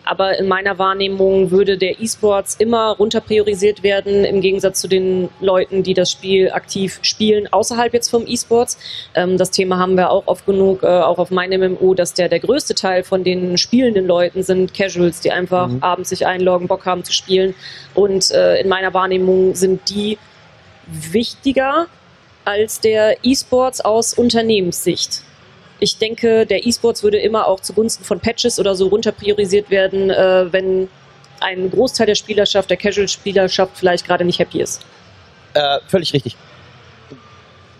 Aber 0.05 0.37
in 0.37 0.47
meiner 0.47 0.77
Wahrnehmung 0.79 1.51
würde 1.51 1.77
der 1.77 1.99
E-Sports 2.01 2.55
immer 2.59 2.95
runter 2.97 3.21
priorisiert 3.21 3.83
werden, 3.83 4.25
im 4.25 4.41
Gegensatz 4.41 4.81
zu 4.81 4.87
den 4.87 5.29
Leuten, 5.39 5.83
die 5.83 5.93
das 5.93 6.11
Spiel 6.11 6.51
aktiv 6.51 6.99
spielen, 7.01 7.51
außerhalb 7.51 7.93
jetzt 7.93 8.09
vom 8.09 8.25
E-Sports. 8.27 8.77
Ähm, 9.15 9.37
das 9.37 9.51
Thema 9.51 9.77
haben 9.77 9.95
wir 9.95 10.09
auch 10.11 10.23
oft 10.27 10.45
genug, 10.45 10.83
äh, 10.83 10.87
auch 10.87 11.19
auf 11.19 11.31
meinem 11.31 11.73
MMO, 11.73 11.93
dass 11.93 12.13
der, 12.13 12.29
der 12.29 12.39
größte 12.39 12.75
Teil 12.75 13.03
von 13.03 13.23
den 13.23 13.57
spielenden 13.57 14.05
Leuten 14.07 14.43
sind 14.43 14.73
Casuals, 14.73 15.21
die 15.21 15.31
einfach 15.31 15.67
Mhm. 15.67 15.83
abends 15.83 16.09
sich 16.09 16.25
einloggen, 16.25 16.67
Bock 16.67 16.85
haben 16.85 17.03
zu 17.03 17.13
spielen. 17.13 17.55
Und 17.93 18.31
äh, 18.31 18.59
in 18.59 18.69
meiner 18.69 18.93
Wahrnehmung 18.93 19.55
sind 19.55 19.89
die 19.89 20.17
wichtiger 20.87 21.87
als 22.45 22.81
der 22.81 23.17
E-Sports 23.23 23.81
aus 23.81 24.13
Unternehmenssicht. 24.13 25.21
Ich 25.79 25.97
denke, 25.97 26.45
der 26.45 26.65
E-Sports 26.65 27.03
würde 27.03 27.17
immer 27.17 27.47
auch 27.47 27.59
zugunsten 27.59 28.03
von 28.03 28.19
Patches 28.19 28.59
oder 28.59 28.75
so 28.75 28.87
runter 28.87 29.11
priorisiert 29.11 29.69
werden, 29.69 30.09
äh, 30.09 30.51
wenn 30.51 30.87
ein 31.39 31.69
Großteil 31.69 32.07
der 32.07 32.15
Spielerschaft, 32.15 32.69
der 32.69 32.77
Casual-Spielerschaft 32.77 33.77
vielleicht 33.77 34.05
gerade 34.05 34.23
nicht 34.23 34.39
happy 34.39 34.61
ist. 34.61 34.85
Äh, 35.53 35.79
völlig 35.87 36.13
richtig. 36.13 36.37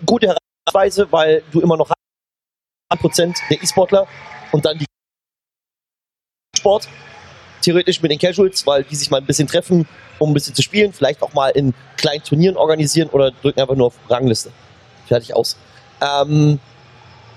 Gute 0.06 0.28
Herangehensweise, 0.28 1.12
weil 1.12 1.44
du 1.52 1.62
immer 1.62 1.78
noch 1.78 1.92
1% 2.90 3.36
der 3.50 3.64
E-Sportler 3.64 4.08
und 4.52 4.66
dann 4.66 4.78
die 4.78 4.86
Sport, 6.58 6.88
theoretisch 7.62 8.02
mit 8.02 8.12
den 8.12 8.20
Casuals, 8.20 8.66
weil 8.68 8.84
die 8.84 8.96
sich 8.96 9.10
mal 9.10 9.18
ein 9.18 9.26
bisschen 9.26 9.48
treffen, 9.48 9.88
um 10.20 10.32
ein 10.32 10.34
bisschen 10.34 10.54
zu 10.54 10.62
spielen, 10.62 10.94
vielleicht 10.94 11.22
auch 11.22 11.34
mal 11.34 11.50
in 11.50 11.74
kleinen 11.98 12.24
Turnieren 12.24 12.58
organisieren 12.58 13.10
oder 13.10 13.32
drücken 13.32 13.62
einfach 13.62 13.76
nur 13.76 13.88
auf 13.88 13.96
Rangliste. 14.10 14.52
Fertig 15.08 15.36
aus. 15.36 15.58
Ähm, 16.02 16.60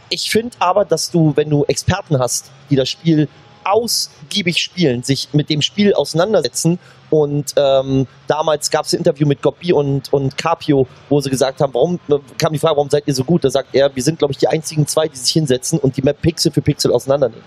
ich 0.09 0.31
finde 0.31 0.57
aber, 0.59 0.85
dass 0.85 1.11
du, 1.11 1.33
wenn 1.37 1.51
du 1.51 1.65
Experten 1.65 2.19
hast, 2.19 2.51
die 2.71 2.77
das 2.77 2.89
Spiel 2.89 3.29
ausgiebig 3.65 4.59
spielen, 4.59 5.03
sich 5.03 5.29
mit 5.33 5.51
dem 5.51 5.61
Spiel 5.61 5.93
auseinandersetzen 5.93 6.79
und 7.11 7.55
ähm, 7.57 8.07
damals 8.27 8.71
gab 8.71 8.85
es 8.85 8.93
ein 8.93 8.99
Interview 8.99 9.27
mit 9.27 9.43
Goppi 9.43 9.73
und, 9.73 10.13
und 10.13 10.37
Capio, 10.37 10.87
wo 11.09 11.21
sie 11.21 11.31
gesagt 11.31 11.61
haben, 11.61 11.75
warum 11.75 12.01
kam 12.39 12.53
die 12.53 12.59
Frage, 12.59 12.77
warum 12.77 12.91
seid 12.91 13.05
ihr 13.07 13.15
so 13.15 13.25
gut? 13.25 13.45
Da 13.45 13.51
sagt 13.51 13.75
er, 13.75 13.95
wir 13.95 14.03
sind, 14.03 14.19
glaube 14.19 14.33
ich, 14.33 14.39
die 14.39 14.49
einzigen 14.49 14.87
zwei, 14.87 15.09
die 15.09 15.17
sich 15.17 15.33
hinsetzen 15.33 15.79
und 15.79 15.97
die 15.97 16.03
Map 16.03 16.21
Pixel 16.21 16.53
für 16.53 16.63
Pixel 16.63 16.93
auseinandernehmen. 16.93 17.45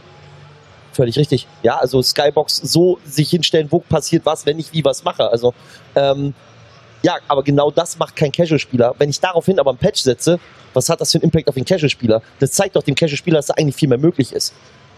Völlig 0.92 1.18
richtig. 1.18 1.48
Ja, 1.62 1.78
also 1.78 2.02
Skybox 2.02 2.58
so 2.58 3.00
sich 3.06 3.30
hinstellen, 3.30 3.68
wo 3.70 3.80
passiert 3.80 4.26
was, 4.26 4.46
wenn 4.46 4.60
ich 4.60 4.74
wie 4.74 4.84
was 4.84 5.04
mache. 5.04 5.30
Also, 5.30 5.54
ähm, 5.96 6.34
ja, 7.02 7.18
aber 7.28 7.44
genau 7.44 7.72
das 7.72 7.98
macht 7.98 8.16
kein 8.16 8.32
Casual-Spieler. 8.32 8.96
Wenn 8.98 9.10
ich 9.10 9.20
daraufhin 9.20 9.60
aber 9.60 9.72
ein 9.72 9.78
Patch 9.78 10.02
setze, 10.02 10.40
was 10.74 10.90
hat 10.90 11.00
das 11.02 11.12
für 11.12 11.18
einen 11.18 11.26
Impact 11.26 11.48
auf 11.48 11.56
den 11.56 11.66
Casual-Spieler? 11.66 12.22
Das 12.40 12.52
zeigt 12.52 12.76
doch 12.76 12.84
dem 12.84 12.96
Casual-Spieler, 12.96 13.38
dass 13.38 13.48
da 13.48 13.54
eigentlich 13.56 13.76
viel 13.76 13.90
mehr 13.90 13.98
möglich 13.98 14.34
ist. 14.34 14.54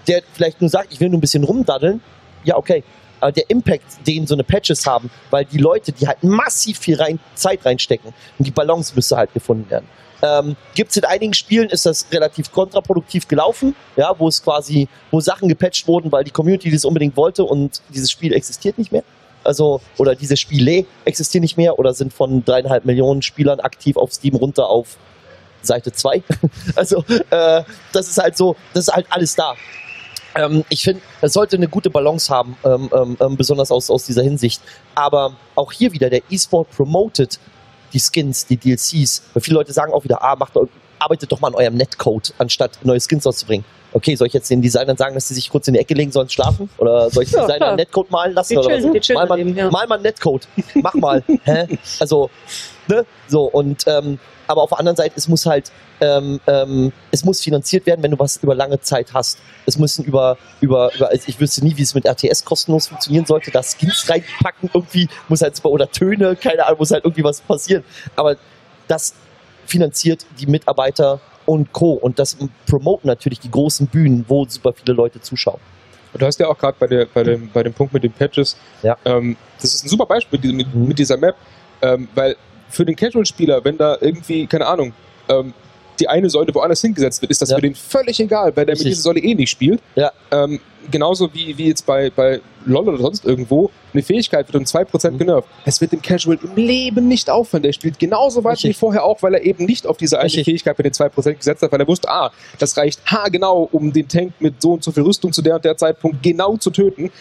Der 0.08 0.24
vielleicht 0.34 0.62
nur 0.62 0.70
sagt, 0.70 0.92
ich 0.92 1.00
will 1.00 1.10
nur 1.10 1.20
ein 1.20 1.22
bisschen 1.22 1.44
rumdaddeln, 1.44 2.02
ja, 2.44 2.58
okay. 2.58 2.84
Aber 3.20 3.32
der 3.32 3.48
Impact, 3.52 4.08
den 4.08 4.26
so 4.26 4.34
eine 4.34 4.44
Patches 4.44 4.88
haben, 4.88 5.12
weil 5.30 5.46
die 5.46 5.60
Leute, 5.60 5.92
die 5.92 6.08
halt 6.08 6.24
massiv 6.24 6.80
viel 6.80 6.96
rein, 6.96 7.20
Zeit 7.36 7.64
reinstecken 7.64 8.14
und 8.40 8.48
die 8.48 8.52
Balance 8.52 8.94
müsste 8.96 9.16
halt 9.16 9.32
gefunden 9.32 9.70
werden. 9.70 9.86
Ähm, 10.24 10.56
Gibt 10.76 10.92
es 10.92 10.98
in 10.98 11.06
einigen 11.06 11.34
Spielen, 11.34 11.70
ist 11.70 11.86
das 11.86 12.08
relativ 12.12 12.52
kontraproduktiv 12.52 13.28
gelaufen, 13.28 13.76
ja, 13.96 14.14
wo 14.18 14.28
es 14.28 14.44
quasi, 14.44 14.88
wo 15.12 15.20
Sachen 15.20 15.50
gepatcht 15.50 15.88
wurden, 15.88 16.12
weil 16.12 16.24
die 16.24 16.32
Community 16.32 16.72
das 16.72 16.86
unbedingt 16.86 17.16
wollte 17.16 17.44
und 17.44 17.82
dieses 17.90 18.10
Spiel 18.10 18.34
existiert 18.34 18.78
nicht 18.78 18.92
mehr. 18.92 19.04
Also, 19.44 19.82
oder 19.98 20.16
diese 20.16 20.38
Spiele 20.38 20.86
existieren 21.06 21.42
nicht 21.42 21.58
mehr 21.58 21.80
oder 21.80 21.94
sind 21.94 22.14
von 22.14 22.44
dreieinhalb 22.46 22.86
Millionen 22.86 23.22
Spielern 23.22 23.60
aktiv 23.60 23.98
auf 23.98 24.14
Steam 24.14 24.36
runter 24.36 24.68
auf 24.68 24.98
Seite 25.62 25.92
2. 25.92 26.24
Also, 26.76 27.04
äh, 27.30 27.64
das 27.94 28.08
ist 28.08 28.18
halt 28.18 28.38
so, 28.38 28.56
das 28.74 28.88
ist 28.88 28.94
halt 28.94 29.08
alles 29.10 29.36
da. 29.36 29.56
Ähm, 30.36 30.64
ich 30.70 30.84
finde, 30.84 31.02
es 31.22 31.34
sollte 31.34 31.58
eine 31.58 31.68
gute 31.68 31.90
Balance 31.90 32.34
haben, 32.34 32.56
ähm, 32.64 32.90
ähm, 32.94 33.18
ähm, 33.20 33.38
besonders 33.38 33.72
aus, 33.72 33.90
aus 33.90 34.06
dieser 34.06 34.24
Hinsicht. 34.24 34.62
Aber 34.96 35.36
auch 35.56 35.72
hier 35.72 35.92
wieder, 35.92 36.10
der 36.10 36.22
E-Sport 36.30 36.72
promotet 36.72 37.40
die 37.94 38.00
Skins, 38.00 38.46
die 38.46 38.58
DLCs. 38.58 39.24
Weil 39.34 39.42
viele 39.42 39.56
Leute 39.56 39.74
sagen 39.74 39.94
auch 39.94 40.04
wieder, 40.04 40.24
ah, 40.24 40.36
macht, 40.36 40.54
arbeitet 41.00 41.32
doch 41.32 41.42
mal 41.42 41.50
an 41.50 41.56
eurem 41.56 41.76
Netcode, 41.76 42.34
anstatt 42.38 42.80
neue 42.84 43.00
Skins 43.00 43.28
auszubringen. 43.28 43.66
Okay, 43.94 44.16
soll 44.16 44.28
ich 44.28 44.34
jetzt 44.34 44.50
den 44.50 44.62
Designern 44.62 44.96
sagen, 44.98 45.16
dass 45.16 45.28
sie 45.28 45.34
sich 45.34 45.50
kurz 45.50 45.68
in 45.68 45.74
die 45.74 45.80
Ecke 45.80 45.94
legen 45.94 46.12
sollen, 46.12 46.30
schlafen? 46.30 46.70
Oder 46.78 47.10
soll 47.10 47.24
ich 47.24 47.30
den 47.32 47.38
Ja, 47.40 47.42
Designer 47.42 47.58
klar. 47.58 47.70
einen 47.70 47.78
Netcode 47.78 48.12
malen 48.12 48.34
lassen? 48.34 48.54
Die 48.54 48.58
oder 48.58 48.68
chillen- 48.70 48.94
was? 48.94 49.10
mal, 49.10 49.28
mal, 49.28 49.38
daneben, 49.38 49.58
ja. 49.58 49.70
mal 49.70 49.88
mal 49.88 49.96
einen 49.96 50.04
Netcode. 50.04 50.48
Mach 50.76 50.94
mal. 50.94 51.24
Hä? 51.44 51.68
Also, 52.00 52.30
ne? 52.88 53.06
So, 53.28 53.44
und, 53.44 53.84
ähm, 53.88 54.18
aber 54.48 54.64
auf 54.64 54.70
der 54.70 54.80
anderen 54.80 54.96
Seite, 54.98 55.14
es 55.18 55.28
muss 55.28 55.46
halt, 55.46 55.72
ähm, 56.02 56.40
ähm, 56.48 56.92
es 57.12 57.24
muss 57.24 57.42
finanziert 57.42 57.86
werden, 57.86 58.02
wenn 58.04 58.12
du 58.12 58.20
was 58.20 58.38
über 58.38 58.56
lange 58.56 58.80
Zeit 58.82 59.14
hast. 59.14 59.38
Es 59.66 59.78
müssen 59.78 60.04
über, 60.04 60.38
über, 60.60 60.94
über 60.96 61.10
also 61.10 61.24
ich 61.28 61.40
wüsste 61.40 61.64
nie, 61.64 61.76
wie 61.78 61.84
es 61.84 61.94
mit 61.94 62.06
RTS 62.06 62.44
kostenlos 62.44 62.88
funktionieren 62.88 63.26
sollte, 63.26 63.52
da 63.52 63.62
Skins 63.62 64.10
reinpacken, 64.10 64.70
irgendwie 64.74 65.08
muss 65.30 65.42
halt 65.42 65.56
super, 65.56 65.70
oder 65.70 65.90
Töne, 65.90 66.36
keine 66.36 66.66
Ahnung, 66.66 66.80
muss 66.80 66.92
halt 66.92 67.04
irgendwie 67.06 67.24
was 67.24 67.40
passieren. 67.42 67.84
Aber 68.16 68.36
das 68.88 69.14
finanziert 69.66 70.26
die 70.40 70.48
Mitarbeiter 70.48 71.22
und 71.52 71.72
Co. 71.74 71.94
Und 71.94 72.20
das 72.20 72.38
promoten 72.68 73.08
natürlich 73.08 73.40
die 73.40 73.52
großen 73.52 73.88
Bühnen, 73.88 74.26
wo 74.28 74.46
super 74.46 74.74
viele 74.74 74.94
Leute 74.94 75.22
zuschauen. 75.22 75.60
Und 76.14 76.22
du 76.22 76.26
hast 76.26 76.40
ja 76.40 76.48
auch 76.48 76.58
gerade 76.58 76.76
bei, 76.80 76.88
der- 76.88 77.06
bei, 77.06 77.24
dem, 77.24 77.50
bei 77.54 77.64
dem 77.64 77.74
Punkt 77.74 77.94
mit 77.94 78.04
den 78.04 78.12
Patches, 78.12 78.58
Ja. 78.84 78.98
ähm, 79.06 79.38
das 79.62 79.74
ist 79.76 79.86
ein 79.86 79.90
super 79.90 80.06
Beispiel 80.06 80.40
mit, 80.40 80.56
mit, 80.56 80.76
Mhm. 80.76 80.88
mit 80.88 81.00
dieser 81.00 81.18
Map, 81.18 81.36
ähm, 81.82 82.08
weil 82.16 82.36
für 82.70 82.86
den 82.86 82.96
Casual-Spieler, 82.96 83.64
wenn 83.64 83.78
da 83.78 83.98
irgendwie, 84.02 84.46
keine 84.48 84.66
Ahnung, 84.68 84.94
ähm, 85.30 85.54
die 86.02 86.10
eine 86.10 86.30
Säule 86.30 86.54
woanders 86.54 86.82
hingesetzt 86.82 87.22
wird, 87.22 87.32
ist 87.32 87.42
das 87.42 87.50
Ja. 87.52 87.56
für 87.56 87.62
den 87.62 87.76
völlig 87.76 88.20
egal, 88.20 88.56
weil 88.56 88.66
der 88.66 88.76
mit 88.76 88.86
dieser 88.86 89.02
Säule 89.02 89.20
eh 89.22 89.34
nicht 89.36 89.50
spielt. 89.52 89.80
Ja. 89.96 90.12
Ähm, 90.32 90.60
genauso 90.90 91.34
wie, 91.34 91.58
wie 91.58 91.68
jetzt 91.68 91.86
bei, 91.86 92.10
bei 92.10 92.42
LOL 92.66 92.90
oder 92.90 92.98
sonst 92.98 93.24
irgendwo, 93.26 93.70
eine 93.94 94.02
Fähigkeit 94.04 94.48
wird 94.48 94.56
um 94.56 94.64
2% 94.66 95.12
Mhm. 95.14 95.18
genervt. 95.20 95.48
Es 95.66 95.80
wird 95.80 95.92
dem 95.92 96.02
Casual 96.02 96.38
im 96.44 96.56
Leben 96.56 97.08
nicht 97.08 97.30
auffallen. 97.30 97.64
Der 97.64 97.72
spielt 97.74 98.00
genauso 98.00 98.44
weit 98.44 98.54
Richtig. 98.54 98.70
wie 98.72 98.74
vorher 98.74 99.04
auch, 99.04 99.22
weil 99.22 99.36
er 99.36 99.44
eben 99.46 99.66
nicht 99.66 99.86
auf 99.88 99.98
diese 99.98 100.18
eine 100.18 100.26
Richtig. 100.26 100.46
Fähigkeit 100.46 100.78
mit 100.78 100.86
den 100.86 100.94
2% 100.94 101.38
gesetzt 101.38 101.62
hat, 101.62 101.72
weil 101.72 101.80
er 101.80 101.88
wusste, 101.88 102.10
ah, 102.10 102.32
das 102.60 102.76
reicht 102.78 103.00
haargenau, 103.06 103.70
um 103.72 103.94
den 103.94 104.08
Tank 104.08 104.34
mit 104.40 104.62
so 104.62 104.74
und 104.74 104.84
so 104.84 104.92
viel 104.92 105.04
Rüstung 105.04 105.32
zu 105.32 105.42
der 105.42 105.56
und 105.56 105.66
der 105.66 105.78
Zeitpunkt 105.78 106.22
genau 106.24 106.58
zu 106.58 106.72
töten. 106.72 107.12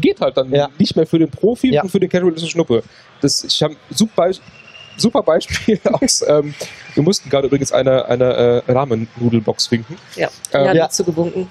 Geht 0.00 0.20
halt 0.20 0.36
dann 0.36 0.52
Ja. 0.52 0.68
nicht 0.78 0.94
mehr 0.94 1.06
für 1.06 1.18
den 1.18 1.28
Profi 1.30 1.72
Ja. 1.72 1.82
und 1.82 1.88
für 1.90 1.98
den 1.98 2.08
Casual 2.08 2.32
ist 2.32 2.42
es 2.42 2.50
Schnuppe. 2.50 2.84
Das, 3.20 3.42
ich 3.42 3.60
habe 3.64 3.74
super, 3.90 4.30
super 5.00 5.22
Beispiel 5.22 5.80
aus. 5.92 6.24
Ähm, 6.26 6.54
wir 6.94 7.02
mussten 7.02 7.30
gerade 7.30 7.46
übrigens 7.46 7.72
eine, 7.72 8.06
eine 8.06 8.62
äh, 8.66 8.72
Ramen-Nudelbox 8.72 9.66
finden. 9.68 9.96
Ja, 10.16 10.28
Ähm, 10.52 10.64
ja. 10.66 10.74
dazu 10.74 11.04
gewunken. 11.04 11.48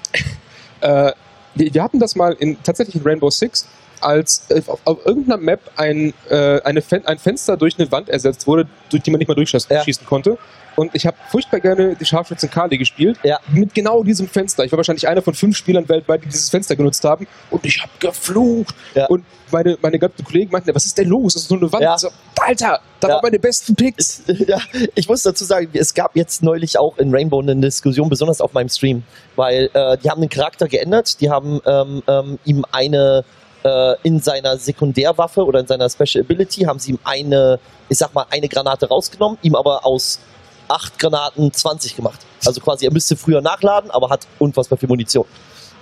äh, 0.80 1.12
wir, 1.54 1.74
wir 1.74 1.82
hatten 1.82 1.98
das 1.98 2.14
mal 2.16 2.34
in, 2.34 2.62
tatsächlich 2.62 2.96
in 2.96 3.02
Rainbow 3.02 3.30
Six, 3.30 3.66
als 4.02 4.44
äh, 4.50 4.62
auf, 4.66 4.80
auf 4.84 5.06
irgendeiner 5.06 5.36
Map 5.38 5.60
ein, 5.76 6.12
äh, 6.30 6.60
eine 6.62 6.82
Fen 6.82 7.06
ein 7.06 7.18
Fenster 7.18 7.56
durch 7.56 7.78
eine 7.78 7.90
Wand 7.92 8.08
ersetzt 8.08 8.46
wurde, 8.46 8.66
durch 8.90 9.02
die 9.02 9.10
man 9.10 9.18
nicht 9.18 9.28
mehr 9.28 9.34
durchschießen 9.34 9.68
Ja. 9.70 9.84
konnte. 10.06 10.38
Und 10.76 10.94
ich 10.94 11.06
habe 11.08 11.16
furchtbar 11.28 11.58
gerne 11.58 11.96
die 11.96 12.04
Scharfschützen 12.04 12.48
Kali 12.52 12.78
gespielt. 12.78 13.18
Ja. 13.24 13.40
Mit 13.52 13.74
genau 13.74 14.04
diesem 14.04 14.28
Fenster. 14.28 14.64
Ich 14.64 14.70
war 14.70 14.76
wahrscheinlich 14.76 15.08
einer 15.08 15.22
von 15.22 15.34
fünf 15.34 15.56
Spielern 15.56 15.88
weltweit, 15.88 16.22
die 16.22 16.28
dieses 16.28 16.50
Fenster 16.50 16.76
genutzt 16.76 17.02
haben. 17.02 17.26
Und 17.50 17.64
ich 17.66 17.80
habe 17.82 17.90
geflucht. 17.98 18.76
Ja. 18.94 19.06
Und 19.06 19.24
meine, 19.50 19.76
meine 19.82 19.98
ganzen 19.98 20.24
Kollegen 20.24 20.52
meinten, 20.52 20.72
was 20.72 20.86
ist 20.86 20.96
denn 20.96 21.08
los? 21.08 21.34
Das 21.34 21.42
ist 21.42 21.50
nur 21.50 21.58
eine 21.60 21.72
Wand. 21.72 21.82
Ja. 21.82 21.98
So, 21.98 22.10
Alter, 22.40 22.78
da 23.00 23.08
Ja. 23.08 23.14
waren 23.14 23.22
meine 23.24 23.40
besten 23.40 23.74
Picks. 23.74 24.22
ja, 24.28 24.60
ich 24.94 25.08
muss 25.08 25.24
dazu 25.24 25.44
sagen, 25.44 25.68
es 25.72 25.92
gab 25.94 26.14
jetzt 26.14 26.44
neulich 26.44 26.78
auch 26.78 26.96
in 26.98 27.12
Rainbow 27.12 27.40
eine 27.40 27.56
Diskussion, 27.56 28.08
besonders 28.08 28.40
auf 28.40 28.52
meinem 28.52 28.68
Stream, 28.68 29.02
weil 29.34 29.70
äh, 29.72 29.96
die 29.98 30.08
haben 30.10 30.20
den 30.20 30.30
Charakter 30.30 30.68
geändert, 30.68 31.20
die 31.20 31.28
haben 31.28 31.60
ähm, 31.66 32.04
ähm, 32.06 32.38
ihm 32.44 32.64
eine 32.70 33.24
äh, 33.64 33.94
in 34.02 34.20
seiner 34.20 34.56
Sekundärwaffe 34.56 35.44
oder 35.44 35.60
in 35.60 35.66
seiner 35.66 35.88
Special 35.88 36.24
Ability 36.24 36.62
haben 36.62 36.78
sie 36.78 36.92
ihm 36.92 36.98
eine, 37.04 37.58
ich 37.88 37.98
sag 37.98 38.14
mal, 38.14 38.26
eine 38.30 38.48
Granate 38.48 38.88
rausgenommen, 38.88 39.38
ihm 39.42 39.54
aber 39.54 39.84
aus 39.84 40.20
acht 40.68 40.98
Granaten 40.98 41.52
20 41.52 41.96
gemacht. 41.96 42.20
Also 42.44 42.60
quasi, 42.60 42.86
er 42.86 42.92
müsste 42.92 43.16
früher 43.16 43.40
nachladen, 43.40 43.90
aber 43.90 44.10
hat 44.10 44.26
unfassbar 44.38 44.78
viel 44.78 44.88
Munition. 44.88 45.26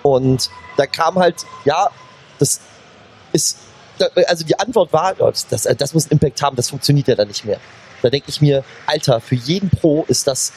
Und 0.03 0.51
da 0.77 0.87
kam 0.87 1.17
halt, 1.17 1.45
ja, 1.65 1.89
das 2.39 2.61
ist, 3.33 3.59
also 4.27 4.45
die 4.45 4.59
Antwort 4.59 4.93
war, 4.93 5.15
oh, 5.19 5.31
das, 5.31 5.47
das, 5.49 5.63
das 5.63 5.95
muss 5.95 6.07
Impact 6.07 6.41
haben, 6.43 6.57
das 6.57 6.71
funktioniert 6.71 7.09
ja 7.09 7.15
dann 7.15 7.29
nicht 7.29 7.45
mehr. 7.45 7.59
Da 8.03 8.11
denke 8.11 8.29
ich 8.29 8.41
mir, 8.41 8.63
Alter, 8.87 9.21
für 9.21 9.35
jeden 9.35 9.71
Pro 9.71 10.05
ist 10.07 10.27
das 10.27 10.53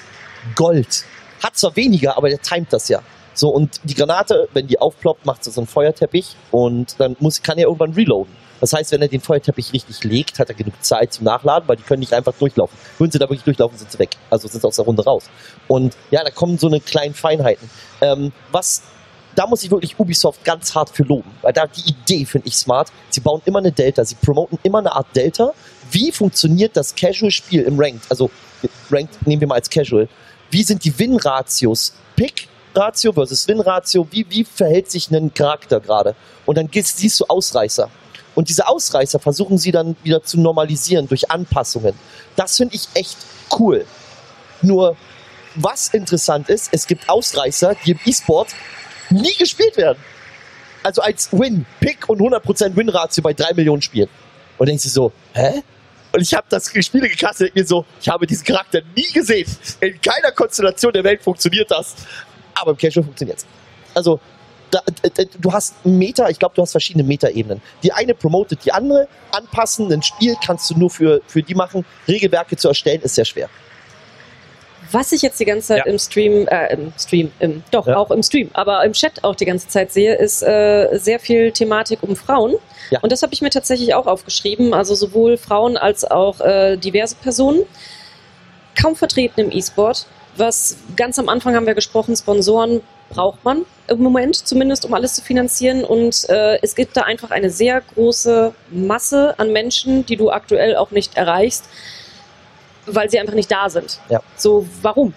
Gold. 0.55 1.05
Hat 1.41 1.57
zwar 1.57 1.75
weniger, 1.75 2.17
aber 2.17 2.29
der 2.29 2.41
timet 2.41 2.71
das 2.71 2.89
ja. 2.89 3.01
So, 3.39 3.47
und 3.47 3.79
die 3.85 3.95
Granate, 3.95 4.49
wenn 4.51 4.67
die 4.67 4.79
aufploppt, 4.79 5.25
macht 5.25 5.45
sie 5.45 5.51
so 5.51 5.61
einen 5.61 5.67
Feuerteppich 5.67 6.35
und 6.51 6.99
dann 6.99 7.15
muss, 7.21 7.41
kann 7.41 7.57
er 7.57 7.67
irgendwann 7.67 7.93
reloaden. 7.93 8.35
Das 8.59 8.73
heißt, 8.73 8.91
wenn 8.91 9.01
er 9.01 9.07
den 9.07 9.21
Feuerteppich 9.21 9.71
richtig 9.71 10.03
legt, 10.03 10.39
hat 10.39 10.49
er 10.49 10.55
genug 10.55 10.73
Zeit 10.83 11.13
zum 11.13 11.23
Nachladen, 11.23 11.65
weil 11.69 11.77
die 11.77 11.83
können 11.83 12.01
nicht 12.01 12.11
einfach 12.11 12.33
durchlaufen. 12.33 12.77
Würden 12.97 13.11
sie 13.11 13.17
da 13.17 13.23
wirklich 13.27 13.43
durchlaufen, 13.43 13.77
sind 13.77 13.93
sie 13.93 13.99
weg. 13.99 14.17
Also 14.29 14.49
sind 14.49 14.59
sie 14.59 14.67
aus 14.67 14.75
der 14.75 14.83
Runde 14.83 15.05
raus. 15.05 15.29
Und 15.69 15.95
ja, 16.11 16.21
da 16.21 16.31
kommen 16.31 16.57
so 16.57 16.67
eine 16.67 16.81
kleinen 16.81 17.13
Feinheiten. 17.13 17.69
Ähm, 18.01 18.33
was, 18.51 18.81
da 19.35 19.47
muss 19.47 19.63
ich 19.63 19.71
wirklich 19.71 19.97
Ubisoft 19.97 20.43
ganz 20.43 20.75
hart 20.75 20.89
für 20.89 21.03
loben, 21.03 21.31
weil 21.41 21.53
da 21.53 21.65
die 21.65 21.91
Idee 21.91 22.25
finde 22.25 22.49
ich 22.49 22.57
smart. 22.57 22.91
Sie 23.09 23.21
bauen 23.21 23.41
immer 23.45 23.59
eine 23.59 23.71
Delta, 23.71 24.03
sie 24.03 24.15
promoten 24.15 24.59
immer 24.63 24.79
eine 24.79 24.91
Art 24.93 25.15
Delta. 25.15 25.53
Wie 25.91 26.11
funktioniert 26.11 26.75
das 26.75 26.93
Casual-Spiel 26.93 27.61
im 27.61 27.79
Ranked? 27.79 28.01
Also 28.09 28.29
Ranked 28.91 29.25
nehmen 29.25 29.39
wir 29.39 29.47
mal 29.47 29.55
als 29.55 29.69
Casual. 29.69 30.09
Wie 30.51 30.63
sind 30.63 30.83
die 30.83 30.99
Win-Ratios? 30.99 31.93
Pick-Ratio 32.79 33.11
versus 33.11 33.47
Win-Ratio. 33.47 34.07
Wie, 34.11 34.25
wie 34.29 34.45
verhält 34.45 34.89
sich 34.89 35.11
ein 35.11 35.33
Charakter 35.33 35.79
gerade? 35.79 36.15
Und 36.45 36.57
dann 36.57 36.69
siehst 36.71 37.19
du 37.19 37.25
Ausreißer. 37.27 37.89
Und 38.35 38.47
diese 38.47 38.67
Ausreißer 38.67 39.19
versuchen 39.19 39.57
sie 39.57 39.71
dann 39.71 39.97
wieder 40.03 40.23
zu 40.23 40.39
normalisieren 40.39 41.07
durch 41.07 41.29
Anpassungen. 41.29 41.93
Das 42.37 42.55
finde 42.55 42.75
ich 42.75 42.87
echt 42.93 43.17
cool. 43.59 43.85
Nur, 44.61 44.95
was 45.55 45.89
interessant 45.89 46.47
ist, 46.47 46.69
es 46.71 46.87
gibt 46.87 47.09
Ausreißer, 47.09 47.75
die 47.85 47.91
im 47.91 47.99
E-Sport 48.05 48.49
nie 49.09 49.35
gespielt 49.37 49.75
werden. 49.75 49.99
Also 50.83 51.01
als 51.01 51.33
Win, 51.33 51.65
Pick 51.81 52.07
und 52.07 52.21
100% 52.21 52.75
Win-Ratio 52.77 53.21
bei 53.21 53.33
3 53.33 53.55
Millionen 53.55 53.81
Spielen. 53.81 54.09
Und 54.57 54.69
denkst 54.69 54.83
du 54.83 54.89
so, 54.89 55.11
hä? 55.33 55.63
Und 56.11 56.21
ich 56.21 56.33
habe 56.33 56.47
das 56.49 56.71
Spiele 56.71 57.07
gekastet 57.09 57.49
und 57.49 57.55
mir 57.55 57.67
so, 57.67 57.85
ich 58.01 58.09
habe 58.09 58.25
diesen 58.25 58.43
Charakter 58.43 58.81
nie 58.95 59.11
gesehen. 59.13 59.47
In 59.81 59.99
keiner 60.01 60.31
Konstellation 60.31 60.93
der 60.93 61.03
Welt 61.03 61.21
funktioniert 61.21 61.69
das. 61.69 61.95
Aber 62.55 62.71
im 62.71 62.77
Casual 62.77 63.03
funktioniert's. 63.03 63.45
Also, 63.93 64.19
da, 64.71 64.81
da, 65.01 65.23
du 65.39 65.51
hast 65.51 65.83
Meta, 65.83 66.29
ich 66.29 66.37
glaube, 66.37 66.53
du 66.55 66.61
hast 66.61 66.71
verschiedene 66.71 67.03
Meta-Ebenen. 67.03 67.61
Die 67.81 67.91
eine 67.91 68.13
promotet 68.13 68.63
die 68.65 68.71
andere, 68.71 69.07
anpassen, 69.31 69.91
ein 69.91 70.03
Spiel 70.03 70.35
kannst 70.45 70.69
du 70.69 70.77
nur 70.77 70.89
für, 70.89 71.21
für 71.27 71.41
die 71.41 71.55
machen. 71.55 71.85
Regelwerke 72.07 72.55
zu 72.55 72.67
erstellen 72.67 73.01
ist 73.01 73.15
sehr 73.15 73.25
schwer. 73.25 73.49
Was 74.91 75.11
ich 75.11 75.21
jetzt 75.21 75.39
die 75.39 75.45
ganze 75.45 75.67
Zeit 75.67 75.85
Ja. 75.85 75.91
im 75.91 75.99
Stream, 75.99 76.47
äh, 76.47 76.73
im 76.73 76.91
Stream, 76.97 77.31
im, 77.39 77.63
doch, 77.71 77.85
Ja. 77.85 77.97
auch 77.97 78.09
im 78.09 78.23
Stream, 78.23 78.49
aber 78.53 78.83
im 78.83 78.93
Chat 78.93 79.23
auch 79.23 79.35
die 79.35 79.45
ganze 79.45 79.67
Zeit 79.67 79.91
sehe, 79.91 80.15
ist 80.15 80.41
äh, 80.41 80.97
sehr 80.97 81.19
viel 81.19 81.51
Thematik 81.51 82.01
um 82.01 82.15
Frauen. 82.15 82.55
Ja. 82.89 82.99
Und 83.01 83.11
das 83.11 83.21
habe 83.21 83.31
ich 83.33 83.41
mir 83.41 83.51
tatsächlich 83.51 83.93
auch 83.93 84.07
aufgeschrieben. 84.07 84.73
Also 84.73 84.95
sowohl 84.95 85.37
Frauen 85.37 85.77
als 85.77 86.05
auch 86.09 86.39
äh, 86.41 86.77
diverse 86.77 87.15
Personen. 87.15 87.61
Kaum 88.79 88.95
vertreten 88.95 89.39
im 89.41 89.51
E-Sport. 89.51 90.07
Was 90.39 90.77
ganz 90.95 91.19
am 91.19 91.27
Anfang 91.27 91.53
haben 91.53 91.65
wir 91.65 91.73
gesprochen, 91.73 92.15
Sponsoren 92.15 92.79
braucht 93.09 93.43
man 93.43 93.65
im 93.87 94.01
Moment 94.01 94.35
zumindest, 94.47 94.85
um 94.85 94.93
alles 94.93 95.13
zu 95.15 95.21
finanzieren. 95.21 95.83
Und 95.83 96.29
äh, 96.29 96.57
es 96.61 96.75
gibt 96.75 96.95
da 96.95 97.01
einfach 97.01 97.31
eine 97.31 97.49
sehr 97.49 97.81
große 97.81 98.53
Masse 98.71 99.35
an 99.37 99.51
Menschen, 99.51 100.05
die 100.05 100.15
du 100.15 100.31
aktuell 100.31 100.77
auch 100.77 100.91
nicht 100.91 101.17
erreichst, 101.17 101.65
weil 102.85 103.09
sie 103.09 103.19
einfach 103.19 103.33
nicht 103.33 103.51
da 103.51 103.69
sind. 103.69 103.99
Ja. 104.09 104.21
So, 104.37 104.65
warum? 104.81 105.13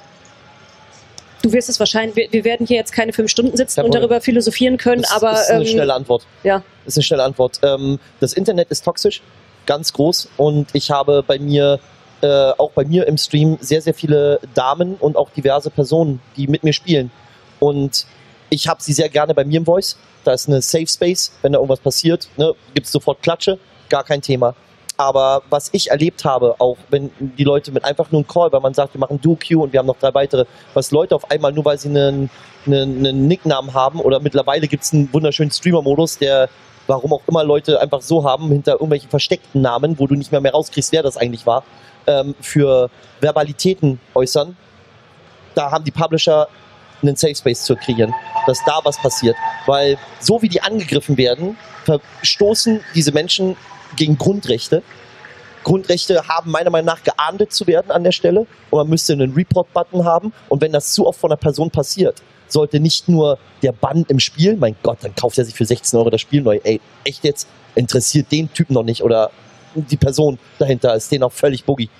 Du 1.42 1.52
wirst 1.52 1.68
es 1.68 1.78
wahrscheinlich, 1.78 2.16
wir, 2.16 2.32
wir 2.32 2.44
werden 2.44 2.66
hier 2.66 2.78
jetzt 2.78 2.92
keine 2.92 3.12
fünf 3.12 3.30
Stunden 3.30 3.56
sitzen 3.56 3.76
Kein 3.76 3.84
und 3.84 3.94
darüber 3.94 4.20
philosophieren 4.20 4.76
können, 4.76 5.02
Das 5.02 5.12
aber 5.12 5.32
ist 5.34 5.50
eine 5.50 5.64
ähm, 5.64 5.70
schnelle 5.70 5.94
Antwort. 5.94 6.26
ja. 6.42 6.64
Das 6.84 6.94
ist 6.94 6.98
eine 6.98 7.04
schnelle 7.04 7.22
Antwort. 7.22 7.60
Ähm, 7.62 8.00
das 8.18 8.32
Internet 8.32 8.70
ist 8.72 8.84
toxisch, 8.84 9.22
ganz 9.66 9.92
groß. 9.92 10.30
Und 10.36 10.68
ich 10.72 10.90
habe 10.90 11.22
bei 11.24 11.38
mir, 11.38 11.78
äh, 12.22 12.52
auch 12.58 12.70
bei 12.72 12.84
mir 12.84 13.06
im 13.06 13.18
Stream, 13.18 13.58
sehr, 13.60 13.82
sehr 13.82 13.94
viele 13.94 14.40
Damen 14.54 14.94
und 14.94 15.16
auch 15.16 15.30
diverse 15.30 15.70
Personen, 15.70 16.20
die 16.36 16.46
mit 16.46 16.64
mir 16.64 16.72
spielen. 16.72 17.10
Und 17.58 18.06
ich 18.50 18.68
habe 18.68 18.82
sie 18.82 18.92
sehr 18.92 19.08
gerne 19.08 19.34
bei 19.34 19.44
mir 19.44 19.58
im 19.58 19.64
Voice. 19.64 19.96
Da 20.24 20.32
ist 20.32 20.48
eine 20.48 20.62
Safe 20.62 20.86
Space. 20.86 21.32
Wenn 21.42 21.52
da 21.52 21.58
irgendwas 21.58 21.80
passiert, 21.80 22.28
ne, 22.36 22.54
gibt 22.74 22.86
es 22.86 22.92
sofort 22.92 23.22
Klatsche. 23.22 23.58
Gar 23.88 24.04
kein 24.04 24.22
Thema. 24.22 24.54
Aber 24.96 25.42
was 25.48 25.70
ich 25.72 25.90
erlebt 25.90 26.24
habe, 26.24 26.54
auch 26.58 26.76
wenn 26.90 27.10
die 27.18 27.44
Leute 27.44 27.72
mit 27.72 27.84
einfach 27.84 28.12
nur 28.12 28.20
einem 28.20 28.28
Call, 28.28 28.52
weil 28.52 28.60
man 28.60 28.74
sagt, 28.74 28.94
wir 28.94 29.00
machen 29.00 29.20
Duo-Q 29.20 29.62
und 29.62 29.72
wir 29.72 29.80
haben 29.80 29.86
noch 29.86 29.98
drei 29.98 30.12
weitere, 30.14 30.44
was 30.74 30.90
Leute 30.90 31.16
auf 31.16 31.30
einmal, 31.30 31.52
nur 31.52 31.64
weil 31.64 31.78
sie 31.78 31.88
einen, 31.88 32.30
einen, 32.66 32.98
einen 32.98 33.26
Nicknamen 33.26 33.74
haben 33.74 34.00
oder 34.00 34.20
mittlerweile 34.20 34.68
gibt 34.68 34.84
es 34.84 34.92
einen 34.92 35.12
wunderschönen 35.12 35.50
Streamer-Modus, 35.50 36.18
der 36.18 36.48
warum 36.86 37.12
auch 37.12 37.22
immer 37.26 37.42
Leute 37.42 37.80
einfach 37.80 38.02
so 38.02 38.24
haben, 38.24 38.48
hinter 38.50 38.72
irgendwelchen 38.72 39.08
versteckten 39.08 39.62
Namen, 39.62 39.98
wo 39.98 40.06
du 40.06 40.14
nicht 40.14 40.32
mehr 40.32 40.40
mehr 40.40 40.52
rauskriegst, 40.52 40.92
wer 40.92 41.02
das 41.02 41.16
eigentlich 41.16 41.46
war, 41.46 41.64
ähm, 42.06 42.34
für 42.40 42.90
Verbalitäten 43.20 44.00
äußern. 44.14 44.56
Da 45.54 45.70
haben 45.70 45.84
die 45.84 45.90
Publisher 45.90 46.48
einen 47.02 47.16
Safe 47.16 47.34
Space 47.34 47.64
zu 47.64 47.76
kreieren, 47.76 48.14
dass 48.46 48.64
da 48.64 48.80
was 48.84 48.96
passiert. 48.96 49.36
Weil 49.66 49.98
so 50.20 50.40
wie 50.40 50.48
die 50.48 50.62
angegriffen 50.62 51.16
werden, 51.16 51.56
verstoßen 51.84 52.80
diese 52.94 53.12
Menschen 53.12 53.56
gegen 53.96 54.16
Grundrechte 54.16 54.82
Grundrechte 55.62 56.26
haben 56.28 56.50
meiner 56.50 56.70
Meinung 56.70 56.86
nach 56.86 57.02
geahndet 57.02 57.52
zu 57.52 57.66
werden 57.66 57.90
an 57.90 58.04
der 58.04 58.12
Stelle 58.12 58.46
und 58.70 58.78
man 58.78 58.88
müsste 58.88 59.12
einen 59.12 59.32
Report-Button 59.32 60.04
haben 60.04 60.32
und 60.48 60.60
wenn 60.60 60.72
das 60.72 60.92
zu 60.92 61.06
oft 61.06 61.20
von 61.20 61.30
einer 61.30 61.36
Person 61.36 61.70
passiert, 61.70 62.22
sollte 62.48 62.80
nicht 62.80 63.08
nur 63.08 63.38
der 63.62 63.72
Bann 63.72 64.04
im 64.08 64.18
Spiel, 64.18 64.56
mein 64.56 64.76
Gott, 64.82 64.98
dann 65.02 65.14
kauft 65.14 65.38
er 65.38 65.44
sich 65.44 65.54
für 65.54 65.64
16 65.64 65.98
Euro 65.98 66.10
das 66.10 66.20
Spiel 66.20 66.42
neu, 66.42 66.60
ey, 66.62 66.80
echt 67.04 67.24
jetzt, 67.24 67.48
interessiert 67.74 68.30
den 68.30 68.52
Typen 68.52 68.74
noch 68.74 68.82
nicht 68.82 69.02
oder 69.02 69.30
die 69.74 69.96
Person 69.96 70.38
dahinter 70.58 70.94
ist 70.94 71.10
denen 71.10 71.24
auch 71.24 71.32
völlig 71.32 71.64
boogie. 71.64 71.90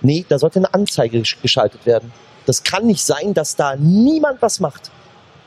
Nee, 0.00 0.24
da 0.28 0.38
sollte 0.38 0.58
eine 0.60 0.72
Anzeige 0.74 1.18
gesch- 1.18 1.40
geschaltet 1.42 1.84
werden. 1.86 2.12
Das 2.46 2.62
kann 2.62 2.86
nicht 2.86 3.04
sein, 3.04 3.34
dass 3.34 3.56
da 3.56 3.76
niemand 3.76 4.40
was 4.40 4.60
macht. 4.60 4.90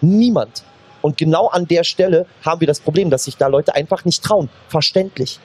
Niemand. 0.02 0.64
Und 1.02 1.18
genau 1.18 1.48
an 1.48 1.68
der 1.68 1.84
Stelle 1.84 2.26
haben 2.46 2.60
wir 2.60 2.68
das 2.68 2.80
Problem, 2.80 3.10
dass 3.10 3.24
sich 3.24 3.38
da 3.38 3.48
Leute 3.48 3.74
einfach 3.74 4.06
nicht 4.06 4.24
trauen. 4.24 4.50
Verständlich. 4.68 5.40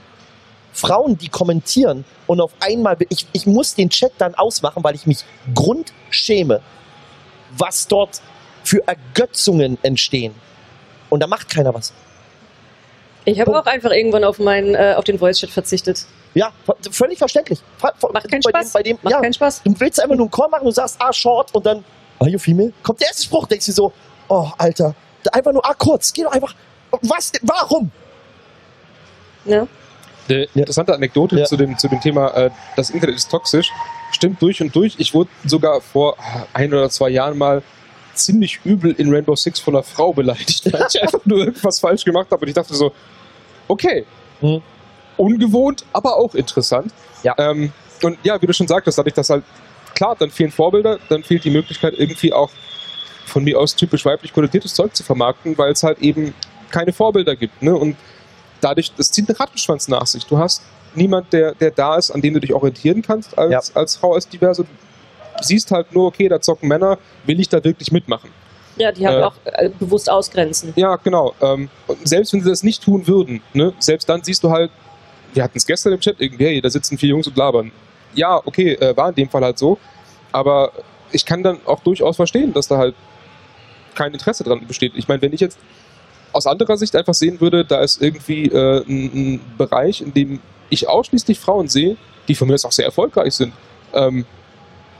Frauen, 0.72 1.16
die 1.16 1.28
kommentieren 1.28 2.04
und 2.26 2.40
auf 2.42 2.52
einmal, 2.60 2.98
ich, 3.08 3.26
ich 3.32 3.46
muss 3.46 3.74
den 3.74 3.88
Chat 3.88 4.12
dann 4.18 4.34
ausmachen, 4.34 4.84
weil 4.84 4.94
ich 4.94 5.06
mich 5.06 5.24
grundschäme, 5.54 6.60
was 7.56 7.88
dort 7.88 8.20
für 8.62 8.86
Ergötzungen 8.86 9.78
entstehen. 9.82 10.34
Und 11.08 11.20
da 11.20 11.26
macht 11.26 11.48
keiner 11.48 11.72
was. 11.72 11.94
Ich 13.28 13.40
habe 13.40 13.58
auch 13.58 13.66
einfach 13.66 13.90
irgendwann 13.90 14.24
auf, 14.24 14.38
meinen, 14.38 14.74
äh, 14.74 14.94
auf 14.96 15.04
den 15.04 15.18
Voice-Chat 15.18 15.50
verzichtet. 15.50 16.06
Ja, 16.34 16.52
völlig 16.90 17.18
verständlich. 17.18 17.58
Ver- 17.76 17.92
ver- 17.98 18.12
Macht 18.12 18.30
keinen 18.30 18.40
bei 18.40 18.50
Spaß. 18.50 18.64
Dem, 18.66 18.72
bei 18.72 18.82
dem, 18.84 18.98
Macht 19.02 19.12
ja, 19.12 19.20
keinen 19.20 19.32
Spaß. 19.34 19.62
du 19.64 19.74
willst 19.80 20.00
einfach 20.00 20.14
nur 20.16 20.24
einen 20.26 20.30
Call 20.30 20.48
machen, 20.48 20.64
du 20.64 20.70
sagst, 20.70 20.96
ah, 21.00 21.12
short 21.12 21.54
und 21.54 21.66
dann, 21.66 21.84
are 22.20 22.30
you 22.30 22.38
female? 22.38 22.72
Kommt 22.82 23.00
der 23.00 23.08
erste 23.08 23.24
Spruch, 23.24 23.46
denkst 23.48 23.66
du 23.66 23.72
so, 23.72 23.92
oh, 24.28 24.48
Alter, 24.56 24.94
einfach 25.32 25.52
nur, 25.52 25.64
ah, 25.68 25.74
kurz, 25.74 26.12
geh 26.12 26.22
doch 26.22 26.30
einfach, 26.32 26.54
was, 27.02 27.32
warum? 27.42 27.90
Ja. 29.44 29.66
Eine 30.28 30.44
interessante 30.54 30.94
Anekdote 30.94 31.38
Ja. 31.38 31.44
zu, 31.44 31.56
dem, 31.56 31.76
zu 31.78 31.88
dem 31.88 32.00
Thema, 32.00 32.28
äh, 32.36 32.50
das 32.76 32.90
Internet 32.90 33.16
ist 33.16 33.30
toxisch, 33.30 33.70
stimmt 34.12 34.40
durch 34.42 34.60
und 34.60 34.74
durch. 34.74 34.94
Ich 34.98 35.14
wurde 35.14 35.30
sogar 35.44 35.80
vor 35.80 36.16
ein 36.52 36.72
oder 36.72 36.90
zwei 36.90 37.10
Jahren 37.10 37.38
mal 37.38 37.62
ziemlich 38.16 38.60
übel 38.64 38.92
in 38.92 39.12
Rainbow 39.12 39.36
Six 39.36 39.60
von 39.60 39.74
einer 39.74 39.82
Frau 39.82 40.12
beleidigt, 40.12 40.72
weil 40.72 40.86
ich 40.92 41.02
einfach 41.02 41.24
nur 41.24 41.38
irgendwas 41.38 41.78
falsch 41.80 42.04
gemacht 42.04 42.28
habe 42.30 42.42
und 42.42 42.48
ich 42.48 42.54
dachte 42.54 42.74
so, 42.74 42.92
okay, 43.68 44.04
Hm. 44.40 44.60
ungewohnt, 45.16 45.84
aber 45.92 46.16
auch 46.16 46.34
interessant. 46.34 46.92
Ja. 47.22 47.34
Ähm, 47.38 47.72
und 48.02 48.18
ja, 48.22 48.40
wie 48.40 48.46
du 48.46 48.52
schon 48.52 48.68
sagtest, 48.68 48.98
dadurch, 48.98 49.14
dass 49.14 49.30
halt, 49.30 49.44
klar, 49.94 50.14
dann 50.18 50.30
fehlen 50.30 50.50
Vorbilder, 50.50 50.98
dann 51.08 51.22
fehlt 51.22 51.44
die 51.44 51.50
Möglichkeit 51.50 51.94
irgendwie 51.96 52.32
auch 52.32 52.50
von 53.24 53.42
mir 53.42 53.58
aus 53.58 53.74
typisch 53.74 54.04
weiblich 54.04 54.32
konnotiertes 54.32 54.74
Zeug 54.74 54.94
zu 54.94 55.02
vermarkten, 55.02 55.56
weil 55.56 55.72
es 55.72 55.82
halt 55.82 55.98
eben 56.00 56.34
keine 56.70 56.92
Vorbilder 56.92 57.34
gibt. 57.34 57.62
Ne? 57.62 57.74
Und 57.74 57.96
dadurch, 58.60 58.92
das 58.96 59.10
zieht 59.10 59.28
einen 59.28 59.36
Rattenschwanz 59.36 59.88
nach 59.88 60.06
sich. 60.06 60.26
Du 60.26 60.38
hast 60.38 60.62
niemand, 60.94 61.32
der, 61.32 61.54
der 61.54 61.70
da 61.70 61.96
ist, 61.96 62.10
an 62.10 62.20
dem 62.20 62.34
du 62.34 62.40
dich 62.40 62.52
orientieren 62.52 63.00
kannst 63.02 63.36
als, 63.38 63.72
Ja. 63.74 63.80
als 63.80 63.96
Frau, 63.96 64.14
als 64.14 64.28
Diverse. 64.28 64.66
Siehst 65.42 65.70
halt 65.70 65.92
nur, 65.94 66.06
okay, 66.06 66.28
da 66.28 66.40
zocken 66.40 66.68
Männer, 66.68 66.98
will 67.24 67.38
ich 67.40 67.48
da 67.48 67.62
wirklich 67.62 67.92
mitmachen? 67.92 68.30
Ja, 68.76 68.92
die 68.92 69.06
haben 69.06 69.16
Äh. 69.18 69.22
auch 69.24 69.34
äh, 69.44 69.70
bewusst 69.78 70.10
ausgrenzen. 70.10 70.72
Ja, 70.76 70.96
genau. 70.96 71.34
Ähm, 71.40 71.68
selbst 72.04 72.32
wenn 72.32 72.42
sie 72.42 72.50
das 72.50 72.62
nicht 72.62 72.82
tun 72.82 73.06
würden, 73.06 73.42
ne, 73.54 73.72
selbst 73.78 74.08
dann 74.08 74.22
siehst 74.22 74.42
du 74.44 74.50
halt, 74.50 74.70
wir 75.32 75.42
hatten 75.42 75.56
es 75.56 75.66
gestern 75.66 75.92
im 75.94 76.00
Chat 76.00 76.16
irgendwie, 76.18 76.44
hey, 76.46 76.60
da 76.60 76.68
sitzen 76.70 76.98
vier 76.98 77.10
Jungs 77.10 77.26
und 77.26 77.36
labern. 77.36 77.72
Ja, 78.14 78.40
okay, 78.44 78.72
äh, 78.74 78.96
war 78.96 79.10
in 79.10 79.14
dem 79.14 79.28
Fall 79.28 79.42
halt 79.42 79.58
so. 79.58 79.78
Aber 80.32 80.72
ich 81.12 81.24
kann 81.24 81.42
dann 81.42 81.58
auch 81.66 81.80
durchaus 81.80 82.16
verstehen, 82.16 82.52
dass 82.52 82.68
da 82.68 82.76
halt 82.78 82.94
kein 83.94 84.12
Interesse 84.12 84.44
dran 84.44 84.66
besteht. 84.66 84.92
Ich 84.96 85.08
meine, 85.08 85.22
wenn 85.22 85.32
ich 85.32 85.40
jetzt 85.40 85.58
aus 86.32 86.46
anderer 86.46 86.76
Sicht 86.76 86.94
einfach 86.96 87.14
sehen 87.14 87.40
würde, 87.40 87.64
da 87.64 87.80
ist 87.80 88.02
irgendwie 88.02 88.46
äh, 88.46 88.84
ein, 88.86 89.34
ein 89.34 89.40
Bereich, 89.56 90.02
in 90.02 90.12
dem 90.12 90.40
ich 90.68 90.88
ausschließlich 90.88 91.38
Frauen 91.38 91.68
sehe, 91.68 91.96
die 92.28 92.34
von 92.34 92.48
mir 92.48 92.54
aus 92.54 92.64
auch 92.64 92.72
sehr 92.72 92.84
erfolgreich 92.84 93.34
sind, 93.34 93.52
ähm, 93.94 94.26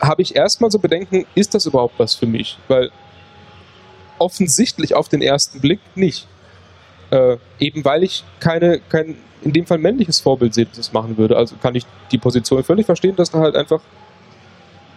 habe 0.01 0.23
ich 0.23 0.37
erstmal 0.37 0.71
so 0.71 0.79
Bedenken, 0.79 1.27
ist 1.35 1.55
das 1.55 1.67
überhaupt 1.67 1.99
was 1.99 2.15
für 2.15 2.27
mich? 2.27 2.59
Weil 2.69 2.91
offensichtlich 4.19 4.95
auf 4.95 5.09
den 5.09 5.23
ersten 5.23 5.61
Blick 5.61 5.81
nicht. 5.95 6.27
Äh, 7.11 7.37
eben 7.59 7.85
weil 7.85 8.03
ich 8.03 8.25
keine, 8.41 8.81
kein, 8.81 9.17
in 9.43 9.53
dem 9.53 9.67
Fall 9.67 9.79
männliches 9.79 10.21
Vorbild 10.21 10.55
sehe, 10.55 10.67
das 10.75 10.93
machen 10.93 11.17
würde. 11.17 11.37
Also 11.37 11.57
kann 11.57 11.75
ich 11.75 11.87
die 12.11 12.19
Position 12.19 12.65
völlig 12.65 12.87
verstehen, 12.87 13.17
dass 13.17 13.31
da 13.31 13.39
halt 13.39 13.55
einfach 13.55 13.81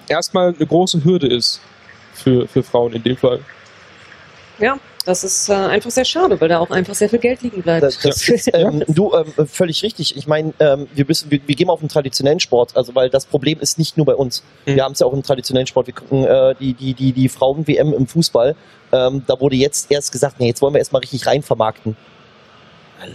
erstmal 0.08 0.54
eine 0.56 0.66
große 0.66 1.04
Hürde 1.04 1.28
ist 1.28 1.62
für, 2.14 2.48
für 2.48 2.64
Frauen 2.64 2.94
in 2.94 3.04
dem 3.04 3.18
Fall. 3.18 3.40
Ja, 4.58 4.78
das 5.10 5.24
ist 5.24 5.50
äh, 5.50 5.54
einfach 5.54 5.90
sehr 5.90 6.06
schade, 6.06 6.40
weil 6.40 6.48
da 6.48 6.60
auch 6.60 6.70
einfach 6.70 6.94
sehr 6.94 7.10
viel 7.10 7.20
Geld 7.20 7.42
liegen 7.42 7.62
bleibt. 7.62 7.84
Das, 7.84 8.00
das 8.00 8.30
ist, 8.30 8.50
ähm, 8.54 8.84
du, 8.88 9.14
ähm, 9.14 9.48
völlig 9.48 9.82
richtig. 9.84 10.16
Ich 10.16 10.28
meine, 10.28 10.54
ähm, 10.60 10.88
wir, 10.94 11.06
müssen, 11.06 11.32
wir, 11.32 11.40
wir 11.46 11.56
gehen 11.56 11.70
auf 11.70 11.80
den 11.80 11.90
traditionellen 11.90 12.40
Sport, 12.40 12.78
also 12.78 12.94
weil 12.96 13.10
das 13.10 13.26
Problem 13.26 13.60
ist 13.60 13.80
nicht 13.80 13.98
nur 13.98 14.06
bei 14.06 14.16
uns. 14.16 14.44
Mhm. 14.66 14.76
Wir 14.76 14.84
haben 14.84 14.92
es 14.94 15.00
ja 15.00 15.08
auch 15.08 15.14
im 15.14 15.24
traditionellen 15.24 15.68
Sport. 15.68 15.88
Wir 15.88 15.96
gucken 15.96 16.26
äh, 16.26 16.54
die, 16.60 16.74
die, 16.74 16.94
die, 16.94 17.12
die 17.12 17.28
Frauen-WM 17.28 17.94
im 17.94 18.08
Fußball. 18.08 18.56
Ähm, 18.92 19.24
da 19.26 19.40
wurde 19.40 19.56
jetzt 19.56 19.92
erst 19.92 20.12
gesagt, 20.12 20.40
nee, 20.40 20.48
jetzt 20.48 20.62
wollen 20.62 20.74
wir 20.74 20.80
erstmal 20.80 21.02
richtig 21.02 21.26
rein 21.26 21.42
vermarkten. 21.42 21.98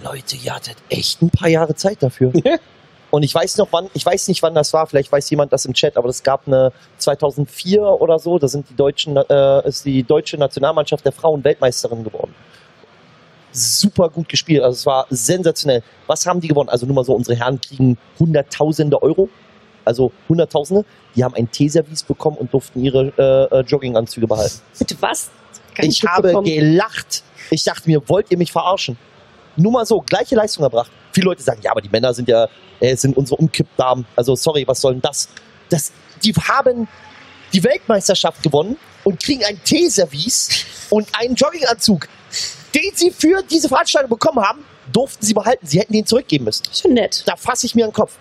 Leute, 0.03 0.37
ihr 0.37 0.55
hattet 0.55 0.77
echt 0.89 1.23
ein 1.23 1.31
paar 1.31 1.49
Jahre 1.49 1.75
Zeit 1.75 2.03
dafür. 2.03 2.33
Und 3.15 3.23
ich 3.23 3.33
weiß 3.33 3.59
noch 3.59 3.69
wann, 3.71 3.89
ich 3.95 4.05
weiß 4.05 4.27
nicht 4.27 4.43
wann 4.43 4.57
das 4.57 4.73
war, 4.73 4.89
vielleicht 4.89 5.13
weiß 5.13 5.31
jemand 5.31 5.53
das 5.53 5.65
im 5.67 5.73
Chat, 5.73 5.97
aber 5.97 6.09
es 6.09 6.25
gab 6.25 6.49
eine 6.49 6.73
2004 6.99 7.81
oder 7.81 8.19
so, 8.19 8.41
da 8.41 8.49
sind 8.49 8.69
die 8.69 8.75
deutschen, 8.75 9.17
äh, 9.17 9.69
ist 9.69 9.85
die 9.85 10.03
deutsche 10.03 10.37
Nationalmannschaft 10.37 11.05
der 11.05 11.13
Frauen 11.13 11.45
Weltmeisterin 11.45 12.03
geworden. 12.03 12.35
Super 13.53 14.09
gut 14.09 14.29
gespielt, 14.29 14.65
also 14.65 14.75
es 14.75 14.85
war 14.85 15.07
sensationell. 15.11 15.85
Was 16.09 16.27
haben 16.27 16.41
die 16.41 16.49
gewonnen? 16.49 16.69
Also 16.69 16.87
nur 16.87 16.97
mal 16.97 17.05
so, 17.05 17.15
unsere 17.15 17.39
Herren 17.39 17.61
kriegen 17.61 17.97
Hunderttausende 18.19 19.01
Euro, 19.01 19.29
also 19.85 20.11
Hunderttausende. 20.29 20.85
Die 21.15 21.23
haben 21.23 21.37
ein 21.37 21.49
Teeservice 21.49 22.03
bekommen 22.03 22.37
und 22.39 22.53
durften 22.53 22.83
ihre 22.83 23.13
äh, 23.17 23.59
äh, 23.59 23.61
Jogginganzüge 23.61 24.27
behalten. 24.27 24.59
Bitte 24.77 24.97
was? 24.99 25.31
Kann 25.77 25.87
Ich 25.87 26.03
habe 26.03 26.33
mitbekommen. 26.33 26.47
gelacht. 26.47 27.23
Ich 27.53 27.63
dachte 27.63 27.89
mir, 27.89 28.03
wollt 28.09 28.33
ihr 28.33 28.39
mich 28.39 28.51
verarschen? 28.51 28.99
Nur 29.55 29.71
mal 29.71 29.87
so, 29.87 30.01
gleiche 30.01 30.35
Leistung 30.35 30.65
erbracht. 30.65 30.91
Viele 31.15 31.27
Leute 31.27 31.43
sagen, 31.43 31.61
ja, 31.63 31.71
aber 31.71 31.81
die 31.81 31.89
Männer 31.89 32.13
sind 32.13 32.29
ja, 32.29 32.49
äh, 32.81 32.97
sind 32.97 33.17
unsere 33.17 33.37
Umkippdamen. 33.37 34.05
Also 34.17 34.35
sorry, 34.35 34.67
was 34.67 34.81
soll 34.81 34.95
denn 34.95 35.03
das? 35.03 35.29
das? 35.71 35.93
Die 36.23 36.33
haben 36.35 36.89
die 37.53 37.63
Weltmeisterschaft 37.63 38.43
gewonnen 38.43 38.77
und 39.05 39.23
kriegen 39.23 39.45
ein 39.45 39.63
Teeservice 39.63 40.65
und 40.91 41.09
einen 41.19 41.37
Jogginganzug, 41.37 42.09
den 42.75 42.91
sie 42.95 43.13
für 43.13 43.43
diese 43.49 43.69
Veranstaltung 43.69 44.11
bekommen 44.11 44.45
haben, 44.45 44.65
durften 44.93 45.25
sie 45.25 45.35
behalten. 45.35 45.67
Sie 45.67 45.79
hätten 45.79 45.93
den 45.93 46.05
zurückgeben 46.05 46.45
müssen. 46.45 46.65
Schon 46.73 46.95
nett. 46.95 47.23
Da 47.27 47.37
fasse 47.37 47.67
ich 47.67 47.75
mir 47.75 47.85
an 47.85 47.91
den 47.91 47.95
Kopf. 47.95 48.19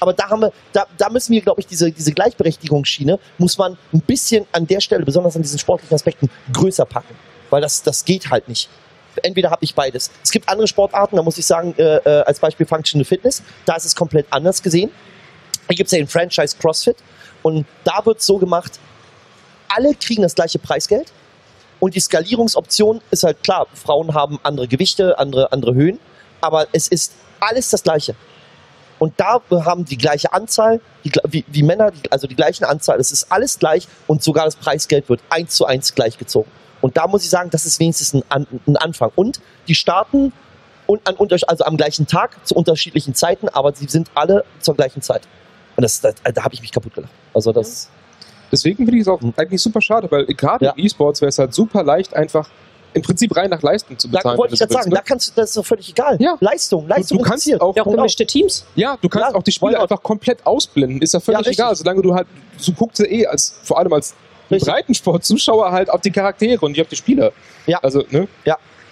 Aber 0.00 0.12
da 0.12 0.28
haben 0.28 0.42
wir, 0.42 0.52
da, 0.72 0.86
da 0.98 1.08
müssen 1.08 1.32
wir, 1.32 1.40
glaube 1.40 1.60
ich, 1.60 1.66
diese, 1.66 1.90
diese 1.90 2.12
Gleichberechtigungsschiene 2.12 3.18
muss 3.38 3.56
man 3.56 3.78
ein 3.92 4.00
bisschen 4.00 4.44
an 4.52 4.66
der 4.66 4.80
Stelle, 4.80 5.04
besonders 5.04 5.34
an 5.34 5.42
diesen 5.42 5.58
sportlichen 5.58 5.94
Aspekten, 5.94 6.28
größer 6.52 6.84
packen. 6.84 7.14
Weil 7.48 7.62
das, 7.62 7.82
das 7.82 8.04
geht 8.04 8.30
halt 8.30 8.48
nicht. 8.48 8.68
Entweder 9.22 9.50
habe 9.50 9.64
ich 9.64 9.74
beides. 9.74 10.10
Es 10.22 10.30
gibt 10.30 10.48
andere 10.48 10.66
Sportarten, 10.66 11.16
da 11.16 11.22
muss 11.22 11.38
ich 11.38 11.46
sagen, 11.46 11.74
äh, 11.78 11.96
äh, 11.96 12.22
als 12.22 12.40
Beispiel 12.40 12.66
Functional 12.66 13.04
Fitness, 13.04 13.42
da 13.66 13.76
ist 13.76 13.84
es 13.84 13.94
komplett 13.94 14.26
anders 14.30 14.62
gesehen. 14.62 14.90
Da 15.68 15.74
gibt 15.74 15.86
es 15.88 15.92
ja 15.92 15.98
den 15.98 16.08
Franchise 16.08 16.56
CrossFit 16.58 16.96
und 17.42 17.66
da 17.84 18.04
wird 18.04 18.18
es 18.18 18.26
so 18.26 18.38
gemacht, 18.38 18.78
alle 19.68 19.94
kriegen 19.94 20.22
das 20.22 20.34
gleiche 20.34 20.58
Preisgeld 20.58 21.12
und 21.80 21.94
die 21.94 22.00
Skalierungsoption 22.00 23.00
ist 23.10 23.24
halt 23.24 23.42
klar, 23.42 23.66
Frauen 23.74 24.14
haben 24.14 24.38
andere 24.42 24.68
Gewichte, 24.68 25.18
andere, 25.18 25.52
andere 25.52 25.74
Höhen, 25.74 25.98
aber 26.40 26.66
es 26.72 26.88
ist 26.88 27.12
alles 27.40 27.70
das 27.70 27.82
gleiche. 27.82 28.14
Und 28.98 29.14
da 29.18 29.40
haben 29.50 29.84
die 29.84 29.98
gleiche 29.98 30.32
Anzahl, 30.32 30.80
die, 31.04 31.12
wie, 31.28 31.44
wie 31.48 31.62
Männer, 31.62 31.92
also 32.10 32.26
die 32.26 32.36
gleichen 32.36 32.64
Anzahl, 32.64 33.00
es 33.00 33.12
ist 33.12 33.30
alles 33.30 33.58
gleich 33.58 33.88
und 34.06 34.22
sogar 34.22 34.44
das 34.44 34.56
Preisgeld 34.56 35.08
wird 35.08 35.20
eins 35.30 35.56
zu 35.56 35.66
eins 35.66 35.94
gleichgezogen. 35.94 36.50
Und 36.84 36.98
da 36.98 37.06
muss 37.06 37.24
ich 37.24 37.30
sagen, 37.30 37.48
das 37.48 37.64
ist 37.64 37.80
wenigstens 37.80 38.12
ein, 38.12 38.22
An 38.28 38.46
ein 38.66 38.76
Anfang. 38.76 39.10
Und 39.14 39.40
die 39.68 39.74
starten 39.74 40.34
und 40.86 41.00
an, 41.08 41.16
also 41.46 41.64
am 41.64 41.78
gleichen 41.78 42.06
Tag 42.06 42.36
zu 42.46 42.54
unterschiedlichen 42.54 43.14
Zeiten, 43.14 43.48
aber 43.48 43.72
sie 43.74 43.86
sind 43.86 44.10
alle 44.14 44.44
zur 44.60 44.74
gleichen 44.74 45.00
Zeit. 45.00 45.22
Und 45.76 45.82
das, 45.82 46.02
das, 46.02 46.16
da 46.22 46.44
habe 46.44 46.52
ich 46.52 46.60
mich 46.60 46.72
kaputt 46.72 46.92
gelacht. 46.94 47.10
Also 47.32 47.52
das, 47.52 47.88
Deswegen 48.52 48.76
finde 48.84 48.96
ich 48.96 49.00
es 49.00 49.08
auch 49.08 49.18
Mhm. 49.22 49.32
eigentlich 49.38 49.62
super 49.62 49.80
schade, 49.80 50.10
weil 50.10 50.26
gerade 50.26 50.66
Ja. 50.66 50.72
im 50.76 50.84
E-Sports 50.84 51.22
wäre 51.22 51.30
es 51.30 51.38
halt 51.38 51.54
super 51.54 51.82
leicht, 51.82 52.12
einfach 52.12 52.50
im 52.92 53.00
Prinzip 53.00 53.34
rein 53.34 53.48
nach 53.48 53.62
Leistung 53.62 53.98
zu 53.98 54.06
da 54.08 54.18
bezahlen. 54.18 54.36
wollte 54.36 54.52
ich 54.52 54.60
gerade 54.60 54.72
sagen, 54.74 54.90
willst, 54.90 54.98
da 54.98 55.02
kannst 55.02 55.28
du, 55.30 55.32
das 55.40 55.48
ist 55.48 55.56
doch 55.56 55.64
völlig 55.64 55.88
egal. 55.88 56.18
Ja. 56.20 56.36
Leistung, 56.40 56.82
ne? 56.82 56.90
Leistung 56.90 57.16
du, 57.16 57.24
du 57.24 57.30
kannst 57.30 57.46
auch 57.62 57.74
Ja, 57.74 57.82
auch 57.86 57.90
gemischte 57.90 58.26
Teams. 58.26 58.66
Ja, 58.74 58.98
du 59.00 59.08
kannst 59.08 59.30
Ja, 59.30 59.34
auch 59.36 59.42
die 59.42 59.52
Spiele 59.52 59.80
einfach 59.80 60.02
komplett 60.02 60.44
ausblenden. 60.46 61.00
Ist 61.00 61.14
ja 61.14 61.20
völlig 61.20 61.46
egal, 61.46 61.74
solange 61.74 62.02
du 62.02 62.14
halt, 62.14 62.26
du 62.64 62.72
guckst 62.74 62.98
ja 63.00 63.06
eh 63.06 63.26
als, 63.26 63.54
vor 63.62 63.78
allem 63.78 63.92
als 63.94 64.14
Richtig. 64.54 64.72
Breitensport-Zuschauer 64.72 65.70
halt 65.72 65.90
auf 65.90 66.00
die 66.00 66.10
Charaktere 66.10 66.58
und 66.64 66.72
nicht 66.72 66.80
auf 66.80 66.88
die 66.88 66.96
Spieler. 66.96 67.32
Ja. 67.66 67.78
Also, 67.82 68.04
ne? 68.10 68.26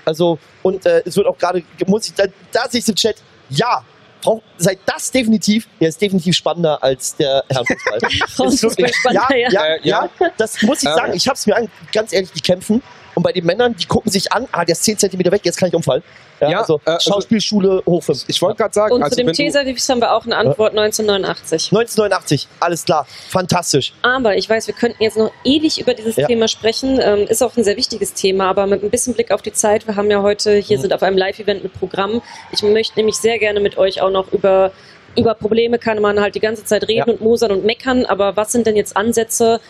Also, 0.04 0.38
und 0.62 0.84
äh, 0.86 1.02
es 1.04 1.16
wird 1.16 1.26
auch 1.26 1.38
gerade, 1.38 1.62
muss 1.86 2.06
ich, 2.08 2.14
da, 2.14 2.24
da 2.52 2.68
sehe 2.68 2.80
ich 2.80 2.88
im 2.88 2.94
Chat, 2.96 3.16
ja, 3.50 3.84
brauch, 4.20 4.40
seid 4.56 4.80
das 4.86 5.10
definitiv, 5.10 5.68
der 5.80 5.88
ist 5.90 6.00
definitiv 6.00 6.34
spannender 6.34 6.82
als 6.82 7.14
der 7.16 7.44
Herrenfußball. 7.48 7.98
Ja, 9.12 9.26
ja, 9.36 9.64
Äh, 9.64 9.80
ja, 9.82 10.08
ja. 10.20 10.30
das 10.36 10.60
muss 10.62 10.78
ich 10.78 10.84
Ja. 10.88 10.94
sagen. 10.94 11.12
Ich 11.14 11.26
habe 11.28 11.36
es 11.36 11.46
mir 11.46 11.56
an, 11.56 11.68
ganz 11.92 12.12
ehrlich, 12.12 12.32
die 12.32 12.40
kämpfen. 12.40 12.82
Und 13.14 13.22
bei 13.22 13.32
den 13.32 13.44
Männern, 13.44 13.74
die 13.76 13.84
gucken 13.86 14.10
sich 14.10 14.32
an, 14.32 14.48
ah, 14.52 14.64
der 14.64 14.72
ist 14.72 14.84
10 14.84 14.96
cm 14.98 15.18
weg, 15.30 15.42
jetzt 15.44 15.56
kann 15.58 15.68
ich 15.68 15.74
umfallen. 15.74 16.02
Ja, 16.40 16.50
Ja, 16.50 16.60
also 16.60 16.80
äh, 16.84 16.90
also- 16.90 17.10
Schauspielschule 17.12 17.82
hoch 17.86 18.02
5. 18.02 18.24
Ich 18.26 18.40
wollte 18.42 18.56
gerade 18.58 18.74
sagen, 18.74 18.94
Und 18.94 19.02
also 19.02 19.14
zu 19.16 19.22
dem 19.24 19.32
Tesafix 19.32 19.88
haben 19.88 20.00
wir 20.00 20.12
auch 20.12 20.24
eine 20.24 20.36
Antwort 20.36 20.72
1989. 20.76 21.70
1989, 21.72 22.48
alles 22.60 22.84
klar, 22.84 23.06
fantastisch. 23.28 23.92
Aber 24.02 24.36
ich 24.36 24.48
weiß, 24.48 24.66
wir 24.66 24.74
könnten 24.74 25.02
jetzt 25.02 25.16
noch 25.16 25.30
ewig 25.44 25.80
über 25.80 25.94
dieses 25.94 26.16
Ja. 26.16 26.26
Thema 26.26 26.48
sprechen. 26.48 26.98
Ähm, 27.02 27.26
ist 27.28 27.42
auch 27.42 27.56
ein 27.56 27.64
sehr 27.64 27.76
wichtiges 27.76 28.14
Thema, 28.14 28.48
aber 28.50 28.66
mit 28.66 28.82
ein 28.82 28.90
bisschen 28.90 29.14
Blick 29.14 29.30
auf 29.30 29.42
die 29.42 29.52
Zeit. 29.52 29.86
Wir 29.86 29.96
haben 29.96 30.10
ja 30.10 30.22
heute, 30.22 30.56
hier 30.56 30.78
Mhm. 30.78 30.82
sind 30.82 30.92
auf 30.92 31.02
einem 31.02 31.16
Live-Event 31.18 31.62
mit 31.62 31.72
Programm. 31.78 32.22
Ich 32.50 32.62
möchte 32.62 32.98
nämlich 32.98 33.16
sehr 33.16 33.38
gerne 33.38 33.60
mit 33.60 33.78
euch 33.78 34.00
auch 34.00 34.10
noch 34.10 34.32
über, 34.32 34.72
über 35.16 35.34
Probleme 35.34 35.78
kann 35.78 36.00
man 36.00 36.18
halt 36.20 36.34
die 36.34 36.40
ganze 36.40 36.64
Zeit 36.64 36.88
reden 36.88 37.04
Ja. 37.06 37.12
und 37.12 37.20
mosern 37.20 37.50
und 37.52 37.64
meckern. 37.64 38.06
Aber 38.06 38.36
was 38.36 38.52
sind 38.52 38.66
denn 38.66 38.76
jetzt 38.76 38.96
Ansätze, 38.96 39.60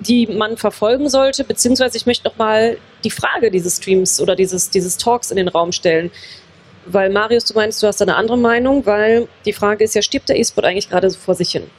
die 0.00 0.26
man 0.26 0.56
verfolgen 0.56 1.08
sollte? 1.08 1.44
Beziehungsweise 1.44 1.96
ich 1.96 2.06
möchte 2.06 2.28
noch 2.28 2.38
mal 2.38 2.76
die 3.04 3.10
Frage 3.10 3.50
dieses 3.50 3.76
Streams 3.76 4.20
oder 4.20 4.36
dieses, 4.36 4.70
dieses 4.70 4.96
Talks 4.96 5.30
in 5.30 5.36
den 5.36 5.48
Raum 5.48 5.72
stellen. 5.72 6.10
Weil 6.86 7.10
Marius, 7.10 7.44
du 7.44 7.54
meinst, 7.54 7.82
du 7.82 7.86
hast 7.86 8.02
eine 8.02 8.16
andere 8.16 8.36
Meinung, 8.36 8.84
weil 8.86 9.28
die 9.44 9.52
Frage 9.52 9.84
ist 9.84 9.94
ja, 9.94 10.02
stirbt 10.02 10.28
der 10.28 10.38
E-Sport 10.38 10.66
eigentlich 10.66 10.90
gerade 10.90 11.08
so 11.10 11.18
vor 11.18 11.34
sich 11.34 11.50
hin? 11.50 11.70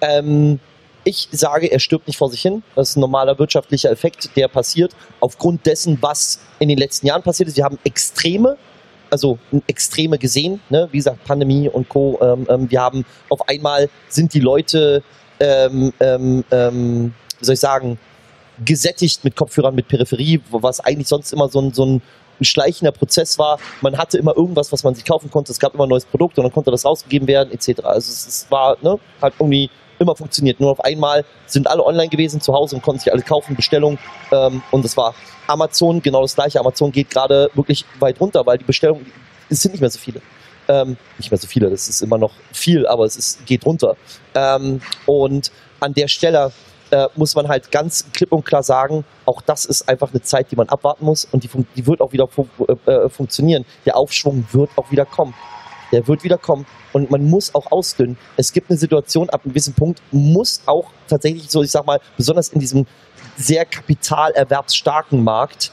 Ähm, 0.00 0.60
ich 1.06 1.28
sage, 1.30 1.70
er 1.70 1.78
stirbt 1.78 2.06
nicht 2.06 2.16
vor 2.16 2.30
sich 2.30 2.42
hin. 2.42 2.62
Das 2.74 2.90
ist 2.90 2.96
ein 2.96 3.00
normaler 3.00 3.38
wirtschaftlicher 3.38 3.90
Effekt, 3.90 4.30
der 4.36 4.48
passiert 4.48 4.92
aufgrund 5.20 5.64
dessen, 5.64 5.98
was 6.00 6.40
in 6.58 6.68
den 6.68 6.78
letzten 6.78 7.06
Jahren 7.06 7.22
passiert 7.22 7.48
ist. 7.48 7.56
Wir 7.56 7.64
haben 7.64 7.78
Extreme, 7.84 8.56
also 9.10 9.38
Extreme 9.68 10.18
gesehen, 10.18 10.60
ne? 10.68 10.88
wie 10.90 10.98
gesagt, 10.98 11.24
Pandemie 11.24 11.68
und 11.68 11.88
Co. 11.88 12.18
Ähm, 12.20 12.46
ähm, 12.50 12.70
wir 12.70 12.80
haben 12.80 13.04
auf 13.28 13.48
einmal 13.48 13.88
sind 14.08 14.34
die 14.34 14.40
Leute, 14.40 15.02
ähm, 15.38 15.92
ähm, 16.00 16.44
ähm, 16.50 17.14
wie 17.38 17.44
soll 17.44 17.54
ich 17.54 17.60
sagen, 17.60 17.98
gesättigt 18.64 19.24
mit 19.24 19.36
Kopfhörern, 19.36 19.74
mit 19.74 19.88
Peripherie, 19.88 20.40
was 20.50 20.80
eigentlich 20.80 21.08
sonst 21.08 21.32
immer 21.32 21.48
so 21.48 21.60
ein, 21.60 21.72
so 21.72 21.84
ein 21.84 22.02
schleichender 22.40 22.92
Prozess 22.92 23.38
war. 23.38 23.58
Man 23.80 23.96
hatte 23.98 24.18
immer 24.18 24.36
irgendwas, 24.36 24.72
was 24.72 24.84
man 24.84 24.94
sich 24.94 25.04
kaufen 25.04 25.30
konnte. 25.30 25.52
Es 25.52 25.58
gab 25.58 25.74
immer 25.74 25.84
ein 25.84 25.88
neues 25.88 26.04
Produkt 26.04 26.38
und 26.38 26.44
dann 26.44 26.52
konnte 26.52 26.70
das 26.70 26.84
rausgegeben 26.84 27.28
werden, 27.28 27.52
etc. 27.52 27.80
Also 27.84 28.10
es, 28.12 28.26
es 28.26 28.50
war, 28.50 28.76
ne, 28.82 28.98
hat 29.20 29.34
irgendwie 29.38 29.70
immer 29.98 30.14
funktioniert. 30.14 30.60
Nur 30.60 30.72
auf 30.72 30.84
einmal 30.84 31.24
sind 31.46 31.66
alle 31.66 31.84
online 31.84 32.08
gewesen 32.08 32.40
zu 32.40 32.52
Hause 32.52 32.76
und 32.76 32.82
konnten 32.82 33.00
sich 33.00 33.12
alles 33.12 33.24
kaufen, 33.24 33.56
Bestellung. 33.56 33.98
Ähm, 34.30 34.62
und 34.70 34.84
das 34.84 34.96
war 34.96 35.14
Amazon, 35.46 36.02
genau 36.02 36.22
das 36.22 36.34
gleiche. 36.34 36.60
Amazon 36.60 36.92
geht 36.92 37.10
gerade 37.10 37.50
wirklich 37.54 37.84
weit 37.98 38.20
runter, 38.20 38.44
weil 38.44 38.58
die 38.58 38.64
Bestellungen, 38.64 39.06
es 39.48 39.62
sind 39.62 39.72
nicht 39.72 39.80
mehr 39.80 39.90
so 39.90 39.98
viele. 39.98 40.20
Ähm, 40.68 40.96
nicht 41.16 41.30
mehr 41.30 41.38
so 41.38 41.46
viele, 41.46 41.70
das 41.70 41.88
ist 41.88 42.02
immer 42.02 42.18
noch 42.18 42.32
viel, 42.52 42.86
aber 42.88 43.04
es 43.04 43.16
ist, 43.16 43.46
geht 43.46 43.64
runter. 43.64 43.96
Ähm, 44.34 44.80
und 45.06 45.52
an 45.78 45.94
der 45.94 46.08
Stelle 46.08 46.52
äh, 46.90 47.06
muss 47.16 47.34
man 47.34 47.48
halt 47.48 47.70
ganz 47.70 48.06
klipp 48.12 48.32
und 48.32 48.44
klar 48.44 48.62
sagen, 48.62 49.04
auch 49.24 49.40
das 49.42 49.64
ist 49.64 49.88
einfach 49.88 50.10
eine 50.10 50.22
Zeit, 50.22 50.50
die 50.50 50.56
man 50.56 50.68
abwarten 50.68 51.04
muss 51.04 51.24
und 51.24 51.42
die, 51.42 51.50
die 51.74 51.86
wird 51.86 52.00
auch 52.00 52.12
wieder 52.12 52.28
fun 52.28 52.48
äh, 52.86 52.90
äh, 52.90 53.08
funktionieren. 53.08 53.64
Der 53.84 53.96
Aufschwung 53.96 54.46
wird 54.52 54.70
auch 54.76 54.90
wieder 54.90 55.04
kommen. 55.04 55.34
Der 55.92 56.06
wird 56.08 56.24
wieder 56.24 56.38
kommen 56.38 56.66
und 56.92 57.10
man 57.10 57.28
muss 57.28 57.54
auch 57.54 57.70
ausdünnen. 57.70 58.18
Es 58.36 58.52
gibt 58.52 58.70
eine 58.70 58.78
Situation, 58.78 59.30
ab 59.30 59.42
einem 59.44 59.52
gewissen 59.52 59.74
Punkt 59.74 60.02
muss 60.10 60.60
auch 60.66 60.90
tatsächlich 61.06 61.48
so, 61.48 61.62
ich 61.62 61.70
sag 61.70 61.86
mal, 61.86 62.00
besonders 62.16 62.48
in 62.48 62.58
diesem 62.58 62.86
sehr 63.36 63.64
kapitalerwerbsstarken 63.64 65.22
Markt 65.22 65.70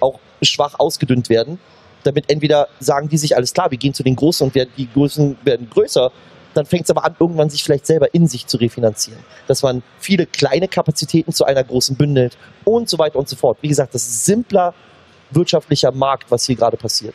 auch 0.00 0.20
schwach 0.42 0.78
ausgedünnt 0.78 1.28
werden, 1.30 1.58
damit 2.04 2.30
entweder 2.30 2.68
sagen 2.78 3.08
die 3.08 3.18
sich, 3.18 3.36
alles 3.36 3.52
klar, 3.52 3.70
wir 3.70 3.78
gehen 3.78 3.94
zu 3.94 4.04
den 4.04 4.14
Großen 4.14 4.46
und 4.46 4.54
werden, 4.54 4.70
die 4.76 4.88
Größen 4.92 5.36
werden 5.44 5.68
größer, 5.68 6.12
dann 6.56 6.66
fängt 6.66 6.84
es 6.84 6.90
aber 6.90 7.04
an, 7.04 7.14
irgendwann 7.18 7.50
sich 7.50 7.62
vielleicht 7.62 7.86
selber 7.86 8.14
in 8.14 8.26
sich 8.26 8.46
zu 8.46 8.56
refinanzieren. 8.56 9.20
Dass 9.46 9.62
man 9.62 9.82
viele 9.98 10.26
kleine 10.26 10.68
Kapazitäten 10.68 11.32
zu 11.32 11.44
einer 11.44 11.62
großen 11.62 11.96
bündelt 11.96 12.36
und 12.64 12.88
so 12.88 12.98
weiter 12.98 13.18
und 13.18 13.28
so 13.28 13.36
fort. 13.36 13.58
Wie 13.60 13.68
gesagt, 13.68 13.94
das 13.94 14.06
ist 14.06 14.24
simpler 14.24 14.74
wirtschaftlicher 15.30 15.92
Markt, 15.92 16.30
was 16.30 16.46
hier 16.46 16.56
gerade 16.56 16.76
passiert. 16.76 17.14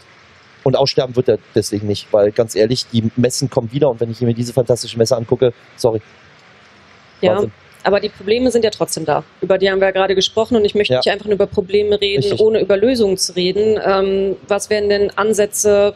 Und 0.64 0.76
aussterben 0.76 1.16
wird 1.16 1.28
er 1.28 1.40
deswegen 1.56 1.88
nicht, 1.88 2.08
weil 2.12 2.32
ganz 2.32 2.56
ehrlich, 2.56 2.86
die 2.92 3.10
Messen 3.16 3.50
kommen 3.50 3.72
wieder 3.72 3.90
und 3.90 4.00
wenn 4.00 4.12
ich 4.12 4.22
mir 4.22 4.34
diese 4.34 4.54
fantastische 4.54 4.98
Messe 4.98 5.18
angucke, 5.18 5.54
sorry. 5.76 6.02
Ja, 7.22 7.34
Wahnsinn. 7.36 7.52
aber 7.84 8.00
die 8.00 8.10
Probleme 8.10 8.52
sind 8.52 8.64
ja 8.64 8.70
trotzdem 8.70 9.06
da. 9.06 9.24
Über 9.42 9.58
die 9.58 9.72
haben 9.72 9.80
wir 9.80 9.88
ja 9.88 9.92
gerade 9.92 10.14
gesprochen 10.14 10.56
und 10.58 10.66
ich 10.66 10.76
möchte 10.76 10.94
Ja. 10.94 11.00
nicht 11.00 11.10
einfach 11.10 11.26
nur 11.26 11.34
über 11.34 11.48
Probleme 11.48 12.00
reden, 12.00 12.22
Richtig. 12.22 12.40
ohne 12.40 12.60
über 12.60 12.78
Lösungen 12.78 13.18
zu 13.18 13.36
reden. 13.36 13.80
Ähm, 13.84 14.36
was 14.48 14.70
wären 14.70 14.90
denn 14.90 15.10
Ansätze, 15.18 15.96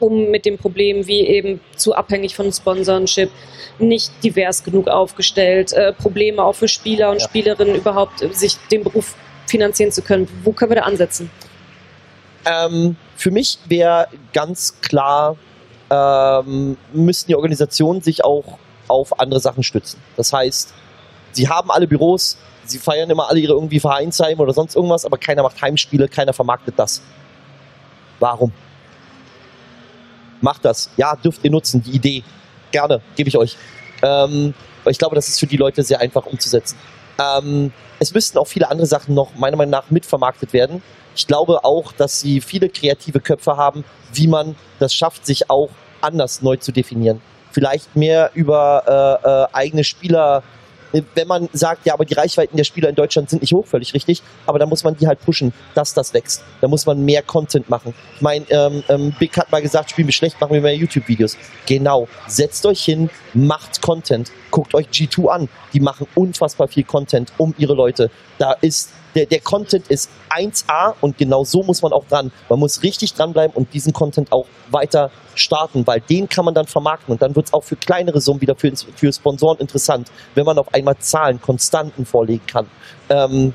um 0.00 0.30
mit 0.30 0.44
dem 0.44 0.58
Problem 0.58 1.06
wie 1.06 1.20
eben 1.20 1.60
zu 1.76 1.94
abhängig 1.94 2.34
von 2.34 2.52
Sponsorship, 2.52 3.30
nicht 3.78 4.12
divers 4.24 4.64
genug 4.64 4.88
aufgestellt, 4.88 5.72
äh, 5.72 5.92
Probleme 5.92 6.42
auch 6.42 6.54
für 6.54 6.68
Spieler 6.68 7.10
und 7.10 7.20
Ja. 7.20 7.24
Spielerinnen 7.28 7.76
überhaupt, 7.76 8.22
äh, 8.22 8.32
sich 8.32 8.56
den 8.70 8.82
Beruf 8.82 9.14
finanzieren 9.46 9.92
zu 9.92 10.02
können? 10.02 10.28
Wo 10.44 10.52
können 10.52 10.70
wir 10.70 10.76
da 10.76 10.82
ansetzen? 10.82 11.30
Ähm, 12.44 12.96
für 13.16 13.30
mich 13.30 13.58
wäre 13.66 14.08
ganz 14.32 14.80
klar, 14.80 15.36
ähm, 15.90 16.76
müssten 16.92 17.28
die 17.28 17.36
Organisationen 17.36 18.00
sich 18.00 18.24
auch 18.24 18.58
auf 18.88 19.20
andere 19.20 19.40
Sachen 19.40 19.62
stützen. 19.62 20.00
Das 20.16 20.32
heißt, 20.32 20.72
sie 21.32 21.48
haben 21.48 21.70
alle 21.70 21.86
Büros, 21.86 22.38
sie 22.64 22.78
feiern 22.78 23.10
immer 23.10 23.28
alle 23.28 23.40
ihre 23.40 23.52
irgendwie 23.52 23.80
Vereinsheim 23.80 24.40
oder 24.40 24.52
sonst 24.52 24.74
irgendwas, 24.76 25.04
aber 25.04 25.18
keiner 25.18 25.42
macht 25.42 25.60
Heimspiele, 25.60 26.08
keiner 26.08 26.32
vermarktet 26.32 26.74
das. 26.76 27.02
Warum? 28.20 28.52
Macht 30.40 30.64
das. 30.64 30.90
Ja, 30.96 31.16
dürft 31.16 31.44
ihr 31.44 31.50
nutzen, 31.50 31.82
die 31.82 31.92
Idee. 31.92 32.24
Gerne, 32.70 33.00
gebe 33.16 33.28
ich 33.28 33.36
euch. 33.36 33.56
Ähm, 34.02 34.54
weil 34.84 34.92
ich 34.92 34.98
glaube, 34.98 35.14
das 35.14 35.28
ist 35.28 35.38
für 35.38 35.46
die 35.46 35.56
Leute 35.56 35.82
sehr 35.82 36.00
einfach 36.00 36.26
umzusetzen. 36.26 36.76
Ähm, 37.18 37.72
es 37.98 38.14
müssten 38.14 38.38
auch 38.38 38.46
viele 38.46 38.70
andere 38.70 38.86
Sachen 38.86 39.14
noch 39.14 39.34
meiner 39.34 39.56
Meinung 39.56 39.72
nach 39.72 39.90
mitvermarktet 39.90 40.52
werden. 40.52 40.82
Ich 41.14 41.26
glaube 41.26 41.64
auch, 41.64 41.92
dass 41.92 42.20
sie 42.20 42.40
viele 42.40 42.68
kreative 42.68 43.20
Köpfe 43.20 43.56
haben, 43.56 43.84
wie 44.12 44.26
man 44.26 44.56
das 44.78 44.94
schafft, 44.94 45.26
sich 45.26 45.50
auch 45.50 45.70
anders 46.00 46.40
neu 46.40 46.56
zu 46.56 46.72
definieren. 46.72 47.20
Vielleicht 47.52 47.96
mehr 47.96 48.30
über 48.34 49.20
äh, 49.22 49.28
äh, 49.28 49.46
eigene 49.52 49.84
Spieler. 49.84 50.42
Wenn 50.92 51.28
man 51.28 51.48
sagt, 51.52 51.86
ja, 51.86 51.94
aber 51.94 52.04
die 52.04 52.14
Reichweiten 52.14 52.56
der 52.56 52.64
Spieler 52.64 52.88
in 52.88 52.94
Deutschland 52.94 53.30
sind 53.30 53.42
nicht 53.42 53.52
hoch, 53.52 53.66
völlig 53.66 53.94
richtig, 53.94 54.22
aber 54.46 54.58
da 54.58 54.66
muss 54.66 54.84
man 54.84 54.96
die 54.96 55.06
halt 55.06 55.20
pushen, 55.20 55.52
dass 55.74 55.94
das 55.94 56.12
wächst. 56.14 56.42
Da 56.60 56.68
muss 56.68 56.86
man 56.86 57.04
mehr 57.04 57.22
Content 57.22 57.68
machen. 57.68 57.94
Ich 58.16 58.22
meine, 58.22 58.44
ähm, 58.50 58.82
ähm, 58.88 59.14
Big 59.18 59.36
hat 59.36 59.50
mal 59.52 59.62
gesagt, 59.62 59.90
spielen 59.90 60.08
wir 60.08 60.12
schlecht, 60.12 60.40
machen 60.40 60.52
wir 60.52 60.60
mehr 60.60 60.74
YouTube-Videos. 60.74 61.36
Genau. 61.66 62.08
Setzt 62.26 62.66
euch 62.66 62.84
hin, 62.84 63.10
macht 63.34 63.80
Content. 63.82 64.32
Guckt 64.50 64.74
euch 64.74 64.88
G2 64.88 65.28
an. 65.28 65.48
Die 65.72 65.80
machen 65.80 66.06
unfassbar 66.14 66.68
viel 66.68 66.84
Content 66.84 67.32
um 67.38 67.54
ihre 67.58 67.74
Leute. 67.74 68.10
Da 68.38 68.52
ist 68.52 68.90
der, 69.14 69.26
der 69.26 69.40
Content 69.40 69.88
ist 69.88 70.10
1A 70.30 70.94
und 71.00 71.18
genau 71.18 71.44
so 71.44 71.62
muss 71.62 71.82
man 71.82 71.92
auch 71.92 72.04
dran. 72.06 72.30
Man 72.48 72.58
muss 72.58 72.82
richtig 72.82 73.14
dranbleiben 73.14 73.54
und 73.56 73.72
diesen 73.74 73.92
Content 73.92 74.32
auch 74.32 74.46
weiter 74.70 75.10
starten, 75.34 75.86
weil 75.86 76.00
den 76.00 76.28
kann 76.28 76.44
man 76.44 76.54
dann 76.54 76.66
vermarkten 76.66 77.12
und 77.12 77.22
dann 77.22 77.34
wird 77.34 77.46
es 77.46 77.52
auch 77.52 77.64
für 77.64 77.76
kleinere 77.76 78.20
Summen 78.20 78.40
wieder 78.40 78.54
für, 78.54 78.72
für 78.76 79.12
Sponsoren 79.12 79.58
interessant, 79.58 80.10
wenn 80.34 80.44
man 80.44 80.58
auf 80.58 80.72
einmal 80.74 80.96
Zahlen, 80.98 81.40
Konstanten 81.40 82.04
vorlegen 82.04 82.46
kann. 82.46 82.66
Ähm, 83.08 83.54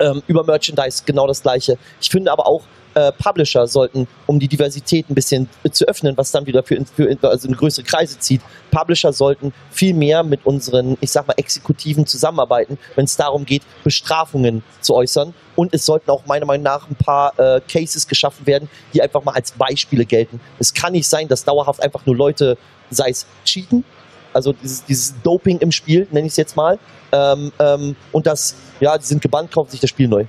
ähm, 0.00 0.22
über 0.26 0.44
Merchandise 0.44 1.02
genau 1.04 1.26
das 1.26 1.42
gleiche. 1.42 1.78
Ich 2.00 2.10
finde 2.10 2.32
aber 2.32 2.46
auch, 2.46 2.62
äh, 2.94 3.12
Publisher 3.12 3.66
sollten, 3.66 4.06
um 4.26 4.38
die 4.38 4.48
Diversität 4.48 5.08
ein 5.10 5.14
bisschen 5.14 5.48
zu 5.70 5.86
öffnen, 5.86 6.16
was 6.16 6.30
dann 6.30 6.46
wieder 6.46 6.62
für, 6.62 6.82
für 6.84 7.16
also 7.22 7.48
in 7.48 7.54
größere 7.54 7.84
Kreise 7.84 8.18
zieht, 8.18 8.40
Publisher 8.70 9.12
sollten 9.12 9.52
viel 9.70 9.94
mehr 9.94 10.22
mit 10.22 10.44
unseren, 10.44 10.96
ich 11.00 11.10
sag 11.10 11.26
mal, 11.26 11.34
Exekutiven 11.36 12.06
zusammenarbeiten, 12.06 12.78
wenn 12.96 13.04
es 13.04 13.16
darum 13.16 13.44
geht, 13.44 13.62
Bestrafungen 13.84 14.62
zu 14.80 14.94
äußern. 14.94 15.34
Und 15.56 15.72
es 15.72 15.86
sollten 15.86 16.10
auch 16.10 16.26
meiner 16.26 16.46
Meinung 16.46 16.64
nach 16.64 16.88
ein 16.88 16.96
paar 16.96 17.38
äh, 17.38 17.60
Cases 17.68 18.08
geschaffen 18.08 18.46
werden, 18.46 18.68
die 18.92 19.02
einfach 19.02 19.22
mal 19.22 19.32
als 19.32 19.52
Beispiele 19.52 20.04
gelten. 20.04 20.40
Es 20.58 20.74
kann 20.74 20.92
nicht 20.92 21.08
sein, 21.08 21.28
dass 21.28 21.44
dauerhaft 21.44 21.82
einfach 21.82 22.04
nur 22.06 22.16
Leute, 22.16 22.58
sei 22.90 23.10
es 23.10 23.26
cheaten, 23.44 23.84
also 24.32 24.52
dieses, 24.52 24.84
dieses 24.84 25.14
Doping 25.22 25.58
im 25.58 25.70
Spiel, 25.70 26.08
nenne 26.10 26.26
ich 26.26 26.32
es 26.32 26.36
jetzt 26.36 26.56
mal, 26.56 26.78
ähm, 27.12 27.52
ähm, 27.60 27.96
und 28.10 28.26
das, 28.26 28.56
ja, 28.80 28.98
die 28.98 29.04
sind 29.04 29.22
gebannt, 29.22 29.52
kaufen 29.52 29.70
sich 29.70 29.80
das 29.80 29.90
Spiel 29.90 30.08
neu. 30.08 30.26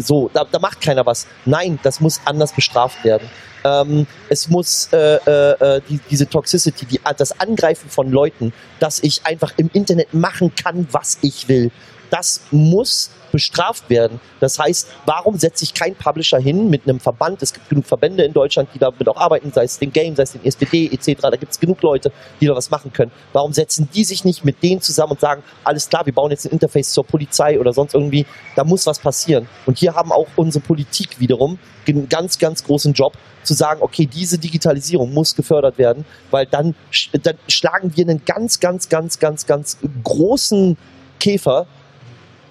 So, 0.00 0.30
da, 0.32 0.44
da 0.44 0.58
macht 0.58 0.80
keiner 0.80 1.04
was. 1.06 1.26
Nein, 1.44 1.78
das 1.82 2.00
muss 2.00 2.20
anders 2.24 2.52
bestraft 2.52 3.04
werden. 3.04 3.28
Ähm, 3.64 4.06
es 4.28 4.48
muss 4.48 4.88
äh, 4.92 5.16
äh, 5.16 5.76
äh, 5.76 5.80
die, 5.88 6.00
diese 6.10 6.28
Toxicity, 6.28 6.86
die, 6.86 7.00
das 7.16 7.38
Angreifen 7.38 7.90
von 7.90 8.10
Leuten, 8.10 8.52
dass 8.78 9.02
ich 9.02 9.26
einfach 9.26 9.52
im 9.56 9.70
Internet 9.72 10.14
machen 10.14 10.54
kann, 10.54 10.88
was 10.92 11.18
ich 11.22 11.48
will, 11.48 11.70
das 12.10 12.42
muss 12.50 13.10
bestraft 13.32 13.88
werden. 13.88 14.20
Das 14.40 14.58
heißt, 14.58 14.88
warum 15.06 15.38
setzt 15.38 15.58
sich 15.58 15.72
kein 15.72 15.94
Publisher 15.94 16.38
hin 16.38 16.68
mit 16.68 16.82
einem 16.84 16.98
Verband? 16.98 17.42
Es 17.42 17.52
gibt 17.52 17.68
genug 17.68 17.86
Verbände 17.86 18.24
in 18.24 18.32
Deutschland, 18.32 18.68
die 18.74 18.78
damit 18.78 19.08
auch 19.08 19.16
arbeiten, 19.16 19.52
sei 19.52 19.64
es 19.64 19.78
den 19.78 19.92
Game, 19.92 20.16
sei 20.16 20.24
es 20.24 20.32
den 20.32 20.44
SPD 20.44 20.86
etc. 20.92 21.20
Da 21.22 21.36
gibt 21.36 21.52
es 21.52 21.60
genug 21.60 21.80
Leute, 21.82 22.12
die 22.40 22.46
da 22.46 22.56
was 22.56 22.70
machen 22.70 22.92
können. 22.92 23.12
Warum 23.32 23.52
setzen 23.52 23.88
die 23.94 24.04
sich 24.04 24.24
nicht 24.24 24.44
mit 24.44 24.62
denen 24.62 24.80
zusammen 24.80 25.12
und 25.12 25.20
sagen, 25.20 25.42
alles 25.62 25.88
klar, 25.88 26.04
wir 26.06 26.12
bauen 26.12 26.30
jetzt 26.30 26.46
ein 26.46 26.52
Interface 26.52 26.92
zur 26.92 27.04
Polizei 27.04 27.58
oder 27.58 27.72
sonst 27.72 27.94
irgendwie, 27.94 28.26
da 28.56 28.64
muss 28.64 28.86
was 28.86 28.98
passieren. 28.98 29.48
Und 29.66 29.78
hier 29.78 29.94
haben 29.94 30.10
auch 30.10 30.26
unsere 30.36 30.64
Politik 30.64 31.20
wiederum 31.20 31.58
einen 31.86 32.08
ganz, 32.08 32.38
ganz 32.38 32.64
großen 32.64 32.92
Job, 32.92 33.16
zu 33.42 33.54
sagen, 33.54 33.80
okay, 33.82 34.06
diese 34.06 34.38
Digitalisierung 34.38 35.12
muss 35.12 35.34
gefördert 35.34 35.78
werden, 35.78 36.04
weil 36.30 36.46
dann, 36.46 36.74
dann 37.22 37.36
schlagen 37.48 37.92
wir 37.96 38.06
einen 38.06 38.22
ganz, 38.24 38.60
ganz, 38.60 38.88
ganz, 38.88 39.18
ganz, 39.18 39.46
ganz 39.46 39.78
großen 40.04 40.76
Käfer, 41.18 41.66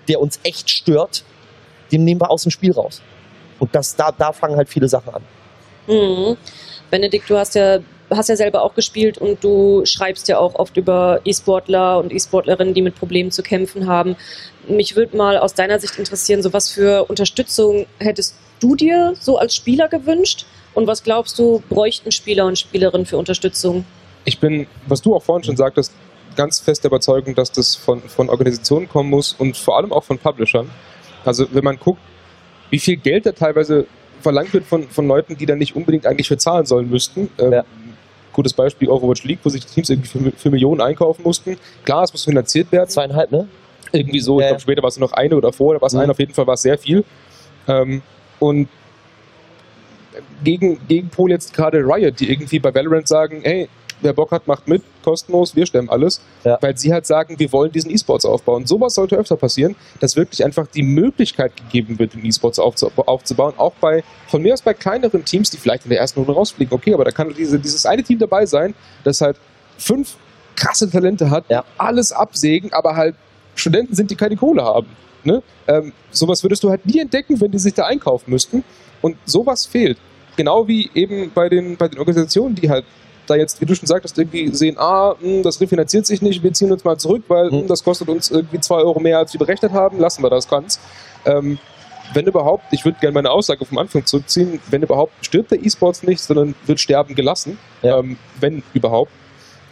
der 0.09 0.19
uns 0.19 0.39
echt 0.43 0.69
stört, 0.69 1.23
den 1.91 2.03
nehmen 2.03 2.19
wir 2.19 2.29
aus 2.29 2.43
dem 2.43 2.51
Spiel 2.51 2.71
raus. 2.71 3.01
Und 3.59 3.73
das, 3.75 3.95
da, 3.95 4.11
da 4.11 4.33
fangen 4.33 4.57
halt 4.57 4.69
viele 4.69 4.87
Sachen 4.87 5.13
an. 5.13 5.21
Mhm. 5.87 6.37
Benedikt, 6.89 7.29
du 7.29 7.37
hast 7.37 7.55
ja, 7.55 7.79
hast 8.09 8.29
ja 8.29 8.35
selber 8.35 8.63
auch 8.63 8.73
gespielt 8.73 9.17
und 9.17 9.43
du 9.43 9.85
schreibst 9.85 10.27
ja 10.27 10.39
auch 10.39 10.55
oft 10.55 10.75
über 10.77 11.21
E-Sportler 11.25 11.99
und 11.99 12.11
E-Sportlerinnen, 12.11 12.73
die 12.73 12.81
mit 12.81 12.95
Problemen 12.95 13.31
zu 13.31 13.43
kämpfen 13.43 13.87
haben. 13.87 14.15
Mich 14.67 14.95
würde 14.95 15.15
mal 15.15 15.37
aus 15.37 15.53
deiner 15.53 15.79
Sicht 15.79 15.97
interessieren, 15.97 16.41
so 16.41 16.53
was 16.53 16.71
für 16.71 17.05
Unterstützung 17.05 17.85
hättest 17.99 18.35
du 18.59 18.75
dir 18.75 19.13
so 19.19 19.37
als 19.37 19.55
Spieler 19.55 19.87
gewünscht? 19.87 20.45
Und 20.73 20.87
was 20.87 21.03
glaubst 21.03 21.37
du, 21.39 21.63
bräuchten 21.69 22.11
Spieler 22.11 22.45
und 22.45 22.57
Spielerinnen 22.57 23.05
für 23.05 23.17
Unterstützung? 23.17 23.85
Ich 24.25 24.39
bin, 24.39 24.67
was 24.87 25.01
du 25.01 25.15
auch 25.15 25.23
vorhin 25.23 25.43
schon 25.43 25.57
sagtest, 25.57 25.91
ganz 26.35 26.59
fest 26.59 26.83
der 26.83 26.89
Überzeugung, 26.89 27.35
dass 27.35 27.51
das 27.51 27.75
von, 27.75 28.01
von 28.01 28.29
Organisationen 28.29 28.87
kommen 28.89 29.09
muss 29.09 29.33
und 29.37 29.57
vor 29.57 29.77
allem 29.77 29.91
auch 29.91 30.03
von 30.03 30.17
Publishern. 30.17 30.69
Also 31.25 31.47
wenn 31.51 31.63
man 31.63 31.77
guckt, 31.77 31.99
wie 32.69 32.79
viel 32.79 32.97
Geld 32.97 33.25
da 33.25 33.31
teilweise 33.31 33.85
verlangt 34.21 34.53
wird 34.53 34.65
von, 34.65 34.87
von 34.89 35.07
Leuten, 35.07 35.37
die 35.37 35.45
da 35.45 35.55
nicht 35.55 35.75
unbedingt 35.75 36.05
eigentlich 36.05 36.27
für 36.27 36.37
zahlen 36.37 36.65
sollen 36.65 36.89
müssten. 36.89 37.29
Ähm, 37.39 37.51
Ja. 37.53 37.63
Gutes 38.31 38.53
Beispiel 38.53 38.89
Overwatch 38.89 39.23
League, 39.23 39.39
wo 39.43 39.49
sich 39.49 39.65
die 39.65 39.73
Teams 39.73 39.89
irgendwie 39.89 40.07
für, 40.07 40.31
für 40.31 40.49
Millionen 40.51 40.81
einkaufen 40.81 41.23
mussten. 41.23 41.57
Klar, 41.83 42.03
es 42.03 42.13
muss 42.13 42.23
finanziert 42.25 42.71
werden. 42.71 42.87
Zweieinhalb, 42.87 43.31
ne? 43.31 43.47
Irgendwie 43.91 44.19
so, 44.19 44.39
ich 44.39 44.43
Ja. 44.43 44.49
glaube 44.49 44.61
später 44.61 44.81
war 44.83 44.89
es 44.89 44.99
noch 44.99 45.13
eine 45.13 45.35
oder 45.35 45.51
vorher 45.51 45.81
war 45.81 45.87
es 45.87 45.93
Mhm. 45.93 45.99
eine, 46.01 46.11
auf 46.11 46.19
jeden 46.19 46.33
Fall 46.33 46.45
war 46.47 46.53
es 46.53 46.61
sehr 46.61 46.77
viel. 46.77 47.03
Ähm, 47.67 48.01
und 48.39 48.69
gegen, 50.43 50.79
gegen 50.87 51.09
Pol 51.09 51.31
jetzt 51.31 51.53
gerade 51.53 51.79
Riot, 51.79 52.19
die 52.19 52.31
irgendwie 52.31 52.59
bei 52.59 52.73
Valorant 52.73 53.07
sagen, 53.07 53.41
hey, 53.43 53.67
wer 54.01 54.13
Bock 54.13 54.31
hat, 54.31 54.47
macht 54.47 54.67
mit, 54.67 54.81
kostenlos, 55.03 55.55
wir 55.55 55.65
stemmen 55.65 55.89
alles. 55.89 56.21
Ja. 56.43 56.57
Weil 56.61 56.77
sie 56.77 56.91
halt 56.93 57.05
sagen, 57.05 57.39
wir 57.39 57.51
wollen 57.51 57.71
diesen 57.71 57.91
E-Sports 57.91 58.25
aufbauen. 58.25 58.65
Sowas 58.65 58.95
sollte 58.95 59.15
öfter 59.15 59.35
passieren, 59.35 59.75
dass 59.99 60.15
wirklich 60.15 60.43
einfach 60.43 60.67
die 60.67 60.83
Möglichkeit 60.83 61.55
gegeben 61.55 61.99
wird, 61.99 62.13
den 62.13 62.25
E-Sports 62.25 62.59
aufzu 62.59 62.91
aufzubauen. 62.95 63.53
Auch 63.57 63.73
bei, 63.81 64.03
von 64.27 64.41
mir 64.41 64.53
aus 64.53 64.61
bei 64.61 64.73
kleineren 64.73 65.25
Teams, 65.25 65.49
die 65.49 65.57
vielleicht 65.57 65.85
in 65.85 65.89
der 65.89 65.99
ersten 65.99 66.19
Runde 66.19 66.33
rausfliegen. 66.33 66.73
Okay, 66.73 66.93
aber 66.93 67.05
da 67.05 67.11
kann 67.11 67.33
diese, 67.37 67.59
dieses 67.59 67.85
eine 67.85 68.03
Team 68.03 68.19
dabei 68.19 68.45
sein, 68.45 68.73
das 69.03 69.21
halt 69.21 69.37
fünf 69.77 70.15
krasse 70.55 70.89
Talente 70.89 71.29
hat, 71.29 71.45
Ja. 71.49 71.63
alles 71.77 72.11
absägen, 72.11 72.73
aber 72.73 72.95
halt 72.95 73.15
Studenten 73.55 73.95
sind, 73.95 74.11
die 74.11 74.15
keine 74.15 74.35
Kohle 74.35 74.63
haben. 74.63 74.87
Ne? 75.23 75.41
Ähm, 75.67 75.93
sowas 76.11 76.43
würdest 76.43 76.63
du 76.63 76.69
halt 76.69 76.85
nie 76.85 76.99
entdecken, 76.99 77.39
wenn 77.41 77.51
die 77.51 77.59
sich 77.59 77.73
da 77.73 77.85
einkaufen 77.85 78.31
müssten. 78.31 78.63
Und 79.01 79.17
sowas 79.25 79.65
fehlt. 79.65 79.97
Genau 80.35 80.67
wie 80.67 80.89
eben 80.93 81.31
bei 81.33 81.49
den, 81.49 81.75
bei 81.77 81.87
den 81.87 81.99
Organisationen, 81.99 82.55
die 82.55 82.69
halt 82.69 82.85
da 83.29 83.35
jetzt, 83.35 83.61
wie 83.61 83.65
du 83.65 83.75
schon 83.75 83.87
sagtest, 83.87 84.17
irgendwie 84.17 84.53
sehen, 84.55 84.77
ah, 84.77 85.15
mh, 85.19 85.41
das 85.43 85.59
refinanziert 85.61 86.05
sich 86.05 86.21
nicht, 86.21 86.43
wir 86.43 86.53
ziehen 86.53 86.71
uns 86.71 86.83
mal 86.83 86.97
zurück, 86.97 87.23
weil 87.27 87.49
mh, 87.51 87.67
das 87.67 87.83
kostet 87.83 88.09
uns 88.09 88.29
irgendwie 88.31 88.59
zwei 88.59 88.77
Euro 88.77 88.99
mehr, 88.99 89.17
als 89.19 89.33
wir 89.33 89.39
berechnet 89.39 89.71
haben, 89.71 89.99
lassen 89.99 90.23
wir 90.23 90.29
das 90.29 90.47
ganz. 90.47 90.79
Ähm, 91.25 91.57
wenn 92.13 92.25
überhaupt, 92.25 92.63
ich 92.71 92.85
würde 92.85 92.97
gerne 92.99 93.13
meine 93.13 93.29
Aussage 93.29 93.63
vom 93.65 93.77
Anfang 93.77 94.03
zurückziehen, 94.05 94.59
wenn 94.71 94.81
überhaupt 94.81 95.13
stirbt 95.23 95.51
der 95.51 95.63
E-Sports 95.63 96.01
nicht, 96.03 96.19
sondern 96.21 96.55
wird 96.65 96.79
sterben 96.79 97.13
gelassen, 97.13 97.59
Ja. 97.83 97.99
ähm, 97.99 98.17
wenn 98.39 98.63
überhaupt. 98.73 99.11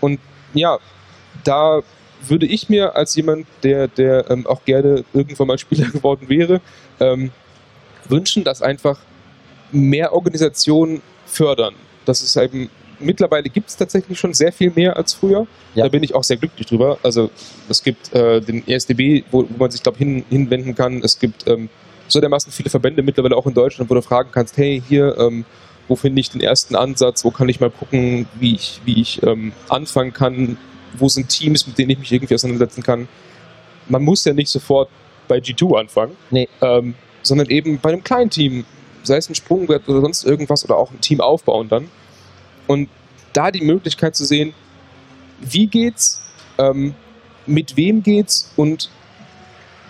Und 0.01 0.19
ja, 0.53 0.77
da 1.43 1.81
würde 2.27 2.45
ich 2.45 2.69
mir 2.69 2.95
als 2.95 3.15
jemand, 3.15 3.47
der, 3.63 3.87
der 3.87 4.29
ähm, 4.29 4.45
auch 4.45 4.63
gerne 4.65 5.03
irgendwann 5.13 5.47
mal 5.47 5.57
Spieler 5.57 5.87
geworden 5.91 6.29
wäre, 6.29 6.61
ähm, 6.99 7.31
wünschen, 8.07 8.43
dass 8.43 8.61
einfach 8.61 8.99
mehr 9.71 10.13
Organisationen 10.13 11.01
fördern. 11.25 11.73
Das 12.05 12.21
ist 12.21 12.35
eben, 12.37 12.69
mittlerweile 12.99 13.49
gibt 13.49 13.69
es 13.69 13.77
tatsächlich 13.77 14.19
schon 14.19 14.33
sehr 14.33 14.51
viel 14.51 14.71
mehr 14.75 14.97
als 14.97 15.13
früher. 15.13 15.47
Ja. 15.75 15.83
Da 15.83 15.89
bin 15.89 16.03
ich 16.03 16.15
auch 16.15 16.23
sehr 16.23 16.37
glücklich 16.37 16.67
drüber. 16.67 16.97
Also 17.03 17.29
es 17.69 17.83
gibt 17.83 18.13
äh, 18.13 18.41
den 18.41 18.67
ESDB, 18.67 19.23
wo, 19.31 19.43
wo 19.49 19.57
man 19.57 19.71
sich, 19.71 19.83
glaube 19.83 19.97
hin, 19.97 20.23
hinwenden 20.29 20.75
kann. 20.75 21.01
Es 21.03 21.19
gibt 21.19 21.47
ähm, 21.47 21.69
so 22.07 22.19
dermaßen 22.19 22.51
viele 22.51 22.69
Verbände 22.69 23.03
mittlerweile 23.03 23.35
auch 23.35 23.45
in 23.45 23.53
Deutschland, 23.53 23.89
wo 23.89 23.93
du 23.93 24.01
fragen 24.01 24.29
kannst, 24.31 24.57
hey, 24.57 24.81
hier, 24.87 25.17
ähm, 25.17 25.45
wo 25.87 25.95
finde 25.95 26.19
ich 26.19 26.29
den 26.29 26.41
ersten 26.41 26.75
Ansatz, 26.75 27.23
wo 27.23 27.31
kann 27.31 27.49
ich 27.49 27.59
mal 27.59 27.69
gucken, 27.69 28.27
wie 28.39 28.55
ich, 28.55 28.81
wie 28.85 29.01
ich 29.01 29.23
ähm, 29.23 29.53
anfangen 29.69 30.13
kann, 30.13 30.57
wo 30.97 31.09
sind 31.09 31.29
Teams, 31.29 31.67
mit 31.67 31.77
denen 31.77 31.91
ich 31.91 31.99
mich 31.99 32.11
irgendwie 32.11 32.35
auseinandersetzen 32.35 32.83
kann. 32.83 33.07
Man 33.87 34.03
muss 34.03 34.25
ja 34.25 34.33
nicht 34.33 34.49
sofort 34.49 34.89
bei 35.27 35.37
G2 35.37 35.79
anfangen, 35.79 36.15
Nee. 36.29 36.47
ähm, 36.61 36.95
sondern 37.23 37.49
eben 37.49 37.79
bei 37.79 37.91
einem 37.91 38.03
kleinen 38.03 38.29
Team, 38.29 38.65
sei 39.03 39.17
es 39.17 39.29
ein 39.29 39.35
Sprungbrett 39.35 39.87
oder 39.87 40.01
sonst 40.01 40.25
irgendwas 40.25 40.63
oder 40.65 40.77
auch 40.77 40.91
ein 40.91 41.01
Team 41.01 41.21
aufbauen 41.21 41.69
dann. 41.69 41.89
Und 42.68 42.89
da 43.34 43.51
die 43.51 43.61
Möglichkeit 43.61 44.15
zu 44.15 44.26
sehen, 44.26 44.53
wie 45.39 45.68
geht's, 45.68 46.22
ähm, 46.57 46.95
mit 47.45 47.78
wem 47.78 48.03
geht's 48.03 48.51
und 48.55 48.89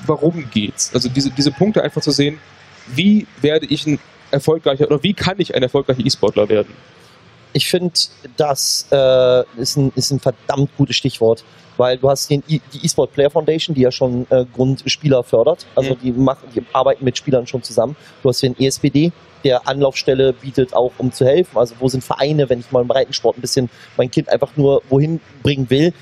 warum 0.06 0.50
geht's. 0.52 0.94
Also 0.94 1.10
diese, 1.10 1.32
diese 1.32 1.52
Punkte 1.52 1.84
einfach 1.84 2.02
zu 2.02 2.12
sehen, 2.12 2.40
wie 2.88 3.28
werde 3.42 3.66
ich 3.66 3.86
ein 3.88 4.00
erfolgreicher 4.32 4.86
oder 4.88 5.02
wie 5.04 5.14
kann 5.14 5.36
ich 5.40 5.56
ein 5.56 5.64
erfolgreicher 5.64 6.06
E-Sportler 6.06 6.50
werden? 6.50 6.74
Ich 7.58 7.68
finde, 7.68 7.92
das 8.38 8.86
äh, 8.92 9.44
ist, 9.60 9.78
ein, 9.78 9.92
ist 9.96 10.12
ein 10.12 10.20
verdammt 10.20 10.70
gutes 10.78 10.96
Stichwort, 10.96 11.44
weil 11.78 11.98
du 11.98 12.08
hast 12.08 12.30
den 12.30 12.44
e 12.48 12.60
die 12.72 12.86
eSport 12.86 13.12
Player 13.14 13.32
Foundation, 13.32 13.74
die 13.74 13.82
ja 13.82 13.92
schon 13.92 14.28
äh, 14.30 14.46
Grundspieler 14.54 15.24
fördert, 15.24 15.66
also 15.74 15.96
Mhm. 15.96 16.00
die 16.04 16.12
machen, 16.12 16.48
die 16.54 16.64
arbeiten 16.72 17.04
mit 17.04 17.18
Spielern 17.18 17.48
schon 17.48 17.64
zusammen. 17.64 17.96
Du 18.22 18.30
hast 18.30 18.44
den 18.44 18.56
ESPD, 18.60 19.12
der 19.44 19.68
Anlaufstelle 19.68 20.34
bietet 20.34 20.76
auch, 20.76 20.92
um 21.00 21.12
zu 21.12 21.26
helfen. 21.26 21.58
Also 21.58 21.74
wo 21.80 21.90
sind 21.90 22.04
Vereine, 22.04 22.48
wenn 22.48 22.60
ich 22.60 22.72
mal 22.72 22.84
im 22.84 22.88
Breitensport 22.88 23.40
ein 23.40 23.42
bisschen 23.42 23.72
mein 23.98 24.12
Kind 24.12 24.30
einfach 24.30 24.56
nur 24.56 24.84
wohin 24.90 25.20
bringen 25.42 25.68
will, 25.72 25.94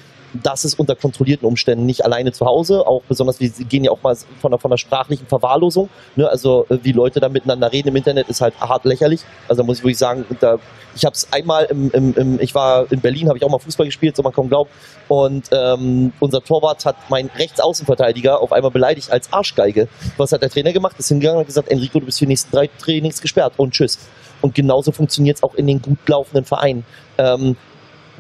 das 0.44 0.66
ist 0.66 0.80
unter 0.80 0.96
kontrollierten 0.96 1.48
Umständen 1.48 1.86
nicht 1.86 2.04
alleine 2.04 2.32
zu 2.32 2.46
Hause, 2.46 2.86
auch 2.86 3.02
besonders, 3.08 3.40
wir 3.40 3.50
gehen 3.50 3.84
ja 3.84 3.92
auch 3.92 4.02
mal 4.04 4.16
von 4.16 4.52
der, 4.52 4.60
von 4.60 4.72
der 4.72 4.78
sprachlichen 4.78 5.28
Verwahrlosung, 5.28 5.90
ne? 6.16 6.30
also 6.30 6.66
äh, 6.70 6.78
wie 6.84 6.92
Leute 6.92 7.20
da 7.20 7.30
miteinander 7.30 7.72
reden 7.72 7.90
im 7.90 7.96
Internet, 7.96 8.30
ist 8.30 8.42
halt 8.42 8.60
hart 8.60 8.86
lächerlich. 8.86 9.22
Also 9.48 9.62
da 9.62 9.66
muss 9.66 9.78
ich 9.78 9.84
wirklich 9.84 9.98
sagen, 9.98 10.26
da, 10.40 10.58
ich 10.96 11.06
habe 11.06 11.14
es 11.14 11.32
einmal 11.32 11.66
im, 11.66 11.92
im, 11.92 12.14
im, 12.16 12.40
ich 12.40 12.56
war 12.56 12.92
in 12.92 13.02
Berlin, 13.02 13.28
habe 13.28 13.38
ich 13.38 13.44
auch 13.44 13.50
mal 13.50 13.60
Fußball 13.60 13.86
gespielt, 13.86 14.16
so 14.16 14.24
man 14.24 14.34
kaum 14.34 14.50
glaubt, 14.50 14.72
und 15.08 15.50
ähm, 15.52 16.14
unser 16.20 16.42
Torwart 16.42 16.86
hat 16.86 17.10
meinen 17.10 17.30
Rechtsaußenverteidiger 17.38 18.42
auf 18.42 18.52
einmal 18.52 18.72
beleidigt 18.72 19.12
als 19.12 19.32
Arschgeige. 19.32 19.88
Was 20.18 20.32
hat 20.32 20.42
der 20.42 20.50
Trainer 20.50 20.74
gemacht? 20.74 20.96
Ist 20.98 21.10
hingegangen 21.10 21.40
und 21.40 21.46
gesagt, 21.46 21.70
Enrico, 21.70 22.00
du 22.00 22.06
bist 22.06 22.20
für 22.20 22.26
die 22.26 22.30
nächsten 22.30 22.52
drei 22.52 22.68
Trainings 22.80 23.22
gesperrt 23.22 23.54
und 23.58 23.74
tschüss. 23.74 24.00
Und 24.42 24.56
genauso 24.56 24.92
funktioniert 24.92 25.38
es 25.38 25.44
auch 25.44 25.56
in 25.56 25.68
den 25.68 25.82
gut 25.82 25.98
laufenden 26.08 26.46
Vereinen. 26.46 26.86
Ähm, 27.18 27.56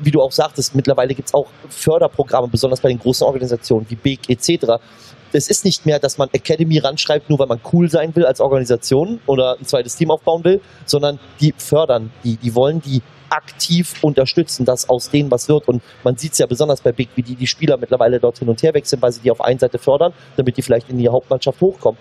wie 0.02 0.12
du 0.12 0.22
auch 0.22 0.32
sagtest, 0.32 0.76
mittlerweile 0.76 1.14
gibt 1.14 1.30
es 1.30 1.34
auch 1.34 1.48
Förderprogramme, 1.70 2.48
besonders 2.48 2.82
bei 2.82 2.90
den 2.90 3.00
großen 3.00 3.26
Organisationen 3.26 3.86
wie 3.90 3.96
BIG 3.96 4.30
etc. 4.30 4.82
Es 5.32 5.50
ist 5.50 5.66
nicht 5.66 5.86
mehr, 5.86 6.00
dass 6.00 6.18
man 6.18 6.30
Academy 6.32 6.78
ranschreibt, 6.80 7.30
nur 7.30 7.40
weil 7.40 7.48
man 7.48 7.60
cool 7.74 7.90
sein 7.90 8.16
will 8.16 8.26
als 8.26 8.40
Organisation 8.40 9.20
oder 9.26 9.58
ein 9.60 9.66
zweites 9.66 9.96
Team 9.96 10.12
aufbauen 10.12 10.44
will, 10.44 10.62
sondern 10.86 11.20
die 11.42 11.54
fördern, 11.58 12.12
die, 12.24 12.38
die 12.38 12.56
wollen 12.56 12.82
die 12.82 13.02
aktiv 13.30 13.96
unterstützen, 14.02 14.66
dass 14.66 14.88
aus 14.88 15.10
denen 15.10 15.30
was 15.32 15.50
wird. 15.50 15.68
Und 15.68 15.82
man 16.04 16.16
sieht 16.16 16.34
es 16.34 16.38
ja 16.38 16.46
besonders 16.46 16.82
bei 16.82 16.92
Big, 16.92 17.10
wie 17.16 17.24
die, 17.24 17.36
die 17.36 17.48
Spieler 17.48 17.78
mittlerweile 17.78 18.20
dort 18.20 18.40
hin 18.40 18.50
und 18.50 18.62
her 18.64 18.74
wechseln, 18.74 19.02
weil 19.02 19.12
sie 19.12 19.22
die 19.22 19.32
auf 19.32 19.42
einen 19.42 19.60
Seite 19.60 19.78
fördern, 19.78 20.14
damit 20.38 20.58
die 20.58 20.62
vielleicht 20.62 20.90
in 20.90 20.98
die 20.98 21.10
Hauptmannschaft 21.10 21.60
hochkommen. 21.60 22.00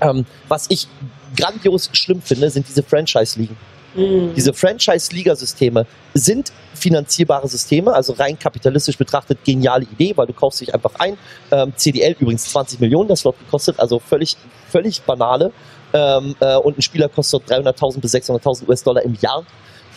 Ähm, 0.00 0.26
was 0.48 0.66
ich 0.68 0.88
grandios 1.36 1.90
schlimm 1.92 2.20
finde, 2.22 2.50
sind 2.50 2.66
diese 2.68 2.82
Franchise-Ligen. 2.82 3.56
Mhm. 3.94 4.34
Diese 4.34 4.52
Franchise-Liga-Systeme 4.52 5.86
sind 6.14 6.52
finanzierbare 6.74 7.48
Systeme, 7.48 7.92
also 7.92 8.12
rein 8.14 8.38
kapitalistisch 8.38 8.96
betrachtet 8.96 9.44
geniale 9.44 9.84
Idee, 9.84 10.16
weil 10.16 10.26
du 10.26 10.32
kaufst 10.32 10.60
dich 10.60 10.72
einfach 10.72 10.94
ein. 10.98 11.18
Ähm, 11.50 11.72
CDL 11.76 12.16
übrigens 12.18 12.44
20 12.44 12.80
Millionen, 12.80 13.08
das 13.08 13.20
Slot 13.20 13.38
gekostet, 13.38 13.78
also 13.78 13.98
völlig, 13.98 14.36
völlig 14.68 15.02
banale. 15.02 15.52
Ähm, 15.92 16.36
äh, 16.40 16.56
und 16.56 16.78
ein 16.78 16.82
Spieler 16.82 17.08
kostet 17.08 17.50
300.000 17.50 18.00
bis 18.00 18.14
600.000 18.14 18.68
US-Dollar 18.68 19.02
im 19.02 19.16
Jahr. 19.20 19.44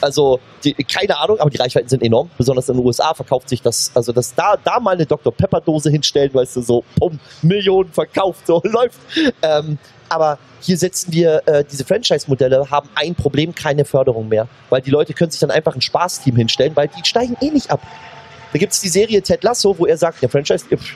Also 0.03 0.39
die, 0.63 0.73
keine 0.73 1.17
Ahnung, 1.17 1.39
aber 1.39 1.49
die 1.49 1.57
Reichweiten 1.57 1.87
sind 1.87 2.03
enorm. 2.03 2.29
Besonders 2.37 2.67
in 2.67 2.75
den 2.75 2.85
USA 2.85 3.13
verkauft 3.13 3.47
sich 3.47 3.61
das, 3.61 3.91
also 3.93 4.11
dass 4.11 4.35
da, 4.35 4.57
da 4.61 4.79
mal 4.79 4.95
eine 4.95 5.05
Dr. 5.05 5.33
Pepper 5.33 5.61
Dose 5.61 5.89
hinstellen, 5.89 6.33
weißt 6.33 6.57
du, 6.57 6.61
so, 6.61 6.83
pum, 6.99 7.19
Millionen 7.41 7.91
verkauft, 7.91 8.45
so 8.45 8.61
läuft. 8.65 8.99
Ähm, 9.41 9.77
aber 10.09 10.37
hier 10.59 10.77
setzen 10.77 11.13
wir, 11.13 11.41
äh, 11.45 11.63
diese 11.63 11.85
Franchise-Modelle 11.85 12.69
haben 12.69 12.89
ein 12.95 13.15
Problem, 13.15 13.55
keine 13.55 13.85
Förderung 13.85 14.27
mehr. 14.27 14.47
Weil 14.69 14.81
die 14.81 14.91
Leute 14.91 15.13
können 15.13 15.31
sich 15.31 15.39
dann 15.39 15.51
einfach 15.51 15.73
ein 15.73 15.81
Spaßteam 15.81 16.35
hinstellen, 16.35 16.75
weil 16.75 16.89
die 16.89 17.03
steigen 17.03 17.37
eh 17.41 17.49
nicht 17.49 17.71
ab. 17.71 17.81
Da 18.51 18.59
gibt 18.59 18.73
es 18.73 18.81
die 18.81 18.89
Serie 18.89 19.21
Ted 19.21 19.43
Lasso, 19.43 19.75
wo 19.77 19.85
er 19.85 19.97
sagt, 19.97 20.21
der 20.21 20.29
Franchise, 20.29 20.65
ja, 20.69 20.77
pff, 20.77 20.95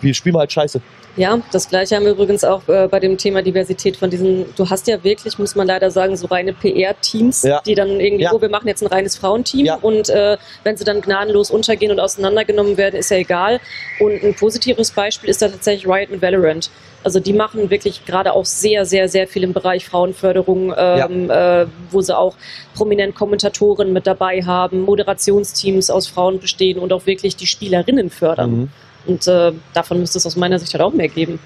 wir 0.00 0.14
spielen 0.14 0.36
halt 0.36 0.52
scheiße. 0.52 0.80
Ja, 1.16 1.38
das 1.52 1.68
gleiche 1.68 1.94
haben 1.96 2.04
wir 2.04 2.12
übrigens 2.12 2.42
auch 2.42 2.66
äh, 2.68 2.88
bei 2.88 2.98
dem 2.98 3.18
Thema 3.18 3.42
Diversität 3.42 3.98
von 3.98 4.08
diesen, 4.08 4.46
du 4.56 4.70
hast 4.70 4.86
ja 4.86 5.04
wirklich, 5.04 5.38
muss 5.38 5.54
man 5.54 5.66
leider 5.66 5.90
sagen, 5.90 6.16
so 6.16 6.26
reine 6.26 6.54
PR-Teams, 6.54 7.42
Ja. 7.42 7.60
die 7.66 7.74
dann 7.74 8.00
irgendwie, 8.00 8.24
Ja. 8.24 8.32
oh, 8.32 8.40
wir 8.40 8.48
machen 8.48 8.66
jetzt 8.66 8.82
ein 8.82 8.86
reines 8.86 9.16
Frauenteam 9.16 9.66
Ja. 9.66 9.74
und 9.82 10.08
äh, 10.08 10.38
wenn 10.64 10.76
sie 10.78 10.84
dann 10.84 11.02
gnadenlos 11.02 11.50
untergehen 11.50 11.92
und 11.92 12.00
auseinandergenommen 12.00 12.78
werden, 12.78 12.96
ist 12.96 13.10
ja 13.10 13.18
egal. 13.18 13.60
Und 14.00 14.22
ein 14.22 14.34
positives 14.34 14.90
Beispiel 14.90 15.28
ist 15.28 15.42
da 15.42 15.48
tatsächlich 15.48 15.86
Riot 15.86 16.10
mit 16.10 16.22
Valorant. 16.22 16.70
Also 17.04 17.20
die 17.20 17.32
machen 17.34 17.68
wirklich 17.68 18.06
gerade 18.06 18.32
auch 18.32 18.46
sehr, 18.46 18.86
sehr, 18.86 19.08
sehr 19.08 19.26
viel 19.28 19.42
im 19.42 19.52
Bereich 19.52 19.84
Frauenförderung, 19.84 20.72
ähm, 20.76 21.28
äh, 21.30 21.66
wo 21.90 22.00
sie 22.00 22.16
auch 22.16 22.36
prominent 22.74 23.14
Kommentatoren 23.14 23.92
mit 23.92 24.06
dabei 24.06 24.42
haben, 24.44 24.82
Moderationsteams 24.82 25.90
aus 25.90 26.06
Frauen 26.06 26.38
bestehen 26.40 26.78
und 26.78 26.92
auch 26.92 27.04
wirklich 27.04 27.36
die 27.36 27.46
Spielerinnen 27.46 28.08
fördern. 28.08 28.50
Mhm. 28.50 28.68
Und 29.06 29.26
äh, 29.26 29.52
davon 29.74 30.00
müsste 30.00 30.18
es 30.18 30.26
aus 30.26 30.36
meiner 30.36 30.58
Sicht 30.58 30.72
halt 30.74 30.82
auch 30.82 30.92
mehr 30.92 31.08
geben. 31.08 31.38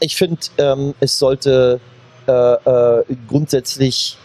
Ich 0.00 0.16
finde, 0.16 0.40
ähm, 0.58 0.94
es 1.00 1.18
sollte 1.18 1.80
äh, 2.26 2.32
äh, 2.32 3.04
grundsätzlich, 3.28 4.16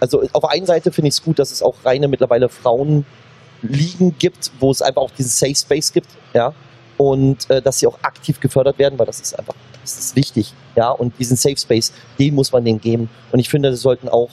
also 0.00 0.22
auf 0.32 0.42
der 0.42 0.50
einen 0.50 0.66
Seite 0.66 0.90
finde 0.92 1.08
ich 1.08 1.14
es 1.14 1.22
gut, 1.22 1.38
dass 1.38 1.50
es 1.50 1.62
auch 1.62 1.76
reine 1.84 2.08
mittlerweile 2.08 2.48
Frauenligen 2.48 3.04
gibt, 4.18 4.50
wo 4.60 4.70
es 4.70 4.82
einfach 4.82 5.02
auch 5.02 5.10
diesen 5.10 5.30
Safe 5.30 5.54
Space 5.54 5.92
gibt, 5.92 6.08
ja, 6.34 6.52
und 6.96 7.48
äh, 7.50 7.60
dass 7.60 7.78
sie 7.78 7.86
auch 7.86 7.98
aktiv 8.02 8.40
gefördert 8.40 8.78
werden, 8.78 8.98
weil 8.98 9.06
das 9.06 9.20
ist 9.20 9.38
einfach, 9.38 9.54
das 9.82 9.98
ist 9.98 10.16
wichtig, 10.16 10.52
ja, 10.74 10.90
und 10.90 11.18
diesen 11.18 11.36
Safe 11.36 11.56
Space, 11.56 11.92
den 12.18 12.34
muss 12.34 12.50
man 12.52 12.64
denen 12.64 12.80
geben. 12.80 13.08
Und 13.30 13.38
ich 13.38 13.48
finde, 13.48 13.70
das 13.70 13.80
sollten 13.80 14.08
auch, 14.08 14.30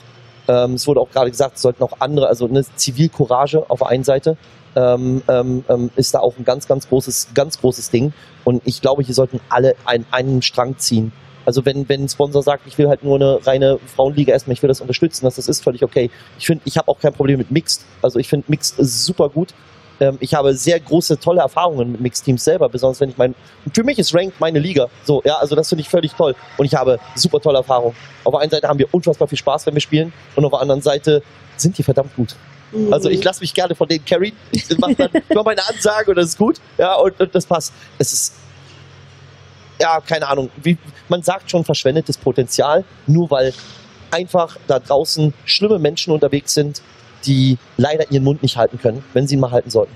ähm, 0.48 0.74
es 0.74 0.88
wurde 0.88 1.00
auch 1.00 1.10
gerade 1.10 1.32
gesagt, 1.32 1.56
es 1.56 1.62
sollten 1.62 1.84
auch 1.84 2.00
andere, 2.00 2.28
also 2.28 2.48
eine 2.48 2.64
Zivilcourage 2.76 3.70
auf 3.70 3.80
der 3.80 3.88
einen 3.89 4.04
Seite, 4.04 4.38
ähm, 4.76 5.22
ähm, 5.28 5.64
ähm, 5.70 5.91
ist 5.96 6.14
da 6.14 6.20
auch 6.20 6.38
ein 6.38 6.46
ganz, 6.46 6.68
ganz 6.68 6.89
großes, 6.89 7.30
ganz 7.34 7.60
großes 7.60 7.91
Ding. 7.91 8.14
Und 8.44 8.62
ich 8.66 8.82
glaube, 8.82 9.04
hier 9.04 9.16
sollten 9.16 9.39
alle 9.50 9.76
ein, 9.86 10.06
einen 10.12 10.41
Strang 10.41 10.78
ziehen. 10.78 11.12
Also 11.46 11.66
wenn, 11.66 11.88
wenn 11.89 12.06
ein 12.06 12.10
Sponsor 12.10 12.41
sagt, 12.41 12.68
ich 12.68 12.78
will 12.78 12.88
halt 12.88 13.04
nur 13.04 13.16
eine 13.16 13.46
reine 13.46 13.80
Frauenliga 13.86 14.32
erstmal, 14.32 14.54
ich 14.54 14.64
will 14.64 14.70
das 14.70 14.82
unterstützen, 14.82 15.26
das, 15.26 15.36
das 15.36 15.48
ist 15.48 15.64
völlig 15.64 15.84
okay. 15.84 16.10
Ich 16.39 16.46
finde, 16.46 16.64
ich 16.66 16.78
habe 16.78 16.88
auch 16.88 17.00
kein 17.00 17.14
Problem 17.14 17.38
mit 17.38 17.52
Mixed. 17.52 17.84
Also 18.02 18.20
ich 18.20 18.30
finde 18.30 18.46
Mixed 18.50 18.76
super 18.78 19.30
gut. 19.30 19.54
Ähm, 20.00 20.18
ich 20.20 20.34
habe 20.34 20.54
sehr 20.54 20.80
große, 20.80 21.20
tolle 21.20 21.41
Erfahrungen 21.41 21.91
mit 21.94 22.02
Mixed-Teams 22.02 22.44
selber, 22.44 22.70
besonders 22.70 23.00
wenn 23.00 23.10
ich 23.10 23.18
mein, 23.18 23.36
für 23.74 23.84
mich 23.84 24.00
ist 24.00 24.14
Ranked 24.14 24.39
meine 24.39 24.60
Liga. 24.60 24.88
So, 25.04 25.22
ja, 25.26 25.36
also 25.36 25.56
das 25.56 25.70
finde 25.70 25.82
ich 25.82 25.89
völlig 25.89 26.14
toll. 26.14 26.36
Und 26.58 26.66
ich 26.66 26.76
habe 26.76 27.00
super 27.16 27.39
tolle 27.39 27.60
Erfahrungen. 27.60 27.96
Auf 28.24 28.34
der 28.34 28.41
einen 28.41 28.52
Seite 28.52 28.68
haben 28.68 28.80
wir 28.80 28.88
unfassbar 28.91 29.28
viel 29.28 29.38
Spaß, 29.38 29.66
wenn 29.66 29.74
wir 29.74 29.82
spielen, 29.82 30.14
und 30.36 30.46
auf 30.46 30.52
der 30.52 30.62
anderen 30.62 30.82
Seite 30.82 31.22
sind 31.58 31.78
die 31.78 31.84
verdammt 31.84 32.16
gut. 32.16 32.36
Also 32.91 33.10
ich 33.10 33.24
lasse 33.24 33.41
mich 33.41 33.54
gerne 33.54 33.76
von 33.76 33.88
denen 33.88 34.04
carryen. 34.04 34.36
Ich 34.52 34.78
mache 34.78 35.10
mach 35.34 35.46
meine 35.46 35.62
Ansage 35.68 36.10
und 36.10 36.18
das 36.18 36.30
ist 36.30 36.38
gut. 36.38 36.60
Ja, 36.78 36.96
und, 36.96 37.20
und 37.20 37.36
das 37.36 37.46
passt. 37.46 37.72
Es 38.00 38.12
ist, 38.12 38.34
ja, 39.80 40.02
keine 40.02 40.28
Ahnung. 40.28 40.50
Wie, 40.62 40.78
man 41.08 41.22
sagt 41.22 41.52
schon 41.52 41.64
verschwendetes 41.64 42.18
Potenzial, 42.18 42.84
nur 43.06 43.30
weil 43.30 43.54
einfach 44.12 44.58
da 44.68 44.80
draußen 44.80 45.34
schlimme 45.46 45.80
Menschen 45.80 46.14
unterwegs 46.14 46.54
sind, 46.54 46.82
die 47.26 47.57
leider 47.78 48.09
ihren 48.11 48.24
Mund 48.24 48.41
nicht 48.43 48.57
halten 48.57 48.80
können, 48.80 49.03
wenn 49.13 49.28
sie 49.28 49.36
ihn 49.36 49.39
mal 49.41 49.51
halten 49.51 49.69
sollten. 49.69 49.93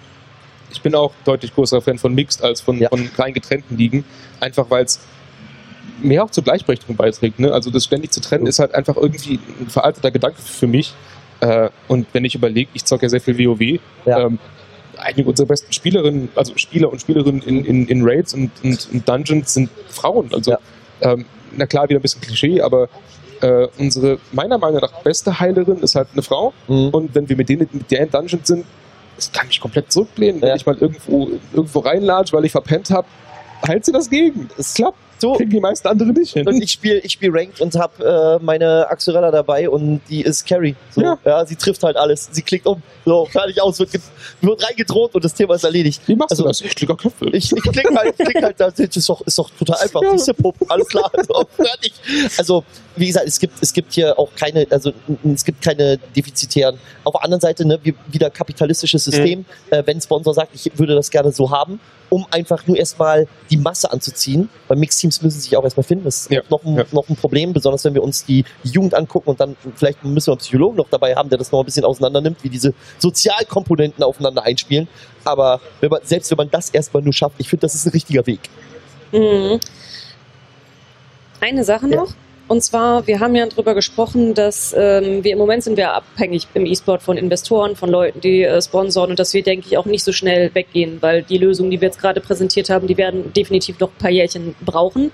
Ich 0.72 0.82
bin 0.82 0.96
auch 0.96 1.14
deutlich 1.24 1.54
größerer 1.56 1.82
Fan 1.82 1.98
von 1.98 2.14
Mixed 2.14 2.44
als 2.44 2.62
von, 2.62 2.78
Ja. 2.80 2.90
von 2.90 3.10
rein 3.18 3.34
getrennten 3.34 3.78
Ligen. 3.78 4.04
Einfach 4.40 4.70
weil 4.70 4.84
es 4.84 5.00
mehr 6.02 6.24
auch 6.24 6.30
zur 6.30 6.44
Gleichberechtigung 6.44 6.96
beiträgt. 6.96 7.40
Ne? 7.40 7.52
Also 7.52 7.72
das 7.72 7.86
ständig 7.86 8.12
zu 8.12 8.20
trennen 8.22 8.46
ist 8.48 8.60
halt 8.60 8.76
einfach 8.76 8.96
irgendwie 8.98 9.40
ein 9.60 9.70
veralteter 9.70 10.12
Gedanke 10.12 10.42
für 10.42 10.68
mich. 10.68 10.94
Äh, 11.40 11.70
und 11.88 12.08
wenn 12.14 12.26
ich 12.26 12.36
überlege, 12.36 12.70
ich 12.74 12.84
zocke 12.86 13.04
ja 13.04 13.10
sehr 13.10 13.22
viel 13.22 13.38
WoW, 13.38 13.80
Ja. 14.06 14.20
ähm, 14.26 14.40
einige 14.98 15.30
unserer 15.30 15.48
besten 15.48 15.72
Spielerinnen, 15.72 16.30
also 16.36 16.54
Spieler 16.58 16.92
und 16.92 17.00
Spielerinnen 17.00 17.42
in, 17.44 17.64
in, 17.66 17.88
in 17.88 18.02
Raids 18.04 18.34
und, 18.34 18.52
und, 18.64 18.88
und 18.92 19.08
Dungeons 19.08 19.54
sind 19.54 19.70
Frauen. 19.90 20.30
Also 20.34 20.52
Ja. 20.52 20.60
ähm, 21.02 21.26
na 21.56 21.66
klar, 21.66 21.88
wieder 21.90 22.00
ein 22.00 22.02
bisschen 22.02 22.22
Klischee, 22.22 22.62
aber 22.62 22.90
äh, 23.42 23.68
unsere 23.78 24.20
meiner 24.32 24.58
Meinung 24.58 24.82
nach 24.82 24.92
beste 25.04 25.40
Heilerin 25.40 25.80
ist 25.80 25.96
halt 25.96 26.08
eine 26.14 26.22
Frau. 26.22 26.54
Mhm. 26.68 26.90
Und 26.90 27.16
wenn 27.16 27.28
wir 27.30 27.36
mit 27.36 27.50
denen 27.50 27.68
mit 27.72 27.90
der 27.92 28.02
in 28.02 28.12
Dungeon 28.12 28.42
sind, 28.44 28.66
das 29.16 29.32
kann 29.32 29.48
mich 29.48 29.60
komplett 29.60 29.92
zurücklehnen. 29.92 30.42
Wenn 30.42 30.50
Ja. 30.50 30.56
ich 30.56 30.66
mal 30.66 30.78
irgendwo, 30.78 31.30
irgendwo 31.54 31.80
reinlatsche, 31.80 32.34
weil 32.36 32.46
ich 32.46 32.52
verpennt 32.52 32.90
habe, 32.92 33.08
heilt 33.68 33.86
sie 33.86 33.92
das 33.92 34.10
gegen. 34.10 34.50
Es 34.58 34.74
klappt. 34.76 34.98
So. 35.20 35.34
Kriegen 35.34 35.50
die 35.50 35.60
meisten 35.60 35.88
andere 35.88 36.10
nicht 36.10 36.34
hin. 36.34 36.48
Und 36.48 36.62
ich 36.62 36.72
spiele 36.72 37.00
ich 37.00 37.14
spiel 37.14 37.32
Ranked 37.32 37.62
und 37.62 37.76
habe 37.76 38.40
äh, 38.40 38.44
meine 38.44 38.88
Axorella 38.90 39.32
dabei 39.32 39.70
und 39.70 40.02
die 40.10 40.22
ist 40.22 40.46
Carry. 40.46 40.76
So, 40.92 41.02
ja. 41.02 41.18
Ja. 41.26 41.46
sie 41.46 41.56
trifft 41.56 41.84
halt 41.84 41.98
alles. 41.98 42.30
Sie 42.32 42.42
klickt 42.42 42.66
um. 42.68 42.82
So, 43.06 43.26
fertig 43.26 43.62
aus, 43.62 43.80
wird, 43.80 43.92
wird 44.42 44.64
reingedroht 44.64 45.16
und 45.16 45.24
das 45.24 45.34
Thema 45.34 45.56
ist 45.56 45.64
erledigt. 45.64 46.02
Wie 46.06 46.16
machst 46.16 46.32
also- 46.32 46.44
du 46.44 46.50
das? 46.50 46.62
Ich 46.62 46.76
klicke 46.76 46.96
Köpfe. 46.96 47.30
Ich, 47.32 47.52
ich 47.52 47.62
klick 47.64 47.88
halt, 47.96 48.18
klick 48.18 48.44
halt, 48.44 48.60
das 48.60 48.78
ist 48.80 49.10
doch, 49.10 49.22
ist 49.22 49.38
doch 49.38 49.50
total 49.58 49.78
einfach. 49.78 50.02
Ja. 50.02 50.12
Siehste, 50.12 50.34
Pup, 50.34 50.56
alles 50.68 50.88
klar, 50.88 51.12
so, 51.28 51.48
fertig. 51.56 51.94
Also, 52.38 52.64
wie 52.96 53.08
gesagt, 53.08 53.28
es 53.28 53.40
gibt, 53.40 53.54
es 53.62 53.74
gibt 53.74 53.94
hier 53.94 54.18
auch 54.18 54.30
keine, 54.36 54.68
also 54.70 54.92
es 55.34 55.46
gibt 55.46 55.62
keine 55.62 55.98
defizitären. 56.16 56.78
Auf 57.04 57.14
der 57.14 57.24
anderen 57.24 57.42
Seite, 57.42 57.66
ne, 57.66 57.80
wieder 58.08 58.30
kapitalistisches 58.30 59.06
System, 59.06 59.46
äh, 59.70 59.84
wenn 59.86 60.02
Sponsor 60.02 60.34
sagt, 60.34 60.52
ich 60.54 60.72
würde 60.78 60.96
das 60.96 61.10
gerne 61.10 61.32
so 61.32 61.50
haben, 61.52 61.80
um 62.10 62.26
einfach 62.32 62.66
nur 62.68 62.78
erstmal 62.78 63.28
die 63.50 63.58
Masse 63.58 63.92
anzuziehen, 63.92 64.50
weil 64.68 64.78
Mixteams 64.78 65.22
müssen 65.22 65.40
sich 65.40 65.56
auch 65.58 65.64
erstmal 65.64 65.84
finden. 65.84 66.06
Das 66.06 66.22
ist 66.22 66.32
Ja. 66.32 66.42
noch, 66.50 66.64
ein, 66.64 66.78
Ja. 66.78 66.86
noch 66.92 67.08
ein 67.10 67.16
Problem, 67.16 67.54
besonders 67.54 67.84
wenn 67.86 67.94
wir 67.94 68.04
uns 68.04 68.26
die 68.26 68.46
Jugend 68.64 68.94
angucken 68.94 69.30
und 69.30 69.40
dann 69.40 69.56
vielleicht 69.76 70.04
müssen 70.04 70.28
wir 70.28 70.34
einen 70.34 70.40
Psychologen 70.40 70.78
noch 70.78 70.90
dabei 70.90 71.16
haben, 71.16 71.30
der 71.30 71.38
das 71.38 71.52
noch 71.52 71.60
ein 71.60 71.66
bisschen 71.66 71.86
auseinander 71.86 72.22
nimmt, 72.22 72.44
wie 72.44 72.50
diese 72.50 72.74
Sozialkomponenten 73.00 74.04
aufeinander 74.04 74.44
einspielen. 74.44 74.88
Aber 75.24 75.60
wenn 75.82 75.90
man, 75.90 76.02
selbst 76.04 76.30
wenn 76.32 76.38
man 76.38 76.50
das 76.50 76.70
erstmal 76.70 77.04
nur 77.04 77.14
schafft, 77.14 77.36
ich 77.40 77.50
finde, 77.50 77.62
das 77.62 77.76
ist 77.76 77.86
ein 77.86 77.92
richtiger 77.92 78.26
Weg. 78.26 78.42
Mhm. 79.12 79.60
Eine 81.40 81.64
Sache 81.64 81.88
Ja. 81.90 82.06
Und 82.48 82.62
zwar, 82.62 83.06
wir 83.08 83.20
haben 83.20 83.36
ja 83.36 83.46
darüber 83.46 83.74
gesprochen, 83.76 84.34
dass 84.34 84.74
ähm, 84.78 85.24
wir 85.24 85.34
im 85.34 85.38
Moment 85.38 85.64
sind 85.64 85.76
wir 85.76 85.94
abhängig 85.94 86.48
im 86.54 86.66
E-Sport 86.66 87.02
von 87.04 87.18
Investoren, 87.18 87.76
von 87.76 87.90
Leuten, 87.90 88.22
die 88.22 88.44
äh, 88.44 88.62
sponsoren 88.62 89.10
und 89.10 89.20
dass 89.20 89.34
wir, 89.34 89.44
denke 89.44 89.68
ich, 89.68 89.78
auch 89.78 89.86
nicht 89.86 90.04
so 90.04 90.14
schnell 90.14 90.54
weggehen, 90.54 90.98
weil 91.02 91.24
die 91.24 91.38
Lösungen, 91.38 91.72
die 91.72 91.82
wir 91.82 91.88
jetzt 91.88 92.00
gerade 92.00 92.22
präsentiert 92.22 92.70
haben, 92.70 92.88
die 92.88 92.98
werden 92.98 93.34
definitiv 93.34 93.80
noch 93.80 93.90
ein 93.90 93.98
paar 94.00 94.12
Jährchen 94.12 94.56
brauchen. 94.64 95.12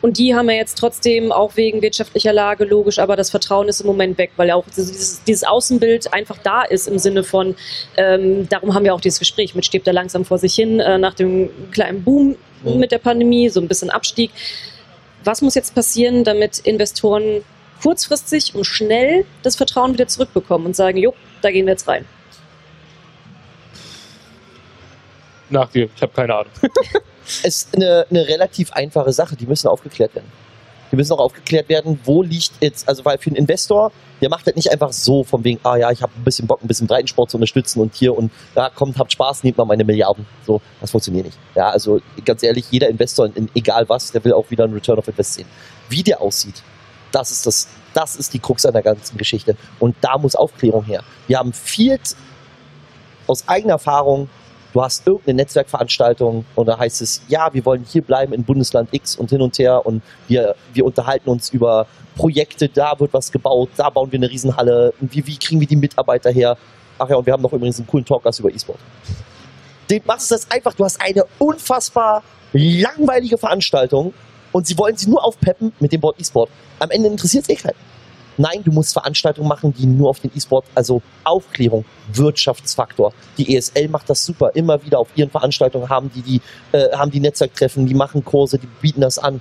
Und 0.00 0.18
die 0.18 0.32
haben 0.32 0.46
wir 0.46 0.54
jetzt 0.54 0.78
trotzdem 0.78 1.32
auch 1.32 1.56
wegen 1.56 1.82
wirtschaftlicher 1.82 2.32
Lage, 2.32 2.64
logisch, 2.64 3.00
aber 3.00 3.16
das 3.16 3.30
Vertrauen 3.30 3.66
ist 3.66 3.80
im 3.80 3.88
Moment 3.88 4.16
weg, 4.16 4.30
weil 4.36 4.46
ja 4.46 4.54
auch 4.54 4.64
dieses, 4.76 5.24
dieses 5.24 5.42
Außenbild 5.42 6.12
einfach 6.12 6.38
da 6.38 6.62
ist 6.62 6.86
im 6.86 7.00
Sinne 7.00 7.24
von, 7.24 7.56
ähm, 7.96 8.48
darum 8.48 8.74
haben 8.74 8.84
wir 8.84 8.94
auch 8.94 9.00
dieses 9.00 9.18
Gespräch 9.18 9.56
mit 9.56 9.66
Stirbt 9.66 9.88
er 9.88 9.92
langsam 9.92 10.24
vor 10.24 10.38
sich 10.38 10.54
hin, 10.54 10.78
äh, 10.78 10.98
nach 10.98 11.14
dem 11.14 11.50
kleinen 11.72 12.04
Boom 12.04 12.36
Mhm. 12.62 12.78
mit 12.78 12.92
der 12.92 12.98
Pandemie, 12.98 13.48
so 13.48 13.60
ein 13.60 13.68
bisschen 13.68 13.90
Abstieg. 13.90 14.30
Was 15.24 15.42
muss 15.42 15.54
jetzt 15.54 15.74
passieren, 15.74 16.24
damit 16.24 16.58
Investoren 16.60 17.42
kurzfristig 17.82 18.54
und 18.54 18.64
schnell 18.64 19.24
das 19.42 19.56
Vertrauen 19.56 19.92
wieder 19.92 20.08
zurückbekommen 20.08 20.66
und 20.66 20.76
sagen, 20.76 20.98
jo, 20.98 21.14
da 21.42 21.50
gehen 21.50 21.66
wir 21.66 21.72
jetzt 21.72 21.88
rein? 21.88 22.04
Nach 25.50 25.70
dir. 25.70 25.88
Ich 25.94 26.02
habe 26.02 26.12
keine 26.12 26.34
Ahnung. 26.34 26.52
ist 27.42 27.74
eine, 27.74 28.06
eine 28.10 28.26
relativ 28.28 28.72
einfache 28.72 29.12
Sache. 29.12 29.36
Die 29.36 29.46
müssen 29.46 29.68
aufgeklärt 29.68 30.14
werden. 30.14 30.30
Die 30.90 30.96
müssen 30.96 31.12
auch 31.12 31.18
aufgeklärt 31.18 31.68
werden, 31.68 32.00
wo 32.04 32.22
liegt 32.22 32.52
jetzt, 32.60 32.88
also 32.88 33.04
weil 33.04 33.18
für 33.18 33.30
einen 33.30 33.36
Investor, 33.36 33.92
der 34.20 34.30
macht 34.30 34.46
das 34.46 34.56
nicht 34.56 34.70
einfach 34.70 34.92
so 34.92 35.22
von 35.24 35.44
wegen, 35.44 35.60
ah 35.62 35.76
ja, 35.76 35.90
ich 35.90 36.02
habe 36.02 36.12
ein 36.16 36.24
bisschen 36.24 36.46
Bock, 36.46 36.62
ein 36.62 36.68
bisschen 36.68 36.86
Breitensport 36.86 37.30
zu 37.30 37.36
unterstützen 37.36 37.80
und 37.80 37.94
hier 37.94 38.16
und 38.16 38.30
ja, 38.56 38.70
kommt, 38.70 38.98
habt 38.98 39.12
Spaß, 39.12 39.44
nehmt 39.44 39.58
mal 39.58 39.64
meine 39.64 39.84
Milliarden. 39.84 40.26
So, 40.46 40.60
das 40.80 40.90
funktioniert 40.90 41.26
nicht. 41.26 41.38
Ja, 41.54 41.70
also 41.70 42.00
ganz 42.24 42.42
ehrlich, 42.42 42.66
jeder 42.70 42.88
Investor, 42.88 43.30
in, 43.34 43.48
egal 43.54 43.88
was, 43.88 44.12
der 44.12 44.24
will 44.24 44.32
auch 44.32 44.50
wieder 44.50 44.64
einen 44.64 44.74
Return 44.74 44.98
of 44.98 45.08
Invest 45.08 45.34
sehen. 45.34 45.46
Wie 45.88 46.02
der 46.02 46.20
aussieht, 46.20 46.62
das 47.12 47.30
ist 47.30 47.46
das, 47.46 47.68
das 47.94 48.16
ist 48.16 48.34
die 48.34 48.38
Krux 48.38 48.66
an 48.66 48.72
der 48.72 48.82
ganzen 48.82 49.16
Geschichte. 49.18 49.56
Und 49.78 49.96
da 50.00 50.18
muss 50.18 50.34
Aufklärung 50.34 50.84
her. 50.84 51.02
Wir 51.26 51.38
haben 51.38 51.52
viel 51.52 51.98
aus 53.26 53.46
eigener 53.46 53.74
Erfahrung 53.74 54.28
du 54.72 54.82
hast 54.82 55.06
irgendeine 55.06 55.36
Netzwerkveranstaltung 55.36 56.44
und 56.54 56.66
da 56.66 56.78
heißt 56.78 57.00
es, 57.02 57.22
ja, 57.28 57.52
wir 57.52 57.64
wollen 57.64 57.84
hier 57.88 58.02
bleiben 58.02 58.32
in 58.32 58.44
Bundesland 58.44 58.88
X 58.92 59.16
und 59.16 59.30
hin 59.30 59.40
und 59.40 59.58
her 59.58 59.84
und 59.84 60.02
wir, 60.26 60.54
wir 60.72 60.84
unterhalten 60.84 61.30
uns 61.30 61.50
über 61.50 61.86
Projekte, 62.16 62.68
da 62.68 62.98
wird 62.98 63.12
was 63.12 63.30
gebaut, 63.30 63.70
da 63.76 63.90
bauen 63.90 64.10
wir 64.10 64.18
eine 64.18 64.30
Riesenhalle, 64.30 64.92
und 65.00 65.14
wie, 65.14 65.26
wie 65.26 65.36
kriegen 65.36 65.60
wir 65.60 65.68
die 65.68 65.76
Mitarbeiter 65.76 66.30
her? 66.30 66.56
Ach 66.98 67.08
ja, 67.08 67.16
und 67.16 67.26
wir 67.26 67.32
haben 67.32 67.42
noch 67.42 67.52
übrigens 67.52 67.78
einen 67.78 67.86
coolen 67.86 68.04
Talkgast 68.04 68.40
über 68.40 68.50
E-Sport. 68.50 68.78
Den 69.88 70.02
machst 70.04 70.30
du 70.30 70.34
das 70.34 70.50
einfach, 70.50 70.74
du 70.74 70.84
hast 70.84 71.00
eine 71.00 71.24
unfassbar 71.38 72.22
langweilige 72.52 73.38
Veranstaltung 73.38 74.12
und 74.52 74.66
sie 74.66 74.76
wollen 74.76 74.96
sie 74.96 75.08
nur 75.08 75.24
aufpeppen 75.24 75.72
mit 75.80 75.92
dem 75.92 76.02
Wort 76.02 76.20
E-Sport. 76.20 76.50
Am 76.80 76.90
Ende 76.90 77.08
interessiert 77.08 77.44
es 77.44 77.50
eh 77.50 77.56
keinen. 77.56 77.76
Nein, 78.38 78.62
du 78.64 78.70
musst 78.70 78.92
Veranstaltungen 78.92 79.48
machen, 79.48 79.74
die 79.74 79.84
nur 79.84 80.10
auf 80.10 80.20
den 80.20 80.30
E-Sport, 80.34 80.64
also 80.74 81.02
Aufklärung, 81.24 81.84
Wirtschaftsfaktor. 82.12 83.12
Die 83.36 83.56
ESL 83.56 83.88
macht 83.88 84.08
das 84.08 84.24
super. 84.24 84.52
Immer 84.54 84.82
wieder 84.84 85.00
auf 85.00 85.08
ihren 85.16 85.28
Veranstaltungen 85.28 85.88
haben 85.88 86.10
die, 86.14 86.22
die, 86.22 86.40
äh, 86.72 86.90
haben 86.96 87.10
die 87.10 87.20
Netzwerktreffen, 87.20 87.86
die 87.86 87.94
machen 87.94 88.24
Kurse, 88.24 88.58
die 88.58 88.68
bieten 88.80 89.00
das 89.00 89.18
an. 89.18 89.40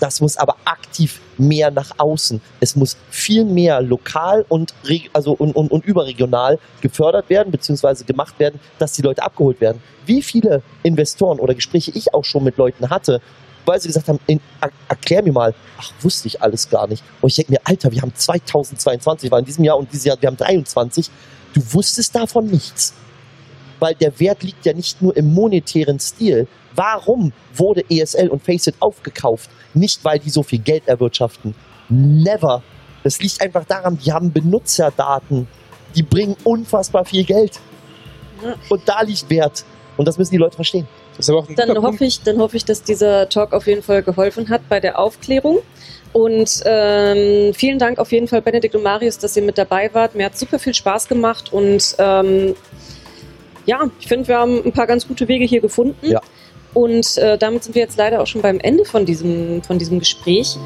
Das 0.00 0.20
muss 0.20 0.36
aber 0.36 0.56
aktiv 0.64 1.20
mehr 1.36 1.70
nach 1.70 1.90
außen. 1.98 2.40
Es 2.60 2.76
muss 2.76 2.96
viel 3.10 3.44
mehr 3.44 3.82
lokal 3.82 4.44
und, 4.48 4.72
also 5.12 5.32
und, 5.32 5.54
und, 5.54 5.70
und 5.70 5.84
überregional 5.84 6.58
gefördert 6.80 7.28
werden, 7.28 7.50
beziehungsweise 7.50 8.04
gemacht 8.04 8.38
werden, 8.38 8.60
dass 8.78 8.92
die 8.92 9.02
Leute 9.02 9.22
abgeholt 9.22 9.60
werden. 9.60 9.82
Wie 10.06 10.22
viele 10.22 10.62
Investoren 10.82 11.38
oder 11.40 11.54
Gespräche 11.54 11.90
ich 11.90 12.14
auch 12.14 12.24
schon 12.24 12.44
mit 12.44 12.56
Leuten 12.56 12.90
hatte, 12.90 13.20
weil 13.68 13.80
sie 13.80 13.88
gesagt 13.88 14.08
haben, 14.08 14.18
in, 14.26 14.40
er, 14.60 14.70
erklär 14.88 15.22
mir 15.22 15.32
mal, 15.32 15.54
ach, 15.76 15.92
wusste 16.00 16.26
ich 16.26 16.40
alles 16.40 16.68
gar 16.70 16.86
nicht. 16.88 17.04
Und 17.20 17.28
ich 17.28 17.36
denke 17.36 17.52
mir, 17.52 17.60
Alter, 17.64 17.92
wir 17.92 18.00
haben 18.00 18.14
2022, 18.14 19.30
war 19.30 19.38
in 19.38 19.44
diesem 19.44 19.62
Jahr 19.62 19.76
und 19.76 19.92
dieses 19.92 20.06
Jahr, 20.06 20.16
wir 20.20 20.26
haben 20.26 20.38
23. 20.38 21.10
Du 21.52 21.62
wusstest 21.74 22.14
davon 22.14 22.46
nichts. 22.46 22.94
Weil 23.78 23.94
der 23.94 24.18
Wert 24.18 24.42
liegt 24.42 24.64
ja 24.64 24.72
nicht 24.72 25.02
nur 25.02 25.16
im 25.16 25.32
monetären 25.32 26.00
Stil. 26.00 26.48
Warum 26.74 27.32
wurde 27.54 27.84
ESL 27.88 28.28
und 28.28 28.42
Faceit 28.42 28.74
aufgekauft? 28.80 29.50
Nicht, 29.74 30.04
weil 30.04 30.18
die 30.18 30.30
so 30.30 30.42
viel 30.42 30.58
Geld 30.60 30.88
erwirtschaften. 30.88 31.54
Never. 31.88 32.62
Das 33.04 33.20
liegt 33.20 33.40
einfach 33.40 33.64
daran, 33.66 33.98
die 33.98 34.12
haben 34.12 34.32
Benutzerdaten. 34.32 35.46
Die 35.94 36.02
bringen 36.02 36.36
unfassbar 36.42 37.04
viel 37.04 37.24
Geld. 37.24 37.60
Und 38.68 38.88
da 38.88 39.02
liegt 39.02 39.28
Wert. 39.30 39.64
Und 39.96 40.08
das 40.08 40.16
müssen 40.16 40.32
die 40.32 40.38
Leute 40.38 40.56
verstehen. 40.56 40.88
Dann 41.56 41.82
hoffe, 41.82 42.04
ich, 42.04 42.22
dann 42.22 42.38
hoffe 42.38 42.56
ich, 42.56 42.64
dass 42.64 42.82
dieser 42.82 43.28
Talk 43.28 43.52
auf 43.52 43.66
jeden 43.66 43.82
Fall 43.82 44.02
geholfen 44.02 44.48
hat 44.48 44.68
bei 44.68 44.80
der 44.80 44.98
Aufklärung. 44.98 45.58
Und 46.12 46.62
ähm, 46.64 47.52
vielen 47.54 47.78
Dank 47.78 47.98
auf 47.98 48.12
jeden 48.12 48.28
Fall, 48.28 48.40
Benedikt 48.40 48.74
und 48.74 48.82
Marius, 48.82 49.18
dass 49.18 49.36
ihr 49.36 49.42
mit 49.42 49.58
dabei 49.58 49.92
wart. 49.92 50.14
Mir 50.14 50.26
hat 50.26 50.38
super 50.38 50.58
viel 50.58 50.74
Spaß 50.74 51.06
gemacht 51.08 51.52
und 51.52 51.94
ähm, 51.98 52.54
ja, 53.66 53.90
ich 54.00 54.08
finde, 54.08 54.28
wir 54.28 54.38
haben 54.38 54.64
ein 54.64 54.72
paar 54.72 54.86
ganz 54.86 55.06
gute 55.06 55.28
Wege 55.28 55.44
hier 55.44 55.60
gefunden. 55.60 56.10
Ja. 56.10 56.20
Und 56.72 57.18
äh, 57.18 57.36
damit 57.36 57.64
sind 57.64 57.74
wir 57.74 57.82
jetzt 57.82 57.98
leider 57.98 58.22
auch 58.22 58.26
schon 58.26 58.40
beim 58.40 58.58
Ende 58.60 58.84
von 58.84 59.04
diesem, 59.04 59.62
von 59.62 59.78
diesem 59.78 59.98
Gespräch. 59.98 60.56